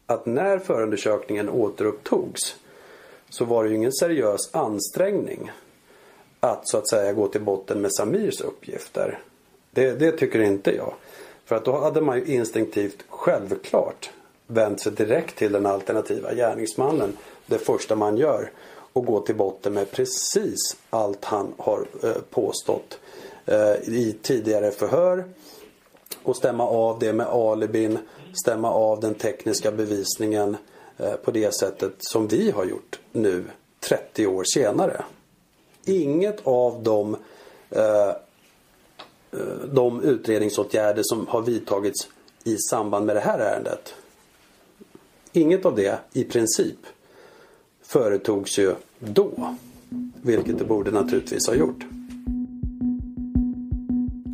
att 0.07 0.27
när 0.27 0.59
förundersökningen 0.59 1.49
återupptogs 1.49 2.57
så 3.29 3.45
var 3.45 3.65
det 3.65 3.71
ju 3.71 3.77
ingen 3.77 3.93
seriös 3.93 4.55
ansträngning 4.55 5.51
att 6.41 6.69
så 6.69 6.79
att 6.79 6.89
säga 6.89 7.13
gå 7.13 7.29
till 7.29 7.41
botten 7.41 7.81
med 7.81 7.95
Samirs 7.95 8.41
uppgifter. 8.41 9.19
Det, 9.71 9.93
det 9.93 10.13
tycker 10.13 10.41
inte 10.41 10.77
jag. 10.77 10.95
För 11.45 11.57
att 11.57 11.65
då 11.65 11.79
hade 11.79 12.01
man 12.01 12.19
ju 12.19 12.25
instinktivt 12.25 13.05
självklart 13.09 14.11
vänt 14.47 14.81
sig 14.81 14.93
direkt 14.93 15.37
till 15.37 15.53
den 15.53 15.67
alternativa 15.67 16.35
gärningsmannen. 16.35 17.17
Det 17.47 17.59
första 17.59 17.97
man 17.97 18.17
gör. 18.17 18.51
Och 18.93 19.07
gå 19.07 19.21
till 19.21 19.37
botten 19.37 19.75
med 19.75 19.91
precis 19.91 20.77
allt 20.91 21.25
han 21.25 21.55
har 21.57 21.87
eh, 22.03 22.11
påstått 22.31 22.99
eh, 23.47 23.73
i 23.73 24.17
tidigare 24.23 24.71
förhör. 24.71 25.25
Och 26.27 26.37
stämma 26.37 26.67
av 26.67 26.99
det 26.99 27.13
med 27.13 27.27
alibin. 27.27 27.99
Stämma 28.45 28.71
av 28.71 29.01
den 29.01 29.15
tekniska 29.15 29.73
bevisningen 29.73 30.57
eh, 30.97 31.13
på 31.13 31.31
det 31.31 31.55
sättet 31.55 31.93
som 31.99 32.29
vi 32.29 32.51
har 32.51 32.65
gjort 32.65 33.01
nu 33.13 33.45
30 33.89 34.27
år 34.27 34.45
senare. 34.45 35.05
Inget 35.85 36.47
av 36.47 36.83
de 36.83 37.17
eh, 37.71 38.09
eh, 38.09 38.15
de 39.73 40.03
utredningsåtgärder 40.03 41.03
som 41.05 41.27
har 41.27 41.43
vidtagits 41.43 42.09
i 42.45 42.57
samband 42.71 43.07
med 43.07 43.17
det 43.17 43.21
här 43.21 43.39
ärendet. 43.39 43.95
Inget 45.33 45.67
av 45.67 45.77
det 45.77 45.99
i 46.13 46.25
princip 46.25 46.79
företogs 47.83 48.59
ju 48.59 48.75
då. 48.99 49.57
Vilket 50.23 50.59
det 50.59 50.65
borde 50.65 50.91
naturligtvis 50.91 51.47
ha 51.47 51.55
gjort. 51.55 51.85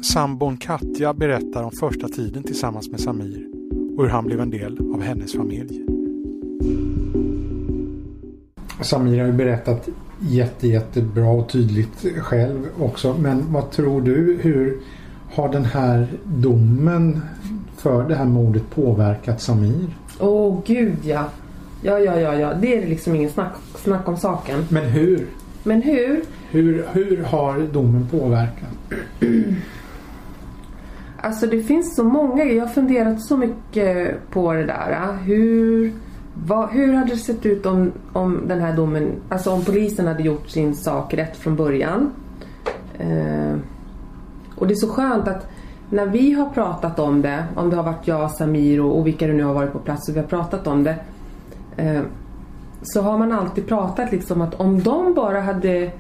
Sambon 0.03 0.57
Katja 0.57 1.15
berättar 1.15 1.63
om 1.63 1.71
första 1.71 2.09
tiden 2.09 2.43
tillsammans 2.43 2.91
med 2.91 3.01
Samir 3.01 3.49
och 3.97 4.03
hur 4.03 4.11
han 4.11 4.25
blev 4.25 4.41
en 4.41 4.51
del 4.51 4.79
av 4.95 5.03
hennes 5.03 5.33
familj. 5.33 5.83
Samir 8.81 9.21
har 9.21 9.27
ju 9.27 9.33
berättat 9.33 9.89
jätte, 10.21 10.69
jättebra 10.69 11.29
och 11.31 11.49
tydligt 11.49 12.07
själv 12.19 12.69
också. 12.79 13.17
Men 13.19 13.53
vad 13.53 13.71
tror 13.71 14.01
du? 14.01 14.39
Hur 14.43 14.81
har 15.33 15.53
den 15.53 15.65
här 15.65 16.07
domen 16.25 17.21
för 17.77 18.09
det 18.09 18.15
här 18.15 18.25
mordet 18.25 18.71
påverkat 18.71 19.41
Samir? 19.41 19.97
Åh 20.21 20.29
oh, 20.29 20.63
gud 20.67 20.99
ja. 21.05 21.29
Ja, 21.83 21.99
ja, 21.99 22.21
ja, 22.21 22.35
ja. 22.35 22.55
Det 22.55 22.79
är 22.79 22.87
liksom 22.87 23.15
ingen 23.15 23.31
snack, 23.31 23.53
snack 23.75 24.09
om 24.09 24.17
saken. 24.17 24.65
Men 24.69 24.85
hur? 24.85 25.27
Men 25.63 25.83
hur? 25.83 26.25
Hur, 26.51 26.87
hur 26.93 27.23
har 27.23 27.59
domen 27.73 28.09
påverkat? 28.11 28.71
Alltså 31.25 31.47
det 31.47 31.63
finns 31.63 31.97
så 31.97 32.05
många. 32.05 32.45
Jag 32.45 32.65
har 32.65 32.73
funderat 32.73 33.23
så 33.23 33.37
mycket 33.37 34.19
på 34.31 34.53
det 34.53 34.65
där. 34.65 35.17
Hur 35.25 35.93
vad, 36.35 36.71
hur 36.71 36.93
hade 36.93 37.11
det 37.11 37.17
sett 37.17 37.47
ut 37.47 37.67
om, 37.67 37.93
om 38.13 38.41
den 38.49 38.61
här 38.61 38.77
domen, 38.77 39.13
alltså 39.29 39.51
om 39.51 39.65
polisen 39.65 40.07
hade 40.07 40.23
gjort 40.23 40.49
sin 40.49 40.75
sak 40.75 41.15
rätt 41.15 41.37
från 41.37 41.57
början? 41.57 42.11
Eh, 42.99 43.57
och 44.55 44.67
det 44.67 44.75
är 44.75 44.77
så 44.77 44.89
skönt 44.89 45.29
att 45.29 45.47
när 45.91 46.07
vi 46.07 46.33
har 46.33 46.49
pratat 46.49 46.99
om 46.99 47.23
det, 47.23 47.45
om 47.57 47.71
det 47.71 47.77
har 47.77 47.83
varit 47.83 48.09
jag, 48.09 48.31
Samir 48.31 48.81
och, 48.81 48.99
och 48.99 49.07
vilka 49.07 49.27
det 49.27 49.33
nu 49.33 49.45
har 49.45 49.55
varit 49.55 49.73
på 49.73 49.79
plats 49.79 50.09
och 50.09 50.17
vi 50.17 50.21
har 50.21 50.27
pratat 50.27 50.67
om 50.67 50.85
det. 50.85 50.97
Eh, 51.77 52.03
så 52.83 53.03
har 53.03 53.19
man 53.19 53.33
alltid 53.33 53.67
pratat 53.67 54.13
liksom 54.13 54.41
att 54.41 54.55
om 54.55 54.83
de 54.83 55.15
bara 55.15 55.41
hade 55.41 55.91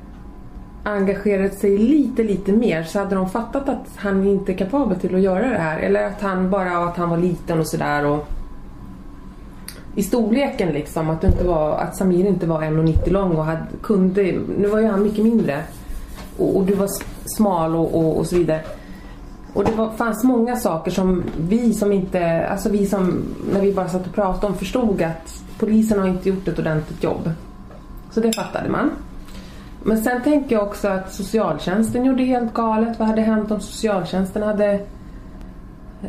engagerat 0.82 1.54
sig 1.54 1.78
lite, 1.78 2.22
lite 2.22 2.52
mer 2.52 2.82
så 2.82 2.98
hade 2.98 3.14
de 3.14 3.30
fattat 3.30 3.68
att 3.68 3.86
han 3.96 4.26
inte 4.26 4.52
är 4.52 4.56
kapabel 4.56 5.00
till 5.00 5.14
att 5.14 5.20
göra 5.20 5.48
det 5.48 5.58
här. 5.58 5.78
Eller 5.78 6.06
att 6.06 6.20
han 6.20 6.50
bara, 6.50 6.78
att 6.78 6.96
han 6.96 7.10
var 7.10 7.16
liten 7.16 7.60
och 7.60 7.66
sådär 7.66 8.06
och 8.06 8.28
i 9.94 10.02
storleken 10.02 10.68
liksom. 10.68 11.10
Att, 11.10 11.20
det 11.20 11.26
inte 11.26 11.44
var, 11.44 11.78
att 11.78 11.96
Samir 11.96 12.26
inte 12.26 12.46
var 12.46 12.62
1,90 12.62 13.10
lång 13.10 13.32
och 13.32 13.44
hade, 13.44 13.66
kunde, 13.82 14.22
nu 14.58 14.68
var 14.68 14.78
ju 14.78 14.86
han 14.86 15.02
mycket 15.02 15.24
mindre. 15.24 15.62
och, 16.38 16.56
och 16.56 16.64
du 16.64 16.74
var 16.74 16.88
smal 17.36 17.76
och, 17.76 17.94
och, 17.94 18.18
och 18.18 18.26
så 18.26 18.36
vidare. 18.36 18.60
Och 19.54 19.64
det 19.64 19.72
var, 19.72 19.90
fanns 19.90 20.24
många 20.24 20.56
saker 20.56 20.90
som 20.90 21.22
vi 21.36 21.74
som 21.74 21.92
inte, 21.92 22.46
alltså 22.46 22.68
vi 22.68 22.86
som 22.86 23.22
när 23.52 23.60
vi 23.60 23.72
bara 23.72 23.88
satt 23.88 24.06
och 24.06 24.14
pratade 24.14 24.46
om 24.46 24.58
förstod 24.58 25.02
att 25.02 25.42
polisen 25.58 25.98
har 25.98 26.08
inte 26.08 26.28
gjort 26.28 26.48
ett 26.48 26.58
ordentligt 26.58 27.04
jobb. 27.04 27.30
Så 28.10 28.20
det 28.20 28.32
fattade 28.32 28.68
man. 28.68 28.90
Men 29.84 29.98
sen 29.98 30.22
tänker 30.22 30.56
jag 30.56 30.62
också 30.62 30.88
att 30.88 31.12
socialtjänsten 31.12 32.04
gjorde 32.04 32.22
helt 32.22 32.54
galet. 32.54 32.98
Vad 32.98 33.08
hade 33.08 33.22
hänt 33.22 33.50
om 33.50 33.60
socialtjänsten 33.60 34.42
hade 34.42 34.80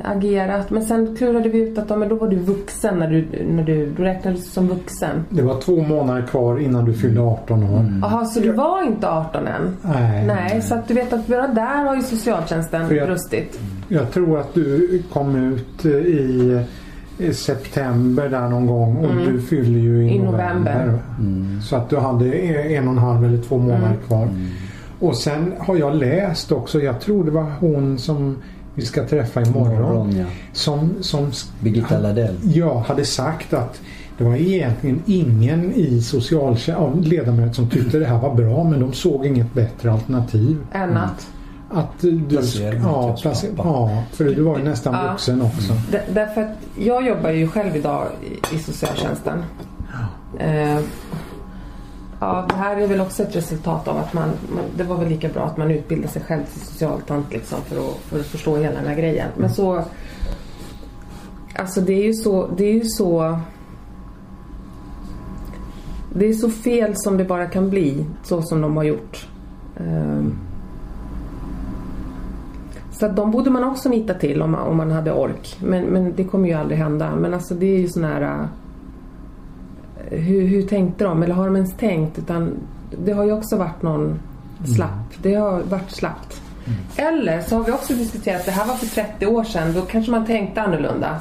agerat? 0.04 0.70
Men 0.70 0.84
sen 0.84 1.16
klurade 1.16 1.50
vi 1.50 1.60
ut 1.60 1.78
att 1.78 2.00
men 2.00 2.10
då 2.10 2.16
var 2.16 2.28
du 2.28 2.36
vuxen 2.36 3.00
när 3.00 3.10
du, 3.10 3.46
när 3.50 3.64
du, 3.64 3.86
du 3.86 4.04
räknades 4.04 4.54
som 4.54 4.68
vuxen. 4.68 5.26
Det 5.30 5.42
var 5.42 5.62
två 5.62 5.82
månader 5.82 6.22
kvar 6.22 6.60
innan 6.60 6.86
du 6.86 6.94
fyllde 6.94 7.22
18 7.22 7.64
år. 7.64 7.86
Jaha, 8.02 8.14
mm. 8.14 8.26
så 8.26 8.40
du 8.40 8.52
var 8.52 8.84
inte 8.84 9.10
18 9.10 9.48
än? 9.48 9.78
Nej. 9.82 10.26
Nej, 10.26 10.62
så 10.62 10.76
att 10.76 10.88
du 10.88 10.94
vet 10.94 11.14
att 11.14 11.28
bara 11.28 11.48
där 11.48 11.84
har 11.86 11.96
ju 11.96 12.02
socialtjänsten 12.02 12.96
jag- 12.96 13.08
brustit. 13.08 13.60
Jag 13.88 14.12
tror 14.12 14.40
att 14.40 14.54
du 14.54 15.04
kom 15.14 15.36
ut 15.36 15.86
i 15.86 16.60
i 17.18 17.34
september 17.34 18.30
där 18.30 18.50
någon 18.50 18.68
gång 18.68 18.98
och 18.98 19.12
Mm. 19.12 19.26
du 19.34 19.42
fyller 19.42 19.80
ju 19.80 20.04
i, 20.08 20.16
I 20.16 20.20
november. 20.20 20.86
november. 21.20 21.62
Så 21.62 21.76
att 21.76 21.90
du 21.90 21.98
hade 21.98 22.32
en 22.34 22.88
och 22.88 22.92
en 22.94 22.98
halv 22.98 23.26
eller 23.26 23.38
två 23.38 23.58
månader 23.58 23.86
Mm. 23.88 23.98
kvar. 24.08 24.28
Och 25.00 25.16
sen 25.18 25.54
har 25.60 25.76
jag 25.76 25.96
läst 25.96 26.52
också, 26.52 26.82
jag 26.82 27.02
tror 27.02 27.24
det 27.26 27.32
var 27.32 27.46
hon 27.60 27.98
som 27.98 28.38
vi 28.76 28.86
ska 28.86 29.08
träffa 29.08 29.42
imorgon. 29.42 29.74
Imorgon, 29.76 30.16
ja. 30.18 30.26
Som, 30.54 30.94
som 31.02 31.32
Birgitta 31.60 32.00
Ladell. 32.00 32.36
Ja, 32.44 32.84
hade 32.88 33.06
sagt 33.06 33.54
att 33.54 33.82
det 34.18 34.24
var 34.24 34.36
egentligen 34.36 35.02
ingen 35.06 35.72
i 35.74 36.02
socialtjänsten, 36.02 37.02
ledamöter 37.02 37.54
som 37.54 37.70
tyckte 37.70 38.00
det 38.00 38.06
här 38.06 38.20
var 38.20 38.36
bra 38.36 38.64
men 38.64 38.80
de 38.80 38.94
såg 38.94 39.26
inget 39.26 39.54
bättre 39.54 39.92
alternativ. 39.92 40.58
Än 40.72 40.98
att? 40.98 41.28
Att 41.74 42.02
du 42.02 42.22
Placera 42.30 42.76
ja, 42.76 43.12
hos 43.12 43.22
place, 43.22 43.48
pappa. 43.56 43.70
ja, 43.70 44.04
för 44.12 44.24
du 44.24 44.42
var 44.42 44.58
ju 44.58 44.64
nästan 44.64 44.94
Ja. 44.94 45.12
vuxen 45.12 45.42
också. 45.42 45.74
Därför 46.14 46.42
att 46.42 46.58
jag 46.78 47.08
jobbar 47.08 47.30
ju 47.30 47.48
själv 47.48 47.76
idag 47.76 48.08
i, 48.52 48.56
i 48.56 48.60
socialtjänsten. 48.60 49.44
Eh, 50.40 50.80
ja, 52.20 52.46
det 52.50 52.56
här 52.56 52.78
är 52.78 52.88
väl 52.88 53.02
också 53.02 53.24
ett 53.24 53.36
resultat 53.36 53.88
av 53.88 53.98
att 53.98 54.14
man, 54.14 54.30
man 54.30 54.64
det 54.78 54.84
var 54.84 54.98
väl 54.98 55.08
lika 55.10 55.30
bra 55.30 55.44
att 55.44 55.58
man 55.58 55.72
utbildade 55.72 56.14
sig 56.14 56.22
själv 56.22 56.44
till 56.44 56.62
socialtant 56.62 57.26
liksom 57.34 57.58
för 57.62 57.76
att, 57.78 57.96
för 57.98 58.20
att 58.20 58.26
förstå 58.26 58.58
hela 58.58 58.76
den 58.76 58.88
här 58.88 58.96
grejen. 58.96 59.28
Men 59.38 59.50
så 59.54 59.84
Alltså 61.56 61.82
det 61.82 61.94
är 61.94 62.04
ju 62.04 62.14
så, 62.14 62.48
det 62.58 62.66
är 62.66 62.74
ju 62.74 62.86
så 62.86 63.40
Det 66.16 66.26
är 66.26 66.34
så 66.34 66.50
fel 66.50 66.94
som 66.96 67.18
det 67.18 67.24
bara 67.26 67.46
kan 67.46 67.70
bli, 67.70 68.06
så 68.24 68.42
som 68.42 68.62
de 68.62 68.78
har 68.78 68.84
gjort. 68.84 69.28
Ehm, 69.78 70.36
så 73.04 73.08
att 73.10 73.16
de 73.16 73.32
borde 73.32 73.50
man 73.50 73.64
också 73.64 73.90
nita 73.90 74.14
till 74.14 74.42
om 74.42 74.52
man, 74.52 74.62
om 74.68 74.78
man 74.78 74.92
hade 74.92 75.12
ork. 75.12 75.58
Men, 75.62 75.84
men 75.86 76.14
det 76.16 76.24
kommer 76.24 76.48
ju 76.48 76.54
aldrig 76.54 76.78
hända. 76.80 77.16
Men 77.16 77.34
alltså 77.34 77.54
det 77.54 77.66
är 77.66 77.80
ju 77.80 77.88
sån 77.88 78.04
här... 78.04 78.22
äh, 78.22 80.18
Hur, 80.20 80.48
hur 80.48 80.62
tänkte 80.62 81.04
de? 81.04 81.24
Eller 81.24 81.34
har 81.34 81.46
de 81.46 81.56
ens 81.56 81.74
tänkt? 81.74 82.20
Utan 82.20 82.54
det 83.06 83.12
har 83.12 83.24
ju 83.24 83.32
också 83.32 83.58
varit 83.58 83.82
någon 83.82 84.20
slapp. 84.76 85.14
Det 85.22 85.36
har 85.36 85.62
varit 85.64 85.92
slappt. 85.92 86.42
Eller 86.96 87.42
så 87.42 87.56
har 87.56 87.64
vi 87.64 87.72
också 87.72 87.94
diskuterat, 87.94 88.46
det 88.46 88.52
här 88.52 88.68
var 88.68 88.76
för 88.76 88.86
30 88.88 89.26
år 89.28 89.44
sedan. 89.44 89.74
Då 89.74 89.82
kanske 89.82 90.12
man 90.12 90.26
tänkte 90.26 90.62
annorlunda. 90.62 91.20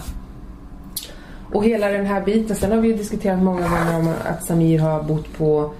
Och 1.52 1.64
hela 1.64 1.88
den 1.88 2.06
här 2.06 2.24
biten. 2.24 2.56
Sen 2.56 2.70
har 2.72 2.78
vi 2.78 2.88
ju 2.88 2.96
diskuterat 2.96 3.42
många 3.42 3.60
gånger 3.68 3.96
om 3.98 4.14
att 4.24 4.44
Samir 4.44 4.78
har 4.78 5.02
bott 5.02 5.38
på 5.38 5.70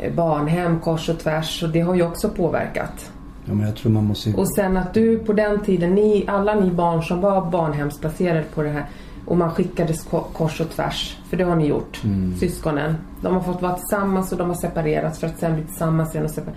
eh, 0.00 0.14
barnhem 0.14 0.80
kors 0.80 1.08
och 1.08 1.18
tvärs. 1.18 1.62
Och 1.62 1.68
det 1.68 1.80
har 1.80 1.94
ju 1.94 2.02
också 2.02 2.28
påverkat. 2.28 3.10
Ja, 3.44 3.54
men 3.54 3.66
jag 3.66 3.76
tror 3.76 3.92
man 3.92 4.04
måste... 4.04 4.34
Och 4.34 4.54
sen 4.54 4.76
att 4.76 4.94
du 4.94 5.18
på 5.18 5.32
den 5.32 5.60
tiden, 5.60 5.94
ni, 5.94 6.24
alla 6.28 6.54
ni 6.54 6.70
barn 6.70 7.02
som 7.02 7.20
var 7.20 7.50
barnhemsplacerade 7.50 8.42
på 8.54 8.62
det 8.62 8.68
här 8.70 8.86
och 9.26 9.36
man 9.36 9.50
skickades 9.50 10.02
ko- 10.04 10.26
kors 10.32 10.60
och 10.60 10.70
tvärs, 10.70 11.18
för 11.30 11.36
det 11.36 11.44
har 11.44 11.56
ni 11.56 11.66
gjort, 11.66 12.00
Mm. 12.04 12.36
syskonen. 12.40 12.94
De 13.22 13.34
har 13.34 13.40
fått 13.42 13.62
vara 13.62 13.76
tillsammans 13.76 14.32
och 14.32 14.38
de 14.38 14.48
har 14.48 14.56
separerats 14.56 15.18
för 15.18 15.26
att 15.26 15.38
sen 15.38 15.54
bli 15.54 15.64
tillsammans 15.64 16.14
igen 16.14 16.24
och 16.24 16.30
separera. 16.30 16.56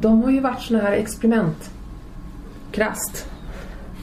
De 0.00 0.22
har 0.22 0.30
ju 0.30 0.40
varit 0.40 0.60
såna 0.62 0.80
här 0.80 0.92
experiment. 0.92 1.70
Krasst. 2.72 3.26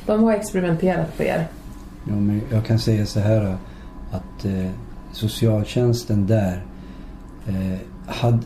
De 0.06 0.24
har 0.24 0.34
experimenterat 0.34 1.18
på 1.18 1.24
er. 1.24 1.48
Ja, 2.08 2.14
men 2.16 2.42
jag 2.52 2.66
kan 2.66 2.80
säga 2.80 3.06
så 3.06 3.20
här 3.20 3.58
att 4.12 4.46
eh, 4.46 4.70
socialtjänsten 5.12 6.28
där 6.28 6.64
eh, 7.48 7.80
hade, 8.08 8.40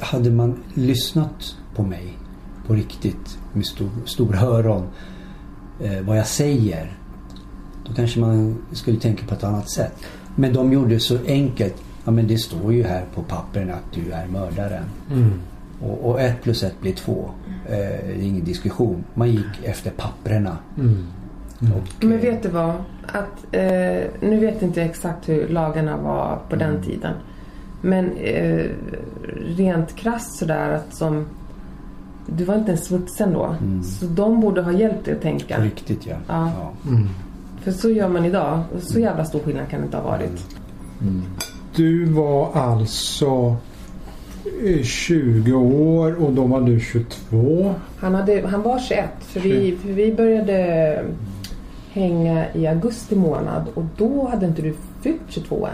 hade 0.00 0.30
man 0.30 0.62
lyssnat 0.74 1.56
på 1.76 1.82
mig 1.82 2.14
på 2.70 2.76
riktigt 2.76 3.38
med 3.52 3.66
stor, 3.66 3.88
stora 4.04 4.40
öron 4.40 4.82
eh, 5.80 6.00
vad 6.02 6.18
jag 6.18 6.26
säger 6.26 6.92
då 7.84 7.92
kanske 7.94 8.20
man 8.20 8.58
skulle 8.72 9.00
tänka 9.00 9.26
på 9.26 9.34
ett 9.34 9.44
annat 9.44 9.70
sätt. 9.70 9.92
Men 10.36 10.52
de 10.52 10.72
gjorde 10.72 10.94
det 10.94 11.00
så 11.00 11.18
enkelt. 11.26 11.74
Ja 12.04 12.10
men 12.10 12.26
det 12.26 12.38
står 12.38 12.72
ju 12.72 12.82
här 12.82 13.04
på 13.14 13.22
pappren 13.22 13.70
att 13.70 13.92
du 13.92 14.12
är 14.12 14.26
mördaren. 14.26 14.84
Mm. 15.12 15.32
Och, 15.82 16.10
och 16.10 16.20
ett 16.20 16.42
plus 16.42 16.62
ett 16.62 16.80
blir 16.80 16.92
två. 16.92 17.30
Eh, 17.66 17.76
det 17.78 18.12
är 18.12 18.22
ingen 18.22 18.44
diskussion. 18.44 19.04
Man 19.14 19.30
gick 19.30 19.64
efter 19.64 19.90
papprena. 19.90 20.58
Mm. 20.78 21.06
Och, 21.60 22.04
Men 22.04 22.20
vet 22.20 22.42
du 22.42 22.48
vad? 22.48 22.74
Att, 23.06 23.54
eh, 23.54 24.02
nu 24.20 24.38
vet 24.40 24.62
inte 24.62 24.80
jag 24.80 24.90
exakt 24.90 25.28
hur 25.28 25.48
lagarna 25.48 25.96
var 25.96 26.38
på 26.48 26.56
Mm. 26.56 26.72
den 26.72 26.82
tiden. 26.82 27.14
Men 27.80 28.16
eh, 28.16 28.66
rent 29.56 29.96
krasst 29.96 30.38
sådär 30.38 30.70
att 30.72 30.94
som... 30.94 31.26
Du 32.36 32.44
var 32.44 32.54
inte 32.54 32.70
ens 32.70 32.90
vuxen 32.90 33.32
då. 33.32 33.44
Mm. 33.44 33.82
Så 33.82 34.06
de 34.06 34.40
borde 34.40 34.62
ha 34.62 34.72
hjälpt 34.72 35.04
dig 35.04 35.14
att 35.14 35.22
tänka. 35.22 35.56
På 35.56 35.62
riktigt 35.62 36.06
ja. 36.06 36.16
Ja. 36.28 36.52
ja. 36.58 36.90
Mm. 36.90 37.08
För 37.62 37.72
så 37.72 37.90
gör 37.90 38.08
man 38.08 38.24
idag. 38.24 38.62
Så 38.80 38.98
jävla 38.98 39.24
stor 39.24 39.40
skillnad 39.40 39.68
kan 39.68 39.80
det 39.80 39.84
inte 39.84 39.96
ha 39.96 40.04
varit. 40.04 40.46
Du 41.74 42.04
var 42.04 42.52
alltså 42.52 43.56
eh, 44.64 44.82
20 44.82 45.52
år 45.52 46.24
och 46.24 46.32
då 46.32 46.44
var 46.44 46.60
du 46.60 46.80
22. 46.80 47.74
Han, 47.96 48.14
hade, 48.14 48.46
han 48.46 48.62
var 48.62 48.78
21. 48.78 49.04
För 49.20 49.40
vi, 49.40 49.78
för 49.82 49.88
vi 49.88 50.12
började 50.12 51.04
hänga 51.92 52.52
i 52.54 52.66
augusti 52.66 53.16
månad. 53.16 53.66
Och 53.74 53.84
då 53.96 54.28
hade 54.28 54.46
inte 54.46 54.62
du 54.62 54.74
fyllt 55.00 55.20
22 55.28 55.66
än. 55.66 55.72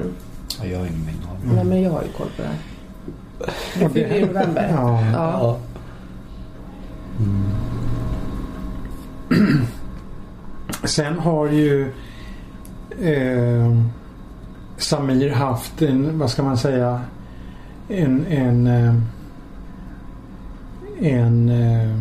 Ja, 0.61 0.67
jag 0.67 0.79
har 0.79 0.87
ingen 0.87 1.01
aning. 1.03 1.55
Nej 1.55 1.65
men 1.65 1.83
jag 1.83 1.91
har 1.91 2.03
ju 2.03 2.09
koll 2.09 2.29
på 2.37 2.43
det 2.43 2.49
här. 2.49 2.59
Du 3.79 3.89
fyller 3.89 4.17
i 4.17 4.27
november. 4.27 4.71
Ja. 4.77 5.05
ja. 5.13 5.59
Sen 10.85 11.19
har 11.19 11.47
ju 11.49 11.83
eh, 13.03 13.77
Samir 14.77 15.31
haft 15.31 15.83
en, 15.83 16.19
vad 16.19 16.31
ska 16.31 16.43
man 16.43 16.59
säga, 16.59 17.01
en, 17.89 18.27
en, 18.27 18.67
eh, 18.67 18.95
en 21.01 21.49
eh, 21.49 21.97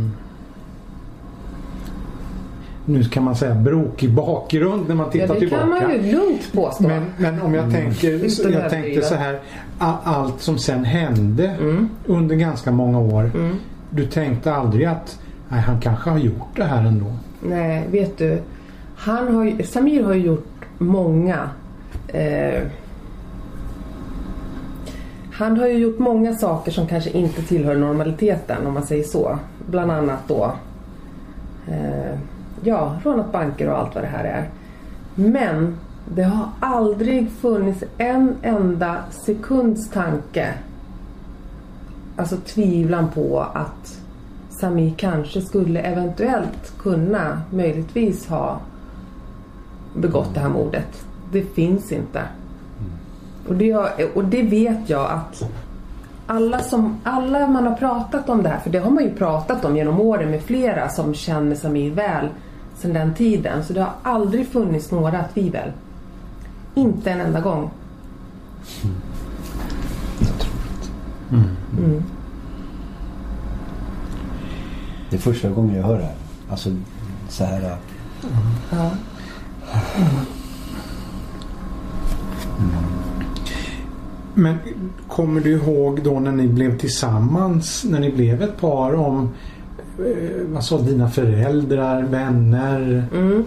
nu 2.85 3.03
kan 3.03 3.23
man 3.23 3.35
säga 3.35 3.55
brokig 3.55 4.13
bakgrund 4.13 4.87
när 4.87 4.95
man 4.95 5.09
tittar 5.11 5.27
Ja, 5.27 5.33
det 5.33 5.39
tillbaka. 5.39 5.61
kan 5.61 5.69
man 5.69 5.91
ju 6.05 6.11
lugnt 6.11 6.53
påstå. 6.53 6.83
Men, 6.83 7.03
men 7.17 7.41
om 7.41 7.53
jag 7.53 7.71
tänker, 7.71 8.11
Utan 8.11 8.29
så 8.29 8.49
jag 8.49 8.69
tänkte 8.69 9.01
så 9.01 9.15
här. 9.15 9.39
Allt 9.79 10.41
som 10.41 10.57
sen 10.57 10.83
hände 10.85 11.47
Mm. 11.47 11.89
under 12.05 12.35
ganska 12.35 12.71
många 12.71 12.99
år. 12.99 13.31
Du 13.95 14.05
tänkte 14.05 14.53
aldrig 14.53 14.85
att 14.85 15.19
nej, 15.49 15.61
han 15.61 15.81
kanske 15.81 16.09
har 16.09 16.17
gjort 16.17 16.55
det 16.55 16.63
här 16.63 16.85
ändå. 16.85 17.05
Nej, 17.41 17.87
vet 17.91 18.17
du. 18.17 18.41
Han 18.95 19.35
har 19.35 19.63
Samir 19.63 20.03
har 20.03 20.13
ju 20.13 20.25
gjort 20.25 20.65
många... 20.77 21.49
Eh, 22.07 22.63
han 25.31 25.57
har 25.57 25.67
ju 25.67 25.77
gjort 25.77 25.99
många 25.99 26.35
saker 26.35 26.71
som 26.71 26.87
kanske 26.87 27.09
inte 27.09 27.41
tillhör 27.41 27.75
normaliteten 27.75 28.67
om 28.67 28.73
man 28.73 28.85
säger 28.85 29.03
så. 29.03 29.39
Bland 29.69 29.91
annat 29.91 30.27
då 30.27 30.51
eh, 31.67 32.19
ja, 32.63 32.95
rånat 33.03 33.31
banker 33.31 33.69
och 33.69 33.77
allt 33.77 33.95
vad 33.95 34.03
det 34.03 34.07
här 34.07 34.23
är. 34.23 34.49
Men 35.15 35.77
det 36.15 36.23
har 36.23 36.47
aldrig 36.59 37.31
funnits 37.31 37.83
en 37.97 38.35
enda 38.41 38.97
sekunds 39.09 39.89
tanke 39.89 40.53
alltså 42.15 42.37
tvivlan 42.37 43.07
på 43.13 43.39
att 43.53 44.01
Sami 44.49 44.93
kanske 44.97 45.41
skulle 45.41 45.79
eventuellt 45.79 46.73
kunna 46.79 47.41
möjligtvis 47.49 48.27
ha 48.27 48.59
begått 49.95 50.33
det 50.33 50.39
här 50.39 50.49
mordet. 50.49 51.05
Det 51.31 51.41
finns 51.41 51.91
inte. 51.91 52.21
Och 53.47 53.55
det, 53.55 53.71
har- 53.71 53.91
och 54.17 54.25
det 54.25 54.43
vet 54.43 54.89
jag 54.89 55.11
att 55.11 55.43
alla, 56.27 56.59
som, 56.59 56.97
alla 57.03 57.47
man 57.47 57.67
har 57.67 57.75
pratat 57.75 58.29
om 58.29 58.43
det 58.43 58.49
här, 58.49 58.59
för 58.59 58.69
det 58.69 58.79
har 58.79 58.91
man 58.91 59.03
ju 59.03 59.13
pratat 59.13 59.65
om 59.65 59.77
genom 59.77 59.99
åren 59.99 60.31
med 60.31 60.41
flera 60.41 60.89
som 60.89 61.13
känner 61.13 61.55
Samir 61.55 61.91
väl 61.91 62.27
sedan 62.77 62.93
den 62.93 63.13
tiden. 63.13 63.63
Så 63.63 63.73
det 63.73 63.81
har 63.81 63.91
aldrig 64.03 64.47
funnits 64.47 64.91
några 64.91 65.23
tvivel. 65.23 65.71
Inte 66.75 67.11
en 67.11 67.21
enda 67.21 67.41
gång. 67.41 67.69
Mm. 71.31 71.45
Det 75.09 75.15
är 75.15 75.19
första 75.19 75.49
gången 75.49 75.75
jag 75.75 75.83
hör 75.83 75.97
det 75.97 76.03
här. 76.03 76.15
Alltså 76.49 76.69
så 77.29 77.43
här. 77.43 77.59
Mm. 77.59 77.75
Ja. 78.71 78.91
Men 84.33 84.57
kommer 85.07 85.41
du 85.41 85.51
ihåg 85.51 86.01
då 86.03 86.19
när 86.19 86.31
ni 86.31 86.47
blev 86.47 86.77
tillsammans, 86.77 87.83
när 87.89 87.99
ni 87.99 88.11
blev 88.11 88.41
ett 88.43 88.57
par 88.61 88.93
om 88.95 89.29
eh, 89.99 90.05
vad 90.47 90.63
sa 90.63 90.77
dina 90.81 91.09
föräldrar, 91.09 92.03
vänner? 92.03 93.05
Mm. 93.15 93.43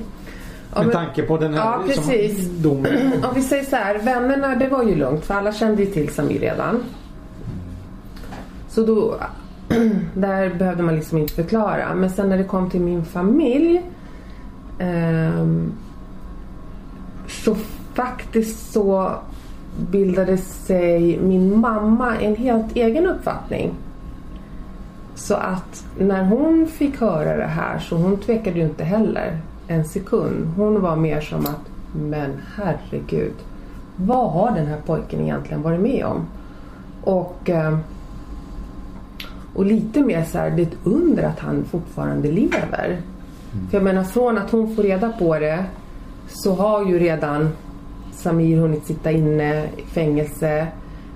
Ja, 0.75 0.79
Med 0.79 0.87
men- 0.87 0.93
tanke 0.97 1.23
på 1.23 1.37
den 1.39 1.55
här 1.55 1.61
Ja, 1.61 1.83
precis. 1.87 2.47
Som, 2.47 2.63
domen. 2.63 3.13
Om 3.29 3.35
vi 3.35 3.43
säger 3.43 3.65
så 3.65 3.77
här, 3.77 3.99
vännerna 3.99 4.55
det 4.55 4.69
var 4.69 4.83
ju 4.83 4.95
lugnt 4.95 5.25
för 5.25 5.35
alla 5.35 5.53
kände 5.53 5.83
ju 5.83 5.91
till 5.91 6.09
Samir 6.09 6.41
redan. 6.41 6.83
Så 8.69 8.83
då, 8.83 9.15
där 10.15 10.55
behövde 10.55 10.83
man 10.83 10.95
liksom 10.95 11.19
inte 11.19 11.35
förklara. 11.35 11.95
Men 11.95 12.11
sen 12.11 12.29
när 12.29 12.39
det 12.39 12.45
kom 12.45 12.71
till 12.71 12.81
min 12.81 13.05
familj 13.05 13.83
eh, 14.79 15.47
så 17.27 17.55
faktiskt 17.95 18.73
så 18.73 19.13
bildade 19.91 20.37
sig 20.39 21.19
min 21.21 21.61
mamma 21.61 22.17
en 22.17 22.37
helt 22.37 22.77
egen 22.77 23.07
uppfattning. 23.07 23.75
Så 25.15 25.35
att 25.35 25.85
när 25.99 26.25
hon 26.25 26.67
fick 26.67 27.01
höra 27.01 27.37
det 27.37 27.47
här 27.47 27.79
så 27.79 27.97
hon 27.97 28.17
tvekade 28.17 28.59
ju 28.59 28.65
inte 28.65 28.85
heller 28.85 29.39
en 29.69 29.85
sekund. 29.85 30.47
Hon 30.57 30.81
var 30.81 30.97
mer 30.97 31.21
som 31.21 31.41
att, 31.41 31.71
men 31.93 32.31
herregud, 32.57 33.35
vad 33.97 34.31
har 34.31 34.51
den 34.51 34.67
här 34.67 34.81
pojken 34.87 35.21
egentligen 35.21 35.63
varit 35.63 35.81
med 35.81 36.05
om? 36.05 36.27
Och, 37.05 37.51
eh, 37.51 37.79
och 39.59 39.67
lite 39.67 40.03
mer 40.03 40.25
så 40.25 40.39
här, 40.39 40.51
det 40.51 40.63
är 40.63 40.67
ett 40.67 40.79
under 40.85 41.23
att 41.23 41.39
han 41.39 41.65
fortfarande 41.65 42.31
lever. 42.31 43.01
För 43.71 43.77
jag 43.77 43.83
menar 43.83 44.05
från 44.05 44.39
att 44.39 44.51
hon 44.51 44.77
får 44.77 44.83
reda 44.83 45.13
på 45.13 45.39
det 45.39 45.65
så 46.29 46.55
har 46.55 46.87
ju 46.87 46.99
redan 46.99 47.49
Samir 48.13 48.59
hunnit 48.59 48.87
sitta 48.87 49.11
inne 49.11 49.65
i 49.65 49.83
fängelse. 49.87 50.67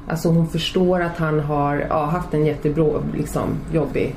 Alltså 0.09 0.28
hon 0.28 0.49
förstår 0.49 1.03
att 1.03 1.16
han 1.16 1.40
har 1.40 1.86
ja, 1.88 2.05
haft 2.05 2.34
en 2.34 2.47
jättebra, 2.47 3.03
liksom, 3.16 3.49
jobbig 3.72 4.16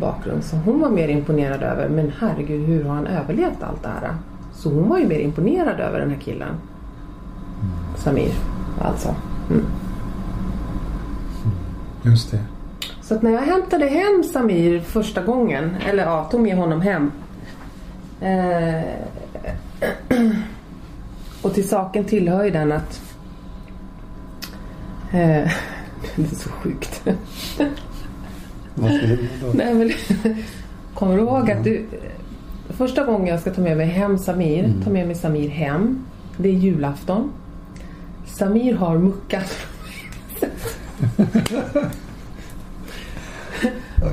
bakgrund. 0.00 0.44
Så 0.44 0.56
hon 0.56 0.80
var 0.80 0.90
mer 0.90 1.08
imponerad 1.08 1.62
över, 1.62 1.88
men 1.88 2.12
herregud 2.18 2.66
hur 2.66 2.84
har 2.84 2.94
han 2.94 3.06
överlevt 3.06 3.62
allt 3.62 3.82
det 3.82 3.88
här? 3.88 4.14
Så 4.52 4.70
hon 4.70 4.88
var 4.88 4.98
ju 4.98 5.06
mer 5.06 5.18
imponerad 5.18 5.80
över 5.80 6.00
den 6.00 6.10
här 6.10 6.20
killen. 6.20 6.54
Samir, 7.96 8.32
alltså. 8.80 9.14
Mm. 9.50 9.64
Just 12.02 12.30
det. 12.30 12.55
Så 13.08 13.14
att 13.14 13.22
när 13.22 13.30
jag 13.30 13.42
hämtade 13.42 13.86
hem 13.86 14.24
Samir 14.32 14.80
första 14.80 15.22
gången, 15.22 15.76
eller 15.88 16.02
ja, 16.04 16.24
tog 16.24 16.40
med 16.40 16.56
honom 16.56 16.80
hem. 16.80 17.12
Eh, 18.20 18.82
och 21.42 21.54
till 21.54 21.68
saken 21.68 22.04
tillhör 22.04 22.44
ju 22.44 22.50
den 22.50 22.72
att 22.72 23.00
eh, 25.12 25.18
det 26.16 26.22
är 26.22 26.34
så 26.34 26.50
sjukt. 26.50 27.02
Vad 28.74 28.92
skulle 28.92 29.16
då? 29.16 29.52
Nej, 29.54 29.74
men, 29.74 29.90
kommer 30.94 31.16
du 31.16 31.22
ihåg 31.22 31.50
att 31.50 31.64
du 31.64 31.86
Första 32.68 33.04
gången 33.04 33.26
jag 33.26 33.40
ska 33.40 33.50
ta 33.50 33.60
med 33.60 33.76
mig 33.76 33.86
hem 33.86 34.18
Samir, 34.18 34.64
Mm. 34.64 34.82
ta 34.82 34.90
med 34.90 35.06
mig 35.06 35.16
Samir 35.16 35.48
hem. 35.48 36.04
Det 36.36 36.48
är 36.48 36.52
julafton. 36.52 37.32
Samir 38.26 38.74
har 38.74 38.98
muckat. 38.98 39.56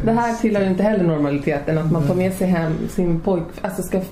Det 0.05 0.11
här 0.11 0.33
tillhör 0.33 0.65
inte 0.67 0.83
heller 0.83 1.03
normaliteten 1.03 1.77
att 1.77 1.91
man 1.91 2.07
tar 2.07 2.15
med 2.15 2.33
sig 2.33 2.47
hem 2.47 2.73
sin 2.89 3.19
pojk, 3.19 3.43
alltså 3.61 3.81
ska 3.81 3.97
eh, 3.97 4.03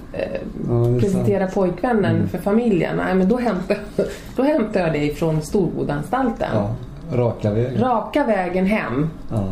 Ja, 0.69 0.99
presentera 0.99 1.39
sant. 1.43 1.53
pojkvännen 1.53 2.15
Mm. 2.15 2.27
för 2.29 2.37
familjen. 2.37 2.97
Nej 2.97 3.15
men 3.15 3.29
då 3.29 3.37
hämtar, 3.37 3.77
då 4.35 4.43
hämtar 4.43 4.79
jag 4.79 4.91
dig 4.93 5.13
från 5.15 5.41
Storbodanstalten. 5.41 6.49
Ja, 6.53 6.75
raka 7.13 7.51
vägen. 7.51 7.81
Raka 7.81 8.23
vägen 8.25 8.65
hem. 8.65 9.09
Ja. 9.31 9.43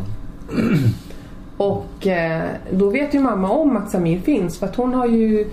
Och 1.58 2.08
eh, 2.08 2.42
då 2.72 2.90
vet 2.90 3.14
ju 3.14 3.20
mamma 3.20 3.50
om 3.50 3.78
att 3.78 3.92
Samir 3.92 4.20
finns 4.20 4.60
för 4.60 4.66
att 4.68 4.76
hon 4.76 4.94
har 4.94 5.06
ju 5.08 5.48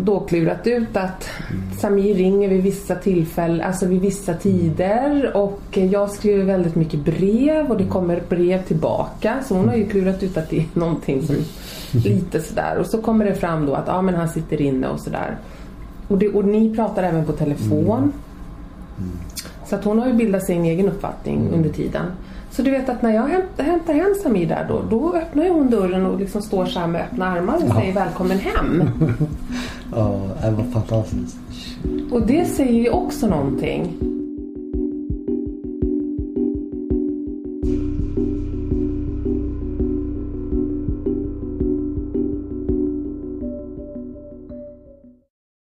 då 0.00 0.20
klurat 0.20 0.66
ut 0.66 0.96
att 0.96 1.30
Samir 1.78 2.14
ringer 2.14 2.48
vid 2.48 2.62
vissa 2.62 2.94
tillfällen, 2.94 3.60
alltså 3.60 3.86
vid 3.86 4.00
vissa 4.00 4.34
tider 4.34 5.36
och 5.36 5.60
jag 5.72 6.10
skriver 6.10 6.44
väldigt 6.44 6.74
mycket 6.74 7.00
brev 7.00 7.66
och 7.66 7.78
det 7.78 7.84
kommer 7.84 8.22
brev 8.28 8.62
tillbaka 8.62 9.38
så 9.44 9.54
hon 9.54 9.68
har 9.68 9.76
ju 9.76 9.88
klurat 9.88 10.22
ut 10.22 10.36
att 10.36 10.50
det 10.50 10.58
är 10.58 10.64
någonting 10.72 11.22
som 11.22 11.36
lite 12.04 12.40
sådär 12.42 12.76
och 12.80 12.86
så 12.86 13.02
kommer 13.02 13.24
det 13.24 13.34
fram 13.34 13.66
då 13.66 13.74
att 13.74 13.86
ja 13.86 14.02
men 14.02 14.14
han 14.14 14.28
sitter 14.28 14.62
inne 14.62 14.88
och 14.88 15.00
sådär. 15.00 15.38
Och, 16.08 16.18
det, 16.18 16.28
och 16.28 16.44
ni 16.44 16.74
pratar 16.74 17.02
även 17.02 17.24
på 17.24 17.32
telefon. 17.32 18.12
Så 19.66 19.74
att 19.74 19.84
hon 19.84 19.98
har 19.98 20.06
ju 20.06 20.12
bildat 20.12 20.44
sig 20.44 20.56
en 20.56 20.64
egen 20.64 20.88
uppfattning 20.88 21.50
under 21.52 21.70
tiden. 21.70 22.04
Så 22.50 22.62
du 22.62 22.70
vet 22.70 22.88
att 22.88 23.02
när 23.02 23.14
jag 23.14 23.26
hämtar, 23.26 23.64
hämtar 23.64 23.94
hem 23.94 24.14
Samir 24.22 24.46
där 24.46 24.66
då, 24.68 24.82
då 24.90 25.14
öppnar 25.14 25.48
hon 25.48 25.70
dörren 25.70 26.06
och 26.06 26.20
liksom 26.20 26.42
står 26.42 26.66
så 26.66 26.80
här 26.80 26.86
med 26.86 27.00
öppna 27.00 27.26
armar 27.26 27.54
och 27.54 27.74
säger 27.74 27.92
välkommen 27.92 28.38
hem. 28.38 28.82
Ja, 29.90 30.20
det 30.42 30.50
var 30.50 30.64
fantastiskt. 30.64 31.36
Och 32.10 32.26
det 32.26 32.44
säger 32.44 32.82
ju 32.82 32.90
också 32.90 33.26
någonting. 33.26 33.94